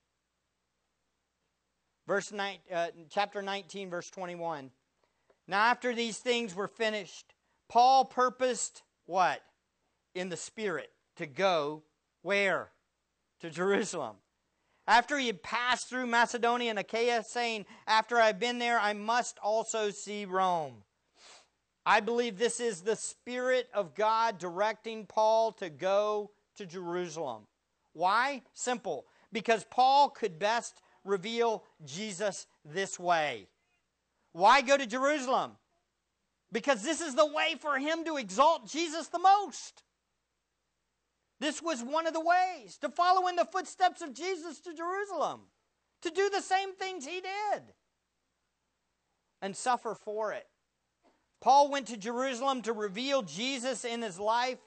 Verse 2.07 2.33
nine, 2.33 2.59
uh, 2.73 2.89
chapter 3.09 3.43
19, 3.43 3.91
verse 3.91 4.11
21. 4.11 4.71
Now, 5.47 5.63
after 5.63 5.95
these 5.95 6.19
things 6.19 6.55
were 6.55 6.69
finished, 6.69 7.35
Paul 7.69 8.05
purposed 8.05 8.83
what? 9.07 9.41
In 10.15 10.29
the 10.29 10.37
Spirit 10.37 10.91
to 11.17 11.27
go 11.27 11.83
where? 12.23 12.71
To 13.41 13.51
Jerusalem. 13.51 14.17
After 14.87 15.19
he 15.19 15.29
had 15.29 15.43
passed 15.43 15.89
through 15.89 16.07
Macedonia 16.07 16.71
and 16.71 16.79
Achaia, 16.79 17.23
saying, 17.23 17.67
After 17.87 18.19
I've 18.19 18.41
been 18.41 18.59
there, 18.59 18.79
I 18.79 18.93
must 18.93 19.39
also 19.43 19.91
see 19.91 20.25
Rome. 20.25 20.83
I 21.87 22.01
believe 22.01 22.39
this 22.39 22.61
is 22.61 22.83
the 22.83 22.97
Spirit 22.97 23.69
of 23.73 23.95
God 23.95 24.39
directing 24.39 25.07
Paul 25.07 25.53
to 25.53 25.71
go 25.71 26.31
to 26.57 26.67
Jerusalem. 26.67 27.47
Why? 27.93 28.43
Simple. 28.53 29.07
Because 29.33 29.65
Paul 29.71 30.11
could 30.11 30.39
best 30.39 30.83
reveal 31.05 31.65
Jesus 31.85 32.47
this 32.65 32.99
way. 32.99 33.47
Why 34.33 34.61
go 34.61 34.77
to 34.77 34.87
Jerusalem? 34.87 35.53
Because 36.53 36.83
this 36.83 37.01
is 37.01 37.15
the 37.15 37.27
way 37.27 37.55
for 37.61 37.79
him 37.79 38.05
to 38.05 38.17
exalt 38.17 38.69
Jesus 38.69 39.09
the 39.09 39.19
most. 39.19 39.83
This 41.41 41.63
was 41.63 41.83
one 41.83 42.07
of 42.07 42.13
the 42.13 42.21
ways 42.21 42.77
to 42.83 42.91
follow 42.91 43.27
in 43.27 43.37
the 43.37 43.47
footsteps 43.47 44.03
of 44.03 44.13
Jesus 44.13 44.61
to 44.61 44.75
Jerusalem, 44.75 45.41
to 46.03 46.11
do 46.11 46.29
the 46.29 46.43
same 46.43 46.75
things 46.75 47.07
he 47.07 47.23
did, 47.23 47.63
and 49.41 49.57
suffer 49.57 49.95
for 49.95 50.33
it. 50.33 50.47
Paul 51.41 51.71
went 51.71 51.87
to 51.89 51.97
Jerusalem 51.97 52.61
to 52.63 52.75
reveal 52.75 53.23
Jesus 53.23 53.87
in 53.87 54.03
his 54.03 54.21
life 54.21 54.59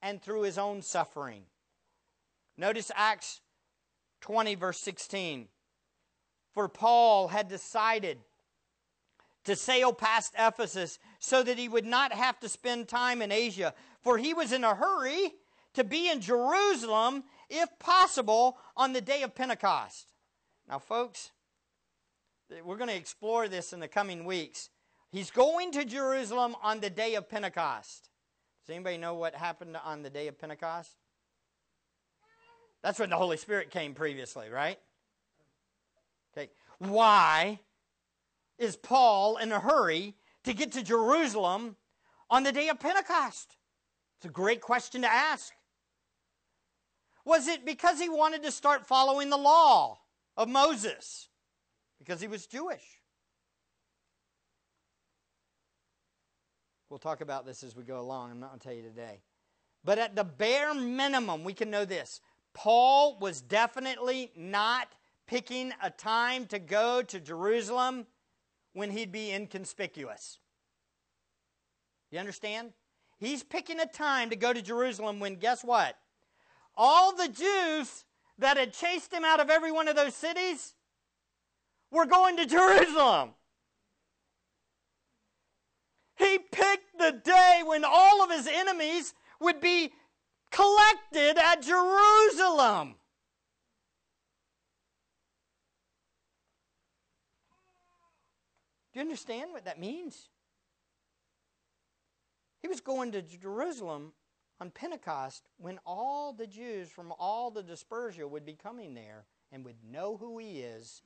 and 0.00 0.22
through 0.22 0.42
his 0.42 0.56
own 0.56 0.80
suffering. 0.80 1.42
Notice 2.56 2.90
Acts 2.94 3.42
20, 4.22 4.54
verse 4.54 4.80
16. 4.80 5.48
For 6.54 6.68
Paul 6.68 7.28
had 7.28 7.48
decided 7.48 8.18
to 9.44 9.54
sail 9.54 9.92
past 9.92 10.32
Ephesus 10.38 10.98
so 11.18 11.42
that 11.42 11.58
he 11.58 11.68
would 11.68 11.84
not 11.84 12.14
have 12.14 12.40
to 12.40 12.48
spend 12.48 12.88
time 12.88 13.20
in 13.20 13.30
Asia, 13.30 13.74
for 14.00 14.16
he 14.16 14.32
was 14.32 14.52
in 14.52 14.64
a 14.64 14.74
hurry 14.74 15.34
to 15.76 15.84
be 15.84 16.10
in 16.10 16.20
Jerusalem, 16.20 17.22
if 17.48 17.68
possible, 17.78 18.58
on 18.76 18.92
the 18.92 19.00
day 19.00 19.22
of 19.22 19.34
Pentecost. 19.34 20.12
Now, 20.68 20.78
folks, 20.78 21.30
we're 22.64 22.76
going 22.76 22.90
to 22.90 22.96
explore 22.96 23.46
this 23.46 23.72
in 23.72 23.80
the 23.80 23.88
coming 23.88 24.24
weeks. 24.24 24.70
He's 25.12 25.30
going 25.30 25.72
to 25.72 25.84
Jerusalem 25.84 26.56
on 26.62 26.80
the 26.80 26.90
day 26.90 27.14
of 27.14 27.28
Pentecost. 27.28 28.08
Does 28.66 28.74
anybody 28.74 28.96
know 28.96 29.14
what 29.14 29.34
happened 29.34 29.76
on 29.84 30.02
the 30.02 30.10
day 30.10 30.28
of 30.28 30.38
Pentecost? 30.38 30.96
That's 32.82 32.98
when 32.98 33.10
the 33.10 33.16
Holy 33.16 33.36
Spirit 33.36 33.70
came 33.70 33.94
previously, 33.94 34.48
right? 34.48 34.78
Okay. 36.36 36.50
Why 36.78 37.60
is 38.58 38.76
Paul 38.76 39.36
in 39.36 39.52
a 39.52 39.60
hurry 39.60 40.14
to 40.44 40.54
get 40.54 40.72
to 40.72 40.82
Jerusalem 40.82 41.76
on 42.30 42.44
the 42.44 42.52
day 42.52 42.68
of 42.68 42.80
Pentecost? 42.80 43.56
It's 44.16 44.26
a 44.26 44.30
great 44.30 44.62
question 44.62 45.02
to 45.02 45.08
ask. 45.08 45.52
Was 47.26 47.48
it 47.48 47.66
because 47.66 48.00
he 48.00 48.08
wanted 48.08 48.44
to 48.44 48.52
start 48.52 48.86
following 48.86 49.30
the 49.30 49.36
law 49.36 49.98
of 50.36 50.48
Moses? 50.48 51.28
Because 51.98 52.20
he 52.20 52.28
was 52.28 52.46
Jewish? 52.46 52.84
We'll 56.88 57.00
talk 57.00 57.20
about 57.20 57.44
this 57.44 57.64
as 57.64 57.74
we 57.74 57.82
go 57.82 57.98
along. 57.98 58.30
I'm 58.30 58.38
not 58.38 58.50
going 58.50 58.60
to 58.60 58.64
tell 58.64 58.76
you 58.76 58.82
today. 58.82 59.22
But 59.84 59.98
at 59.98 60.14
the 60.14 60.22
bare 60.22 60.72
minimum, 60.72 61.42
we 61.42 61.52
can 61.52 61.68
know 61.68 61.84
this 61.84 62.20
Paul 62.54 63.18
was 63.18 63.42
definitely 63.42 64.30
not 64.36 64.88
picking 65.26 65.72
a 65.82 65.90
time 65.90 66.46
to 66.46 66.60
go 66.60 67.02
to 67.02 67.18
Jerusalem 67.18 68.06
when 68.72 68.92
he'd 68.92 69.10
be 69.10 69.32
inconspicuous. 69.32 70.38
You 72.12 72.20
understand? 72.20 72.72
He's 73.18 73.42
picking 73.42 73.80
a 73.80 73.86
time 73.86 74.30
to 74.30 74.36
go 74.36 74.52
to 74.52 74.62
Jerusalem 74.62 75.18
when, 75.18 75.36
guess 75.36 75.64
what? 75.64 75.96
All 76.76 77.14
the 77.14 77.28
Jews 77.28 78.04
that 78.38 78.56
had 78.56 78.72
chased 78.72 79.12
him 79.12 79.24
out 79.24 79.40
of 79.40 79.48
every 79.48 79.72
one 79.72 79.88
of 79.88 79.96
those 79.96 80.14
cities 80.14 80.74
were 81.90 82.06
going 82.06 82.36
to 82.36 82.46
Jerusalem. 82.46 83.30
He 86.16 86.38
picked 86.38 86.98
the 86.98 87.20
day 87.24 87.62
when 87.64 87.84
all 87.84 88.22
of 88.22 88.30
his 88.30 88.46
enemies 88.46 89.14
would 89.40 89.60
be 89.60 89.92
collected 90.50 91.38
at 91.38 91.62
Jerusalem. 91.62 92.96
Do 98.92 99.00
you 99.00 99.02
understand 99.02 99.52
what 99.52 99.66
that 99.66 99.78
means? 99.78 100.30
He 102.62 102.68
was 102.68 102.80
going 102.80 103.12
to 103.12 103.20
Jerusalem 103.20 104.12
on 104.60 104.70
Pentecost 104.70 105.48
when 105.58 105.78
all 105.86 106.32
the 106.32 106.46
Jews 106.46 106.88
from 106.88 107.12
all 107.18 107.50
the 107.50 107.62
dispersia 107.62 108.28
would 108.28 108.44
be 108.44 108.54
coming 108.54 108.94
there 108.94 109.24
and 109.52 109.64
would 109.64 109.76
know 109.90 110.16
who 110.16 110.38
he 110.38 110.60
is 110.60 111.02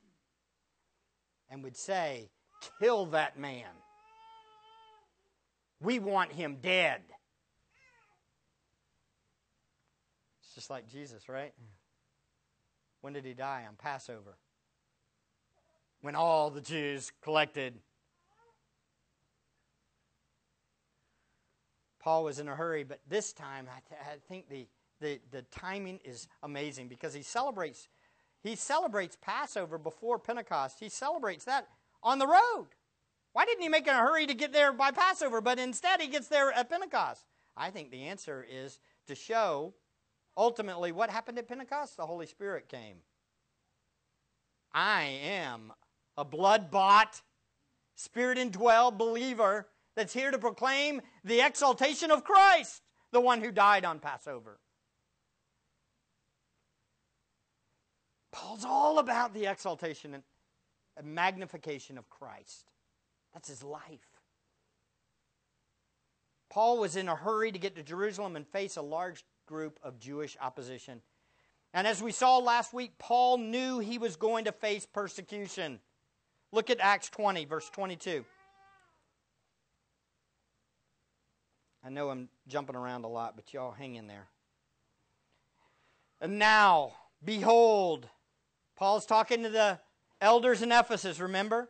and 1.49 1.63
would 1.63 1.77
say, 1.77 2.29
Kill 2.79 3.07
that 3.07 3.39
man. 3.39 3.65
We 5.81 5.97
want 5.97 6.31
him 6.31 6.57
dead. 6.61 7.01
It's 10.43 10.53
just 10.53 10.69
like 10.69 10.87
Jesus, 10.87 11.27
right? 11.27 11.53
Mm. 11.59 11.67
When 13.01 13.13
did 13.13 13.25
he 13.25 13.33
die? 13.33 13.65
On 13.67 13.75
Passover 13.75 14.37
when 16.01 16.15
all 16.15 16.49
the 16.49 16.61
Jews 16.61 17.11
collected. 17.21 17.79
Paul 22.01 22.23
was 22.23 22.39
in 22.39 22.47
a 22.47 22.55
hurry, 22.55 22.83
but 22.83 22.99
this 23.07 23.31
time 23.31 23.67
I, 23.69 23.79
th- 23.87 24.01
I 24.01 24.17
think 24.27 24.49
the, 24.49 24.67
the, 24.99 25.19
the 25.31 25.43
timing 25.43 25.99
is 26.03 26.27
amazing 26.43 26.87
because 26.87 27.13
he 27.13 27.21
celebrates 27.21 27.87
he 28.43 28.55
celebrates 28.55 29.15
Passover 29.21 29.77
before 29.77 30.17
Pentecost. 30.17 30.79
He 30.79 30.89
celebrates 30.89 31.45
that 31.45 31.67
on 32.01 32.17
the 32.17 32.25
road. 32.25 32.69
Why 33.33 33.45
didn't 33.45 33.61
he 33.61 33.69
make 33.69 33.87
in 33.87 33.93
a 33.93 33.99
hurry 33.99 34.25
to 34.25 34.33
get 34.33 34.51
there 34.51 34.73
by 34.73 34.89
Passover, 34.89 35.41
but 35.41 35.59
instead 35.59 36.01
he 36.01 36.07
gets 36.07 36.27
there 36.27 36.51
at 36.51 36.67
Pentecost? 36.67 37.23
I 37.55 37.69
think 37.69 37.91
the 37.91 38.05
answer 38.05 38.45
is 38.49 38.79
to 39.07 39.13
show 39.15 39.75
ultimately 40.35 40.91
what 40.91 41.09
happened 41.09 41.37
at 41.37 41.47
Pentecost. 41.47 41.97
The 41.97 42.05
Holy 42.05 42.25
Spirit 42.25 42.67
came. 42.67 42.97
I 44.73 45.03
am 45.23 45.71
a 46.17 46.25
blood 46.25 46.71
bought, 46.71 47.21
spirit 47.95 48.37
indwelled 48.37 48.97
believer 48.97 49.67
that's 50.01 50.13
here 50.13 50.31
to 50.31 50.39
proclaim 50.39 50.99
the 51.23 51.41
exaltation 51.41 52.09
of 52.09 52.23
Christ, 52.23 52.81
the 53.11 53.21
one 53.21 53.39
who 53.39 53.51
died 53.51 53.85
on 53.85 53.99
Passover. 53.99 54.59
Paul's 58.31 58.65
all 58.65 58.97
about 58.97 59.35
the 59.35 59.45
exaltation 59.45 60.15
and 60.97 61.05
magnification 61.05 61.99
of 61.99 62.09
Christ. 62.09 62.71
That's 63.31 63.47
his 63.47 63.61
life. 63.61 64.17
Paul 66.49 66.79
was 66.79 66.95
in 66.95 67.07
a 67.07 67.15
hurry 67.15 67.51
to 67.51 67.59
get 67.59 67.75
to 67.75 67.83
Jerusalem 67.83 68.35
and 68.35 68.47
face 68.47 68.77
a 68.77 68.81
large 68.81 69.23
group 69.45 69.79
of 69.83 69.99
Jewish 69.99 70.35
opposition. 70.41 71.01
And 71.75 71.85
as 71.85 72.01
we 72.01 72.11
saw 72.11 72.39
last 72.39 72.73
week, 72.73 72.93
Paul 72.97 73.37
knew 73.37 73.77
he 73.77 73.99
was 73.99 74.15
going 74.15 74.45
to 74.45 74.51
face 74.51 74.87
persecution. 74.87 75.79
Look 76.51 76.71
at 76.71 76.79
Acts 76.79 77.09
20, 77.09 77.45
verse 77.45 77.69
22. 77.69 78.25
I 81.83 81.89
know 81.89 82.09
I'm 82.09 82.29
jumping 82.47 82.75
around 82.75 83.05
a 83.05 83.07
lot, 83.07 83.35
but 83.35 83.53
y'all 83.53 83.71
hang 83.71 83.95
in 83.95 84.07
there. 84.07 84.27
And 86.19 86.37
now, 86.37 86.93
behold, 87.23 88.07
Paul's 88.75 89.05
talking 89.05 89.43
to 89.43 89.49
the 89.49 89.79
elders 90.19 90.61
in 90.61 90.71
Ephesus, 90.71 91.19
remember? 91.19 91.69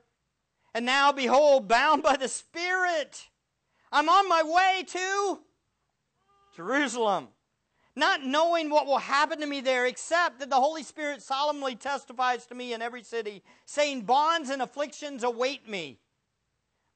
And 0.73 0.85
now, 0.85 1.11
behold, 1.11 1.67
bound 1.67 2.03
by 2.03 2.17
the 2.17 2.27
Spirit, 2.27 3.29
I'm 3.91 4.09
on 4.09 4.27
my 4.27 4.43
way 4.43 4.83
to 4.87 5.39
Jerusalem 6.55 7.29
not 7.95 8.23
knowing 8.23 8.69
what 8.69 8.85
will 8.85 8.97
happen 8.97 9.39
to 9.41 9.45
me 9.45 9.61
there, 9.61 9.85
except 9.85 10.39
that 10.39 10.49
the 10.49 10.55
Holy 10.55 10.83
Spirit 10.83 11.21
solemnly 11.21 11.75
testifies 11.75 12.45
to 12.45 12.55
me 12.55 12.73
in 12.73 12.81
every 12.81 13.03
city, 13.03 13.43
saying, 13.65 14.01
Bonds 14.01 14.49
and 14.49 14.61
afflictions 14.61 15.23
await 15.23 15.67
me. 15.67 15.99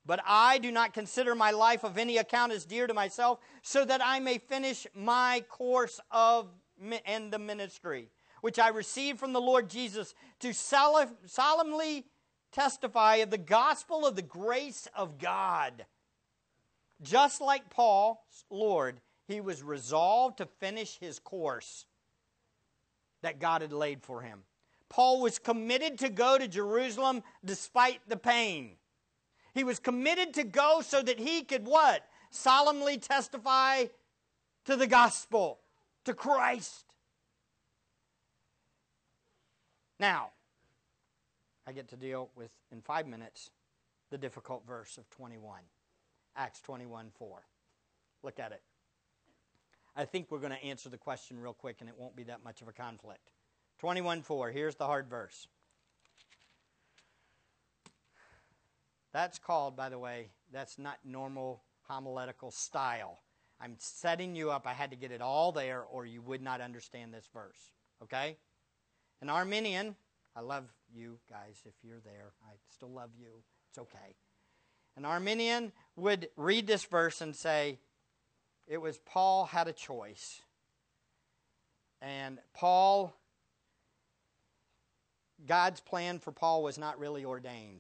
But 0.05 0.19
I 0.25 0.59
do 0.59 0.71
not 0.71 0.93
consider 0.93 1.33
my 1.33 1.51
life 1.51 1.83
of 1.83 1.97
any 1.97 2.17
account 2.17 2.51
as 2.51 2.65
dear 2.65 2.85
to 2.85 2.93
myself, 2.93 3.39
so 3.63 3.83
that 3.85 4.01
I 4.03 4.19
may 4.19 4.37
finish 4.37 4.85
my 4.93 5.43
course 5.49 5.99
of 6.11 6.47
and 7.05 7.31
the 7.31 7.39
ministry, 7.39 8.09
which 8.41 8.59
I 8.59 8.67
received 8.67 9.19
from 9.19 9.33
the 9.33 9.41
Lord 9.41 9.69
Jesus, 9.69 10.13
to 10.41 10.53
solemnly 10.53 12.05
testify 12.51 13.15
of 13.15 13.31
the 13.31 13.37
gospel 13.37 14.05
of 14.05 14.15
the 14.15 14.21
grace 14.21 14.87
of 14.95 15.17
God. 15.17 15.85
Just 17.01 17.41
like 17.41 17.69
Paul, 17.69 18.25
Lord, 18.49 19.01
he 19.27 19.41
was 19.41 19.63
resolved 19.63 20.37
to 20.37 20.45
finish 20.45 20.97
his 20.99 21.17
course 21.17 21.85
that 23.21 23.39
God 23.39 23.61
had 23.61 23.73
laid 23.73 24.03
for 24.03 24.21
him. 24.21 24.43
Paul 24.87 25.19
was 25.21 25.39
committed 25.39 25.97
to 25.99 26.09
go 26.09 26.37
to 26.37 26.47
Jerusalem 26.47 27.23
despite 27.43 28.01
the 28.07 28.17
pain. 28.17 28.77
He 29.55 29.63
was 29.63 29.79
committed 29.79 30.33
to 30.33 30.43
go 30.43 30.81
so 30.81 31.01
that 31.01 31.17
he 31.17 31.41
could 31.41 31.65
what? 31.65 32.05
Solemnly 32.29 32.97
testify 32.97 33.85
to 34.65 34.75
the 34.75 34.85
gospel, 34.85 35.59
to 36.03 36.13
Christ. 36.13 36.83
Now, 39.97 40.31
I 41.65 41.71
get 41.71 41.87
to 41.89 41.95
deal 41.95 42.29
with, 42.35 42.51
in 42.69 42.81
five 42.81 43.07
minutes, 43.07 43.49
the 44.11 44.17
difficult 44.17 44.67
verse 44.67 44.97
of 44.97 45.09
21. 45.09 45.61
Acts 46.35 46.59
21 46.59 47.11
4. 47.17 47.41
Look 48.23 48.39
at 48.39 48.51
it. 48.51 48.61
I 49.95 50.03
think 50.03 50.29
we're 50.29 50.39
going 50.39 50.51
to 50.51 50.63
answer 50.65 50.89
the 50.89 50.97
question 50.97 51.39
real 51.39 51.53
quick 51.53 51.77
and 51.79 51.87
it 51.87 51.95
won't 51.97 52.17
be 52.17 52.23
that 52.23 52.43
much 52.43 52.61
of 52.61 52.67
a 52.67 52.73
conflict. 52.73 53.31
21 53.79 54.21
4, 54.21 54.51
here's 54.51 54.75
the 54.75 54.85
hard 54.85 55.07
verse. 55.07 55.47
That's 59.15 59.39
called, 59.39 59.77
by 59.77 59.87
the 59.87 59.97
way, 59.97 60.31
that's 60.51 60.77
not 60.77 60.97
normal 61.05 61.63
homiletical 61.83 62.51
style. 62.51 63.21
I'm 63.61 63.75
setting 63.77 64.35
you 64.35 64.51
up. 64.51 64.67
I 64.67 64.73
had 64.73 64.91
to 64.91 64.97
get 64.97 65.13
it 65.13 65.21
all 65.21 65.53
there 65.53 65.83
or 65.83 66.05
you 66.05 66.21
would 66.21 66.41
not 66.41 66.59
understand 66.59 67.13
this 67.13 67.29
verse. 67.33 67.71
Okay? 68.03 68.35
An 69.21 69.29
Arminian, 69.29 69.95
I 70.35 70.41
love 70.41 70.65
you 70.93 71.17
guys 71.29 71.61
if 71.63 71.75
you're 71.81 72.01
there. 72.03 72.33
I 72.45 72.55
still 72.69 72.91
love 72.91 73.11
you. 73.17 73.29
It's 73.69 73.77
okay. 73.77 74.17
An 74.97 75.05
Arminian 75.05 75.71
would 75.95 76.27
read 76.35 76.67
this 76.67 76.83
verse 76.83 77.21
and 77.21 77.33
say, 77.33 77.79
it 78.67 78.81
was 78.81 78.97
Paul 78.97 79.45
had 79.45 79.69
a 79.69 79.73
choice. 79.73 80.41
And 82.01 82.39
Paul, 82.53 83.15
God's 85.47 85.79
plan 85.79 86.19
for 86.19 86.33
Paul 86.33 86.63
was 86.63 86.77
not 86.77 86.99
really 86.99 87.23
ordained. 87.23 87.79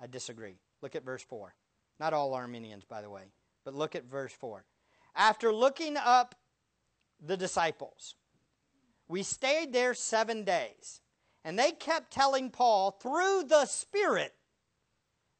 I 0.00 0.06
disagree. 0.06 0.58
Look 0.82 0.94
at 0.94 1.04
verse 1.04 1.22
4. 1.22 1.54
Not 1.98 2.12
all 2.12 2.34
Arminians, 2.34 2.84
by 2.84 3.00
the 3.00 3.10
way, 3.10 3.32
but 3.64 3.74
look 3.74 3.94
at 3.94 4.04
verse 4.04 4.32
4. 4.32 4.64
After 5.14 5.52
looking 5.52 5.96
up 5.96 6.34
the 7.24 7.36
disciples, 7.36 8.14
we 9.08 9.22
stayed 9.22 9.72
there 9.72 9.94
seven 9.94 10.44
days, 10.44 11.00
and 11.44 11.58
they 11.58 11.72
kept 11.72 12.12
telling 12.12 12.50
Paul 12.50 12.90
through 12.90 13.44
the 13.48 13.64
Spirit 13.66 14.34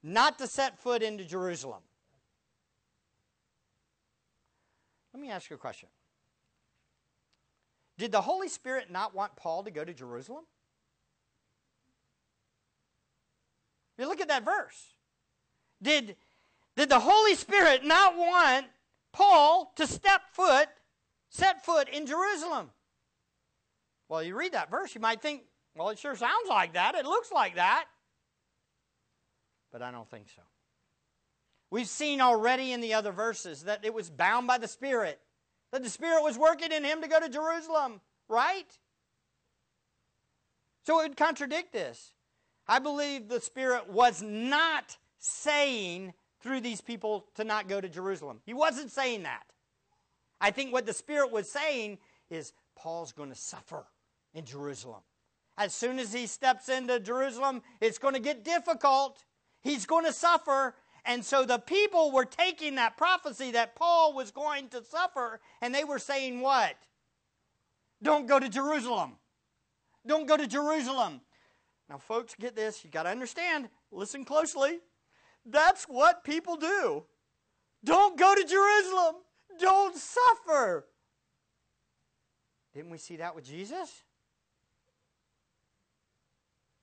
not 0.02 0.38
to 0.38 0.46
set 0.46 0.78
foot 0.78 1.02
into 1.02 1.24
Jerusalem. 1.24 1.82
Let 5.12 5.20
me 5.20 5.30
ask 5.30 5.50
you 5.50 5.56
a 5.56 5.58
question. 5.58 5.88
Did 7.98 8.12
the 8.12 8.20
Holy 8.20 8.48
Spirit 8.48 8.90
not 8.90 9.14
want 9.14 9.36
Paul 9.36 9.64
to 9.64 9.70
go 9.70 9.84
to 9.84 9.94
Jerusalem? 9.94 10.44
You 13.98 14.06
look 14.06 14.20
at 14.20 14.28
that 14.28 14.44
verse. 14.44 14.94
Did, 15.82 16.16
did 16.76 16.88
the 16.88 17.00
Holy 17.00 17.34
Spirit 17.34 17.84
not 17.84 18.16
want 18.16 18.66
Paul 19.12 19.72
to 19.76 19.86
step 19.86 20.22
foot, 20.32 20.68
set 21.30 21.64
foot 21.64 21.88
in 21.88 22.06
Jerusalem? 22.06 22.70
Well, 24.08 24.22
you 24.22 24.36
read 24.36 24.52
that 24.52 24.70
verse, 24.70 24.94
you 24.94 25.00
might 25.00 25.20
think, 25.20 25.42
well, 25.74 25.88
it 25.90 25.98
sure 25.98 26.16
sounds 26.16 26.48
like 26.48 26.74
that. 26.74 26.94
It 26.94 27.04
looks 27.04 27.32
like 27.32 27.56
that. 27.56 27.86
But 29.72 29.82
I 29.82 29.90
don't 29.90 30.08
think 30.08 30.28
so. 30.34 30.42
We've 31.70 31.88
seen 31.88 32.20
already 32.20 32.72
in 32.72 32.80
the 32.80 32.94
other 32.94 33.12
verses 33.12 33.64
that 33.64 33.84
it 33.84 33.92
was 33.92 34.08
bound 34.08 34.46
by 34.46 34.58
the 34.58 34.68
Spirit, 34.68 35.20
that 35.72 35.82
the 35.82 35.90
Spirit 35.90 36.22
was 36.22 36.38
working 36.38 36.72
in 36.72 36.84
him 36.84 37.02
to 37.02 37.08
go 37.08 37.18
to 37.18 37.28
Jerusalem, 37.28 38.00
right? 38.28 38.66
So 40.84 41.00
it 41.00 41.08
would 41.08 41.16
contradict 41.16 41.72
this. 41.72 42.12
I 42.68 42.78
believe 42.78 43.28
the 43.28 43.40
Spirit 43.40 43.88
was 43.88 44.22
not 44.22 44.96
saying 45.18 46.14
through 46.40 46.60
these 46.60 46.80
people 46.80 47.26
to 47.34 47.44
not 47.44 47.68
go 47.68 47.80
to 47.80 47.88
Jerusalem. 47.88 48.40
He 48.44 48.54
wasn't 48.54 48.90
saying 48.90 49.24
that. 49.24 49.44
I 50.40 50.50
think 50.50 50.72
what 50.72 50.86
the 50.86 50.92
Spirit 50.92 51.32
was 51.32 51.50
saying 51.50 51.98
is 52.30 52.52
Paul's 52.76 53.12
going 53.12 53.30
to 53.30 53.36
suffer 53.36 53.86
in 54.34 54.44
Jerusalem. 54.44 55.00
As 55.58 55.74
soon 55.74 55.98
as 55.98 56.12
he 56.12 56.26
steps 56.26 56.68
into 56.68 57.00
Jerusalem, 57.00 57.62
it's 57.80 57.98
going 57.98 58.14
to 58.14 58.20
get 58.20 58.44
difficult. 58.44 59.24
He's 59.62 59.86
going 59.86 60.04
to 60.04 60.12
suffer. 60.12 60.74
And 61.06 61.24
so 61.24 61.44
the 61.44 61.58
people 61.58 62.12
were 62.12 62.26
taking 62.26 62.74
that 62.74 62.96
prophecy 62.96 63.52
that 63.52 63.74
Paul 63.74 64.12
was 64.12 64.30
going 64.30 64.68
to 64.68 64.84
suffer, 64.84 65.40
and 65.62 65.74
they 65.74 65.84
were 65.84 65.98
saying, 65.98 66.40
What? 66.40 66.74
Don't 68.02 68.26
go 68.26 68.38
to 68.38 68.48
Jerusalem. 68.48 69.12
Don't 70.06 70.26
go 70.26 70.36
to 70.36 70.46
Jerusalem. 70.46 71.22
Now, 71.88 71.98
folks, 71.98 72.34
get 72.34 72.56
this. 72.56 72.84
You 72.84 72.90
got 72.90 73.04
to 73.04 73.10
understand. 73.10 73.68
Listen 73.92 74.24
closely. 74.24 74.80
That's 75.44 75.84
what 75.84 76.24
people 76.24 76.56
do. 76.56 77.04
Don't 77.84 78.18
go 78.18 78.34
to 78.34 78.44
Jerusalem. 78.44 79.16
Don't 79.60 79.96
suffer. 79.96 80.86
Didn't 82.74 82.90
we 82.90 82.98
see 82.98 83.16
that 83.16 83.34
with 83.34 83.44
Jesus? 83.44 84.02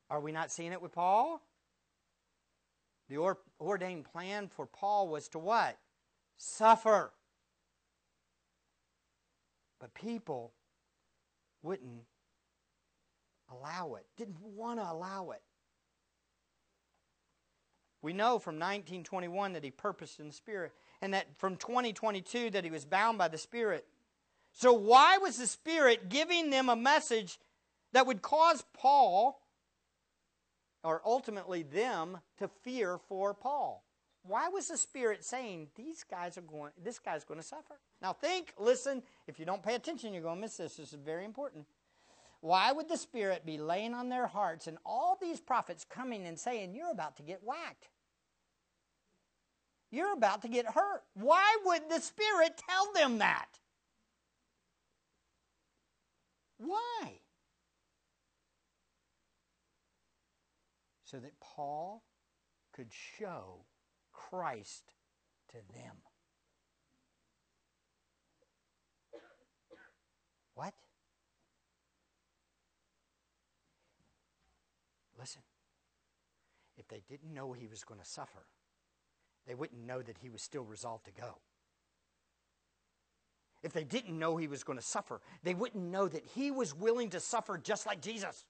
Are 0.10 0.22
we 0.22 0.32
not 0.32 0.52
seeing 0.52 0.72
it 0.72 0.82
with 0.82 0.94
Paul? 0.94 1.42
The 3.10 3.36
ordained 3.60 4.06
plan 4.06 4.48
for 4.48 4.66
Paul 4.66 5.10
was 5.10 5.28
to 5.30 5.40
what? 5.40 5.78
Suffer. 6.38 7.12
But 9.80 9.94
people 9.94 10.54
wouldn't 11.62 12.04
allow 13.60 13.96
it, 13.96 14.06
didn't 14.18 14.42
want 14.42 14.80
to 14.80 14.92
allow 14.92 15.32
it. 15.32 15.42
We 18.02 18.12
know 18.12 18.38
from 18.38 18.56
1921 18.56 19.54
that 19.54 19.64
he 19.64 19.72
purposed 19.72 20.20
in 20.20 20.28
the 20.28 20.34
Spirit, 20.34 20.74
and 21.02 21.14
that 21.14 21.28
from 21.38 21.56
2022 21.56 22.50
that 22.52 22.66
he 22.66 22.70
was 22.70 22.86
bound 22.86 23.18
by 23.18 23.30
the 23.30 23.38
Spirit. 23.38 23.86
So, 24.52 24.74
why 24.74 25.18
was 25.18 25.38
the 25.38 25.48
Spirit 25.48 26.10
giving 26.10 26.50
them 26.50 26.70
a 26.70 26.76
message 26.76 27.40
that 27.94 28.06
would 28.06 28.22
cause 28.22 28.64
Paul, 28.74 29.42
or 30.84 31.02
ultimately 31.06 31.64
them, 31.64 32.20
to 32.40 32.50
fear 32.64 33.00
for 33.08 33.34
Paul? 33.34 33.84
Why 34.24 34.50
was 34.50 34.68
the 34.68 34.78
Spirit 34.78 35.24
saying 35.24 35.68
these 35.76 36.04
guys 36.04 36.38
are 36.38 36.42
going? 36.42 36.72
This 36.82 37.00
guy's 37.00 37.24
going 37.24 37.40
to 37.40 37.46
suffer. 37.46 37.80
Now, 38.02 38.14
think, 38.14 38.54
listen. 38.58 39.02
If 39.28 39.40
you 39.40 39.46
don't 39.46 39.64
pay 39.64 39.76
attention, 39.76 40.14
you're 40.14 40.24
going 40.24 40.38
to 40.38 40.42
miss 40.42 40.58
this. 40.58 40.76
This 40.76 40.94
is 40.94 41.00
very 41.00 41.26
important. 41.26 41.66
Why 42.44 42.74
would 42.74 42.90
the 42.90 42.98
Spirit 42.98 43.46
be 43.46 43.58
laying 43.58 43.94
on 43.94 44.10
their 44.10 44.28
hearts 44.28 44.68
and 44.68 44.78
all 44.86 45.18
these 45.22 45.40
prophets 45.40 45.86
coming 45.90 46.28
and 46.28 46.38
saying, 46.38 46.76
You're 46.76 46.92
about 46.92 47.16
to 47.16 47.24
get 47.24 47.42
whacked? 47.42 47.88
You're 49.92 50.12
about 50.12 50.42
to 50.42 50.50
get 50.50 50.66
hurt. 50.66 51.04
Why 51.14 51.56
would 51.64 51.90
the 51.90 52.02
Spirit 52.02 52.62
tell 52.68 52.92
them 52.92 53.20
that? 53.20 53.48
Why? 56.58 57.22
So 61.06 61.20
that 61.20 61.40
Paul 61.40 62.04
could 62.74 62.92
show 62.92 63.64
Christ 64.12 64.96
to 65.52 65.58
them. 65.74 65.96
What? 70.56 70.74
Listen, 75.24 75.42
if 76.76 76.83
they 76.94 77.02
didn't 77.10 77.34
know 77.34 77.54
he 77.54 77.66
was 77.66 77.84
going 77.84 78.00
to 78.00 78.06
suffer, 78.06 78.46
they 79.48 79.56
wouldn't 79.56 79.84
know 79.84 80.02
that 80.04 80.18
he 80.22 80.30
was 80.30 80.44
still 80.44 80.64
resolved 80.64 81.06
to 81.06 81.12
go. 81.12 81.40
If 83.64 83.74
they 83.74 83.84
didn't 83.84 84.20
know 84.20 84.38
he 84.38 84.48
was 84.48 84.64
going 84.64 84.78
to 84.78 84.86
suffer, 84.86 85.20
they 85.42 85.56
wouldn't 85.56 85.84
know 85.84 86.08
that 86.08 86.24
he 86.36 86.52
was 86.52 86.76
willing 86.76 87.10
to 87.12 87.20
suffer 87.20 87.58
just 87.58 87.88
like 87.88 88.00
Jesus. 88.00 88.46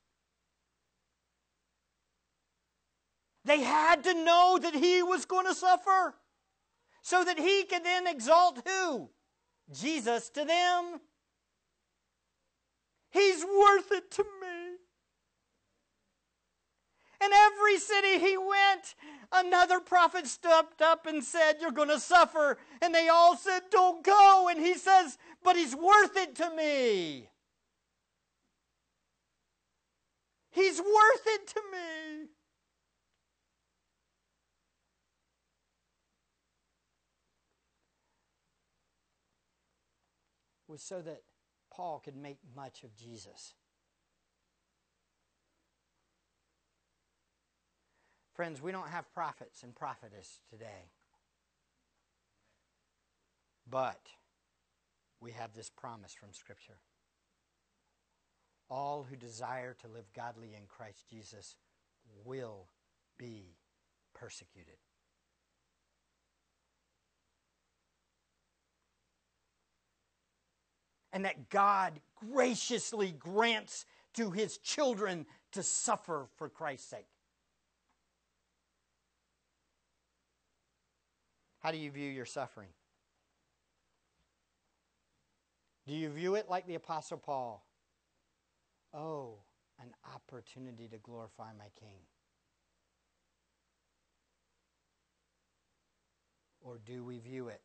They 3.46 3.62
had 3.62 4.04
to 4.04 4.14
know 4.14 4.60
that 4.62 4.74
he 4.74 5.04
was 5.04 5.26
going 5.26 5.46
to 5.46 5.56
suffer 5.56 6.16
so 7.02 7.24
that 7.24 7.40
he 7.40 7.64
could 7.64 7.86
then 7.86 8.08
exalt 8.08 8.68
who? 8.68 9.10
Jesus 9.72 10.30
to 10.32 10.44
them. 10.44 11.00
He's 13.12 13.44
worth 13.44 13.92
it 13.92 14.12
to 14.12 14.24
me. 14.24 14.63
And 17.24 17.32
every 17.32 17.80
city 17.80 18.20
he 18.20 18.38
went, 18.38 18.96
another 19.32 19.80
prophet 19.80 20.28
stepped 20.28 20.82
up 20.82 21.06
and 21.06 21.24
said, 21.24 21.54
You're 21.62 21.72
going 21.72 21.88
to 21.88 22.00
suffer. 22.00 22.58
And 22.82 22.94
they 22.94 23.08
all 23.08 23.38
said, 23.38 23.62
Don't 23.72 24.04
go. 24.04 24.50
And 24.52 24.60
he 24.60 24.74
says, 24.74 25.18
But 25.42 25.56
he's 25.56 25.74
worth 25.74 26.18
it 26.18 26.36
to 26.36 26.54
me. 26.54 27.30
He's 30.52 30.80
worth 30.80 31.28
it 31.28 31.48
to 31.48 31.62
me. 31.72 32.28
Was 40.68 40.84
so 40.84 41.02
that 41.02 41.22
Paul 41.72 42.02
could 42.04 42.18
make 42.18 42.40
much 42.54 42.84
of 42.84 42.94
Jesus. 42.98 43.54
Friends, 48.44 48.62
we 48.62 48.74
don't 48.74 48.90
have 48.90 49.10
prophets 49.14 49.64
and 49.64 49.74
prophetess 49.74 50.42
today. 50.50 50.92
But 53.70 54.02
we 55.22 55.32
have 55.32 55.54
this 55.54 55.70
promise 55.70 56.14
from 56.14 56.34
Scripture. 56.34 56.76
All 58.70 59.08
who 59.10 59.16
desire 59.16 59.78
to 59.80 59.88
live 59.88 60.04
godly 60.14 60.56
in 60.58 60.64
Christ 60.68 61.06
Jesus 61.10 61.56
will 62.26 62.68
be 63.18 63.56
persecuted. 64.14 64.76
And 71.14 71.24
that 71.24 71.50
God 71.50 71.94
graciously 72.30 73.14
grants 73.18 73.86
to 74.16 74.32
his 74.32 74.58
children 74.58 75.28
to 75.54 75.64
suffer 75.64 76.28
for 76.36 76.50
Christ's 76.50 76.90
sake. 76.90 77.08
How 81.64 81.72
do 81.72 81.78
you 81.78 81.90
view 81.92 82.10
your 82.10 82.26
suffering? 82.26 82.68
Do 85.88 85.94
you 85.94 86.10
view 86.10 86.36
it 86.36 86.50
like 86.50 86.68
the 86.68 86.76
Apostle 86.76 87.18
Paul? 87.18 87.66
Oh, 88.94 89.36
an 89.82 89.92
opportunity 90.14 90.90
to 90.90 90.98
glorify 90.98 91.52
my 91.58 91.70
King. 91.80 92.02
Or 96.62 96.80
do 96.86 97.04
we 97.04 97.20
view 97.20 97.48
it? 97.48 97.62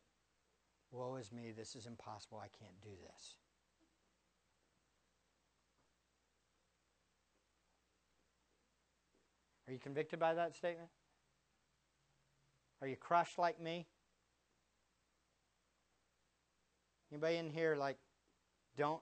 Woe 0.91 1.17
is 1.17 1.31
me, 1.33 1.51
this 1.55 1.75
is 1.75 1.85
impossible, 1.85 2.39
I 2.39 2.47
can't 2.47 2.81
do 2.81 2.89
this. 3.05 3.35
Are 9.67 9.73
you 9.73 9.79
convicted 9.79 10.19
by 10.19 10.33
that 10.33 10.55
statement? 10.55 10.89
Are 12.81 12.87
you 12.87 12.95
crushed 12.95 13.37
like 13.37 13.59
me? 13.59 13.85
Anybody 17.11 17.37
in 17.37 17.49
here 17.49 17.75
like 17.75 17.97
don't 18.77 19.01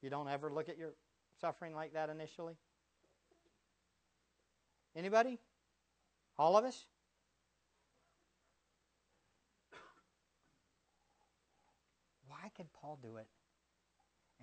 you 0.00 0.10
don't 0.10 0.28
ever 0.28 0.50
look 0.50 0.68
at 0.68 0.78
your 0.78 0.94
suffering 1.40 1.74
like 1.74 1.92
that 1.94 2.10
initially? 2.10 2.56
Anybody? 4.96 5.38
All 6.38 6.56
of 6.56 6.64
us? 6.64 6.86
Why 12.26 12.50
could 12.56 12.72
Paul 12.72 12.98
do 13.00 13.16
it 13.16 13.28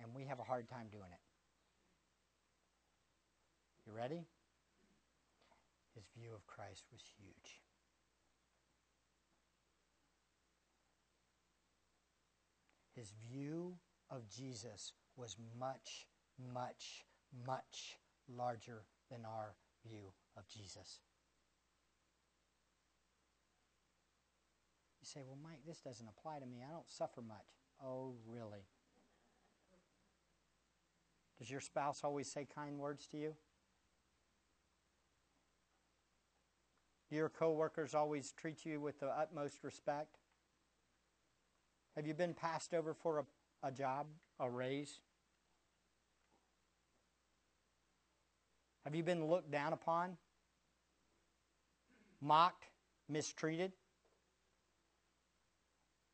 and 0.02 0.14
we 0.14 0.24
have 0.24 0.38
a 0.38 0.44
hard 0.44 0.68
time 0.68 0.86
doing 0.90 1.10
it? 1.12 1.20
You 3.86 3.92
ready? 3.92 4.24
His 5.94 6.04
view 6.16 6.30
of 6.34 6.46
Christ 6.46 6.84
was 6.90 7.02
huge. 7.18 7.60
His 13.00 13.14
view 13.32 13.76
of 14.10 14.28
Jesus 14.28 14.92
was 15.16 15.38
much, 15.58 16.06
much, 16.52 17.06
much 17.46 17.96
larger 18.28 18.82
than 19.10 19.24
our 19.24 19.54
view 19.86 20.12
of 20.36 20.46
Jesus. 20.46 21.00
You 25.00 25.06
say, 25.06 25.20
well, 25.26 25.38
Mike, 25.42 25.60
this 25.66 25.80
doesn't 25.80 26.06
apply 26.08 26.40
to 26.40 26.46
me. 26.46 26.58
I 26.62 26.70
don't 26.70 26.90
suffer 26.90 27.22
much. 27.22 27.38
Oh, 27.82 28.16
really? 28.28 28.66
Does 31.38 31.50
your 31.50 31.62
spouse 31.62 32.02
always 32.04 32.30
say 32.30 32.46
kind 32.54 32.78
words 32.78 33.06
to 33.12 33.16
you? 33.16 33.34
Do 37.08 37.16
your 37.16 37.30
coworkers 37.30 37.94
always 37.94 38.32
treat 38.32 38.66
you 38.66 38.78
with 38.78 39.00
the 39.00 39.08
utmost 39.08 39.64
respect? 39.64 40.19
Have 41.96 42.06
you 42.06 42.14
been 42.14 42.34
passed 42.34 42.72
over 42.72 42.94
for 42.94 43.18
a, 43.18 43.68
a 43.68 43.72
job, 43.72 44.06
a 44.38 44.48
raise? 44.48 45.00
Have 48.84 48.94
you 48.94 49.02
been 49.02 49.26
looked 49.26 49.50
down 49.50 49.72
upon? 49.72 50.16
Mocked? 52.20 52.66
Mistreated? 53.08 53.72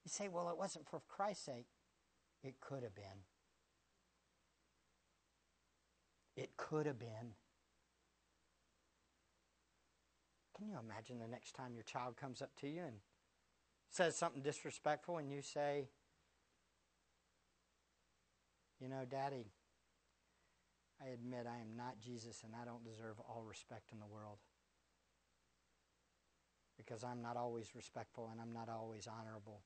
You 0.05 0.11
say, 0.11 0.29
well, 0.29 0.49
it 0.49 0.57
wasn't 0.57 0.89
for 0.89 1.03
Christ's 1.09 1.45
sake. 1.45 1.67
It 2.43 2.55
could 2.61 2.83
have 2.83 2.95
been. 2.95 3.25
It 6.37 6.57
could 6.57 6.87
have 6.87 6.99
been. 6.99 7.35
Can 10.57 10.69
you 10.69 10.77
imagine 10.83 11.19
the 11.19 11.27
next 11.27 11.53
time 11.55 11.75
your 11.75 11.83
child 11.83 12.17
comes 12.17 12.41
up 12.41 12.51
to 12.61 12.69
you 12.69 12.83
and 12.83 12.97
says 13.91 14.17
something 14.17 14.43
disrespectful 14.43 15.19
and 15.19 15.31
you 15.31 15.43
say, 15.43 15.89
You 18.81 18.89
know, 18.89 19.05
Daddy, 19.09 19.47
I 21.01 21.09
admit 21.09 21.47
I 21.47 21.61
am 21.61 21.77
not 21.77 22.01
Jesus 22.01 22.43
and 22.45 22.53
I 22.55 22.65
don't 22.65 22.85
deserve 22.85 23.17
all 23.21 23.45
respect 23.47 23.93
in 23.93 23.99
the 24.01 24.07
world. 24.07 24.39
Because 26.77 27.03
I'm 27.03 27.23
not 27.23 27.37
always 27.37 27.75
respectful 27.75 28.29
and 28.31 28.41
I'm 28.41 28.53
not 28.53 28.69
always 28.69 29.09
honorable. 29.09 29.61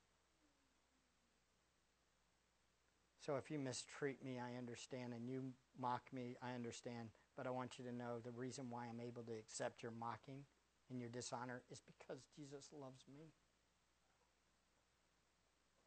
So 3.19 3.35
if 3.35 3.51
you 3.51 3.59
mistreat 3.59 4.23
me, 4.25 4.39
I 4.39 4.57
understand, 4.57 5.13
and 5.13 5.29
you 5.29 5.51
mock 5.79 6.01
me, 6.11 6.37
I 6.41 6.55
understand. 6.55 7.09
But 7.37 7.45
I 7.45 7.51
want 7.51 7.77
you 7.77 7.85
to 7.85 7.95
know 7.95 8.17
the 8.23 8.31
reason 8.31 8.65
why 8.69 8.85
I'm 8.87 8.99
able 8.99 9.21
to 9.23 9.33
accept 9.33 9.83
your 9.83 9.91
mocking 9.91 10.41
and 10.89 10.99
your 10.99 11.09
dishonor 11.09 11.61
is 11.71 11.81
because 11.85 12.23
Jesus 12.35 12.69
loves 12.73 13.03
me. 13.07 13.27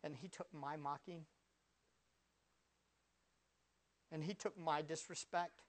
And 0.05 0.15
he 0.15 0.29
took 0.29 0.49
my 0.53 0.77
mocking, 0.77 1.25
and 4.13 4.23
he 4.23 4.35
took 4.35 4.57
my 4.59 4.83
disrespect. 4.83 5.63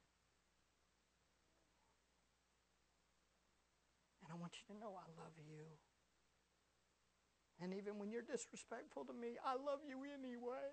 And 4.21 4.33
I 4.33 4.35
want 4.35 4.51
you 4.59 4.75
to 4.75 4.79
know 4.79 4.91
I 4.97 5.07
love 5.17 5.31
you. 5.37 5.63
And 7.61 7.73
even 7.73 7.97
when 7.97 8.11
you're 8.11 8.21
disrespectful 8.21 9.05
to 9.05 9.13
me, 9.13 9.37
I 9.45 9.53
love 9.53 9.79
you 9.87 10.03
anyway. 10.03 10.67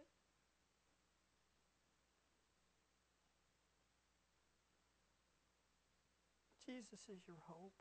Jesus 6.66 7.00
is 7.08 7.22
your 7.28 7.38
hope. 7.46 7.80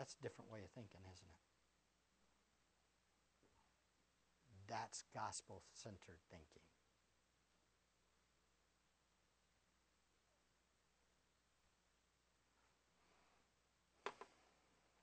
That's 0.00 0.16
a 0.18 0.22
different 0.22 0.50
way 0.50 0.60
of 0.64 0.70
thinking, 0.70 1.00
isn't 1.12 1.26
it? 1.28 1.36
That's 4.66 5.04
gospel 5.14 5.60
centered 5.74 6.16
thinking. 6.30 6.62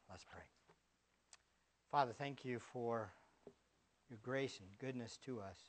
Let's 0.10 0.24
pray. 0.24 0.42
Father, 1.92 2.14
thank 2.18 2.44
you 2.44 2.58
for 2.58 3.12
your 4.10 4.18
grace 4.24 4.60
and 4.60 4.68
goodness 4.80 5.20
to 5.26 5.42
us. 5.42 5.60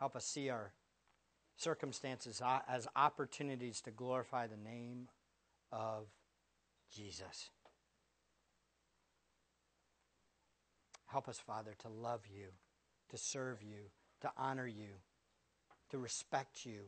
Help 0.00 0.16
us 0.16 0.26
see 0.26 0.50
our 0.50 0.72
circumstances 1.56 2.42
uh, 2.44 2.58
as 2.68 2.88
opportunities 2.96 3.80
to 3.82 3.92
glorify 3.92 4.48
the 4.48 4.56
name 4.56 5.06
of 5.70 6.08
Jesus. 6.92 7.50
Help 11.06 11.28
us, 11.28 11.38
Father, 11.38 11.74
to 11.78 11.88
love 11.88 12.22
you, 12.26 12.46
to 13.10 13.16
serve 13.16 13.62
you, 13.62 13.90
to 14.20 14.30
honor 14.36 14.66
you, 14.66 14.88
to 15.90 15.98
respect 15.98 16.66
you. 16.66 16.80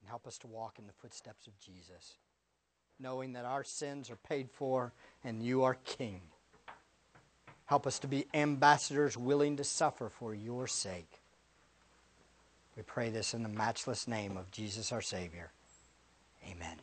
And 0.00 0.08
help 0.08 0.26
us 0.26 0.38
to 0.38 0.46
walk 0.46 0.78
in 0.78 0.86
the 0.86 0.92
footsteps 0.92 1.46
of 1.46 1.58
Jesus, 1.60 2.14
knowing 2.98 3.34
that 3.34 3.44
our 3.44 3.62
sins 3.62 4.10
are 4.10 4.16
paid 4.16 4.50
for 4.50 4.92
and 5.22 5.42
you 5.42 5.62
are 5.62 5.76
King. 5.84 6.22
Help 7.66 7.86
us 7.86 8.00
to 8.00 8.08
be 8.08 8.26
ambassadors 8.34 9.16
willing 9.16 9.58
to 9.58 9.64
suffer 9.64 10.08
for 10.08 10.34
your 10.34 10.66
sake. 10.66 11.20
We 12.76 12.82
pray 12.82 13.10
this 13.10 13.32
in 13.32 13.44
the 13.44 13.48
matchless 13.48 14.08
name 14.08 14.36
of 14.36 14.50
Jesus 14.50 14.90
our 14.90 15.02
Savior. 15.02 15.52
Amen. 16.44 16.76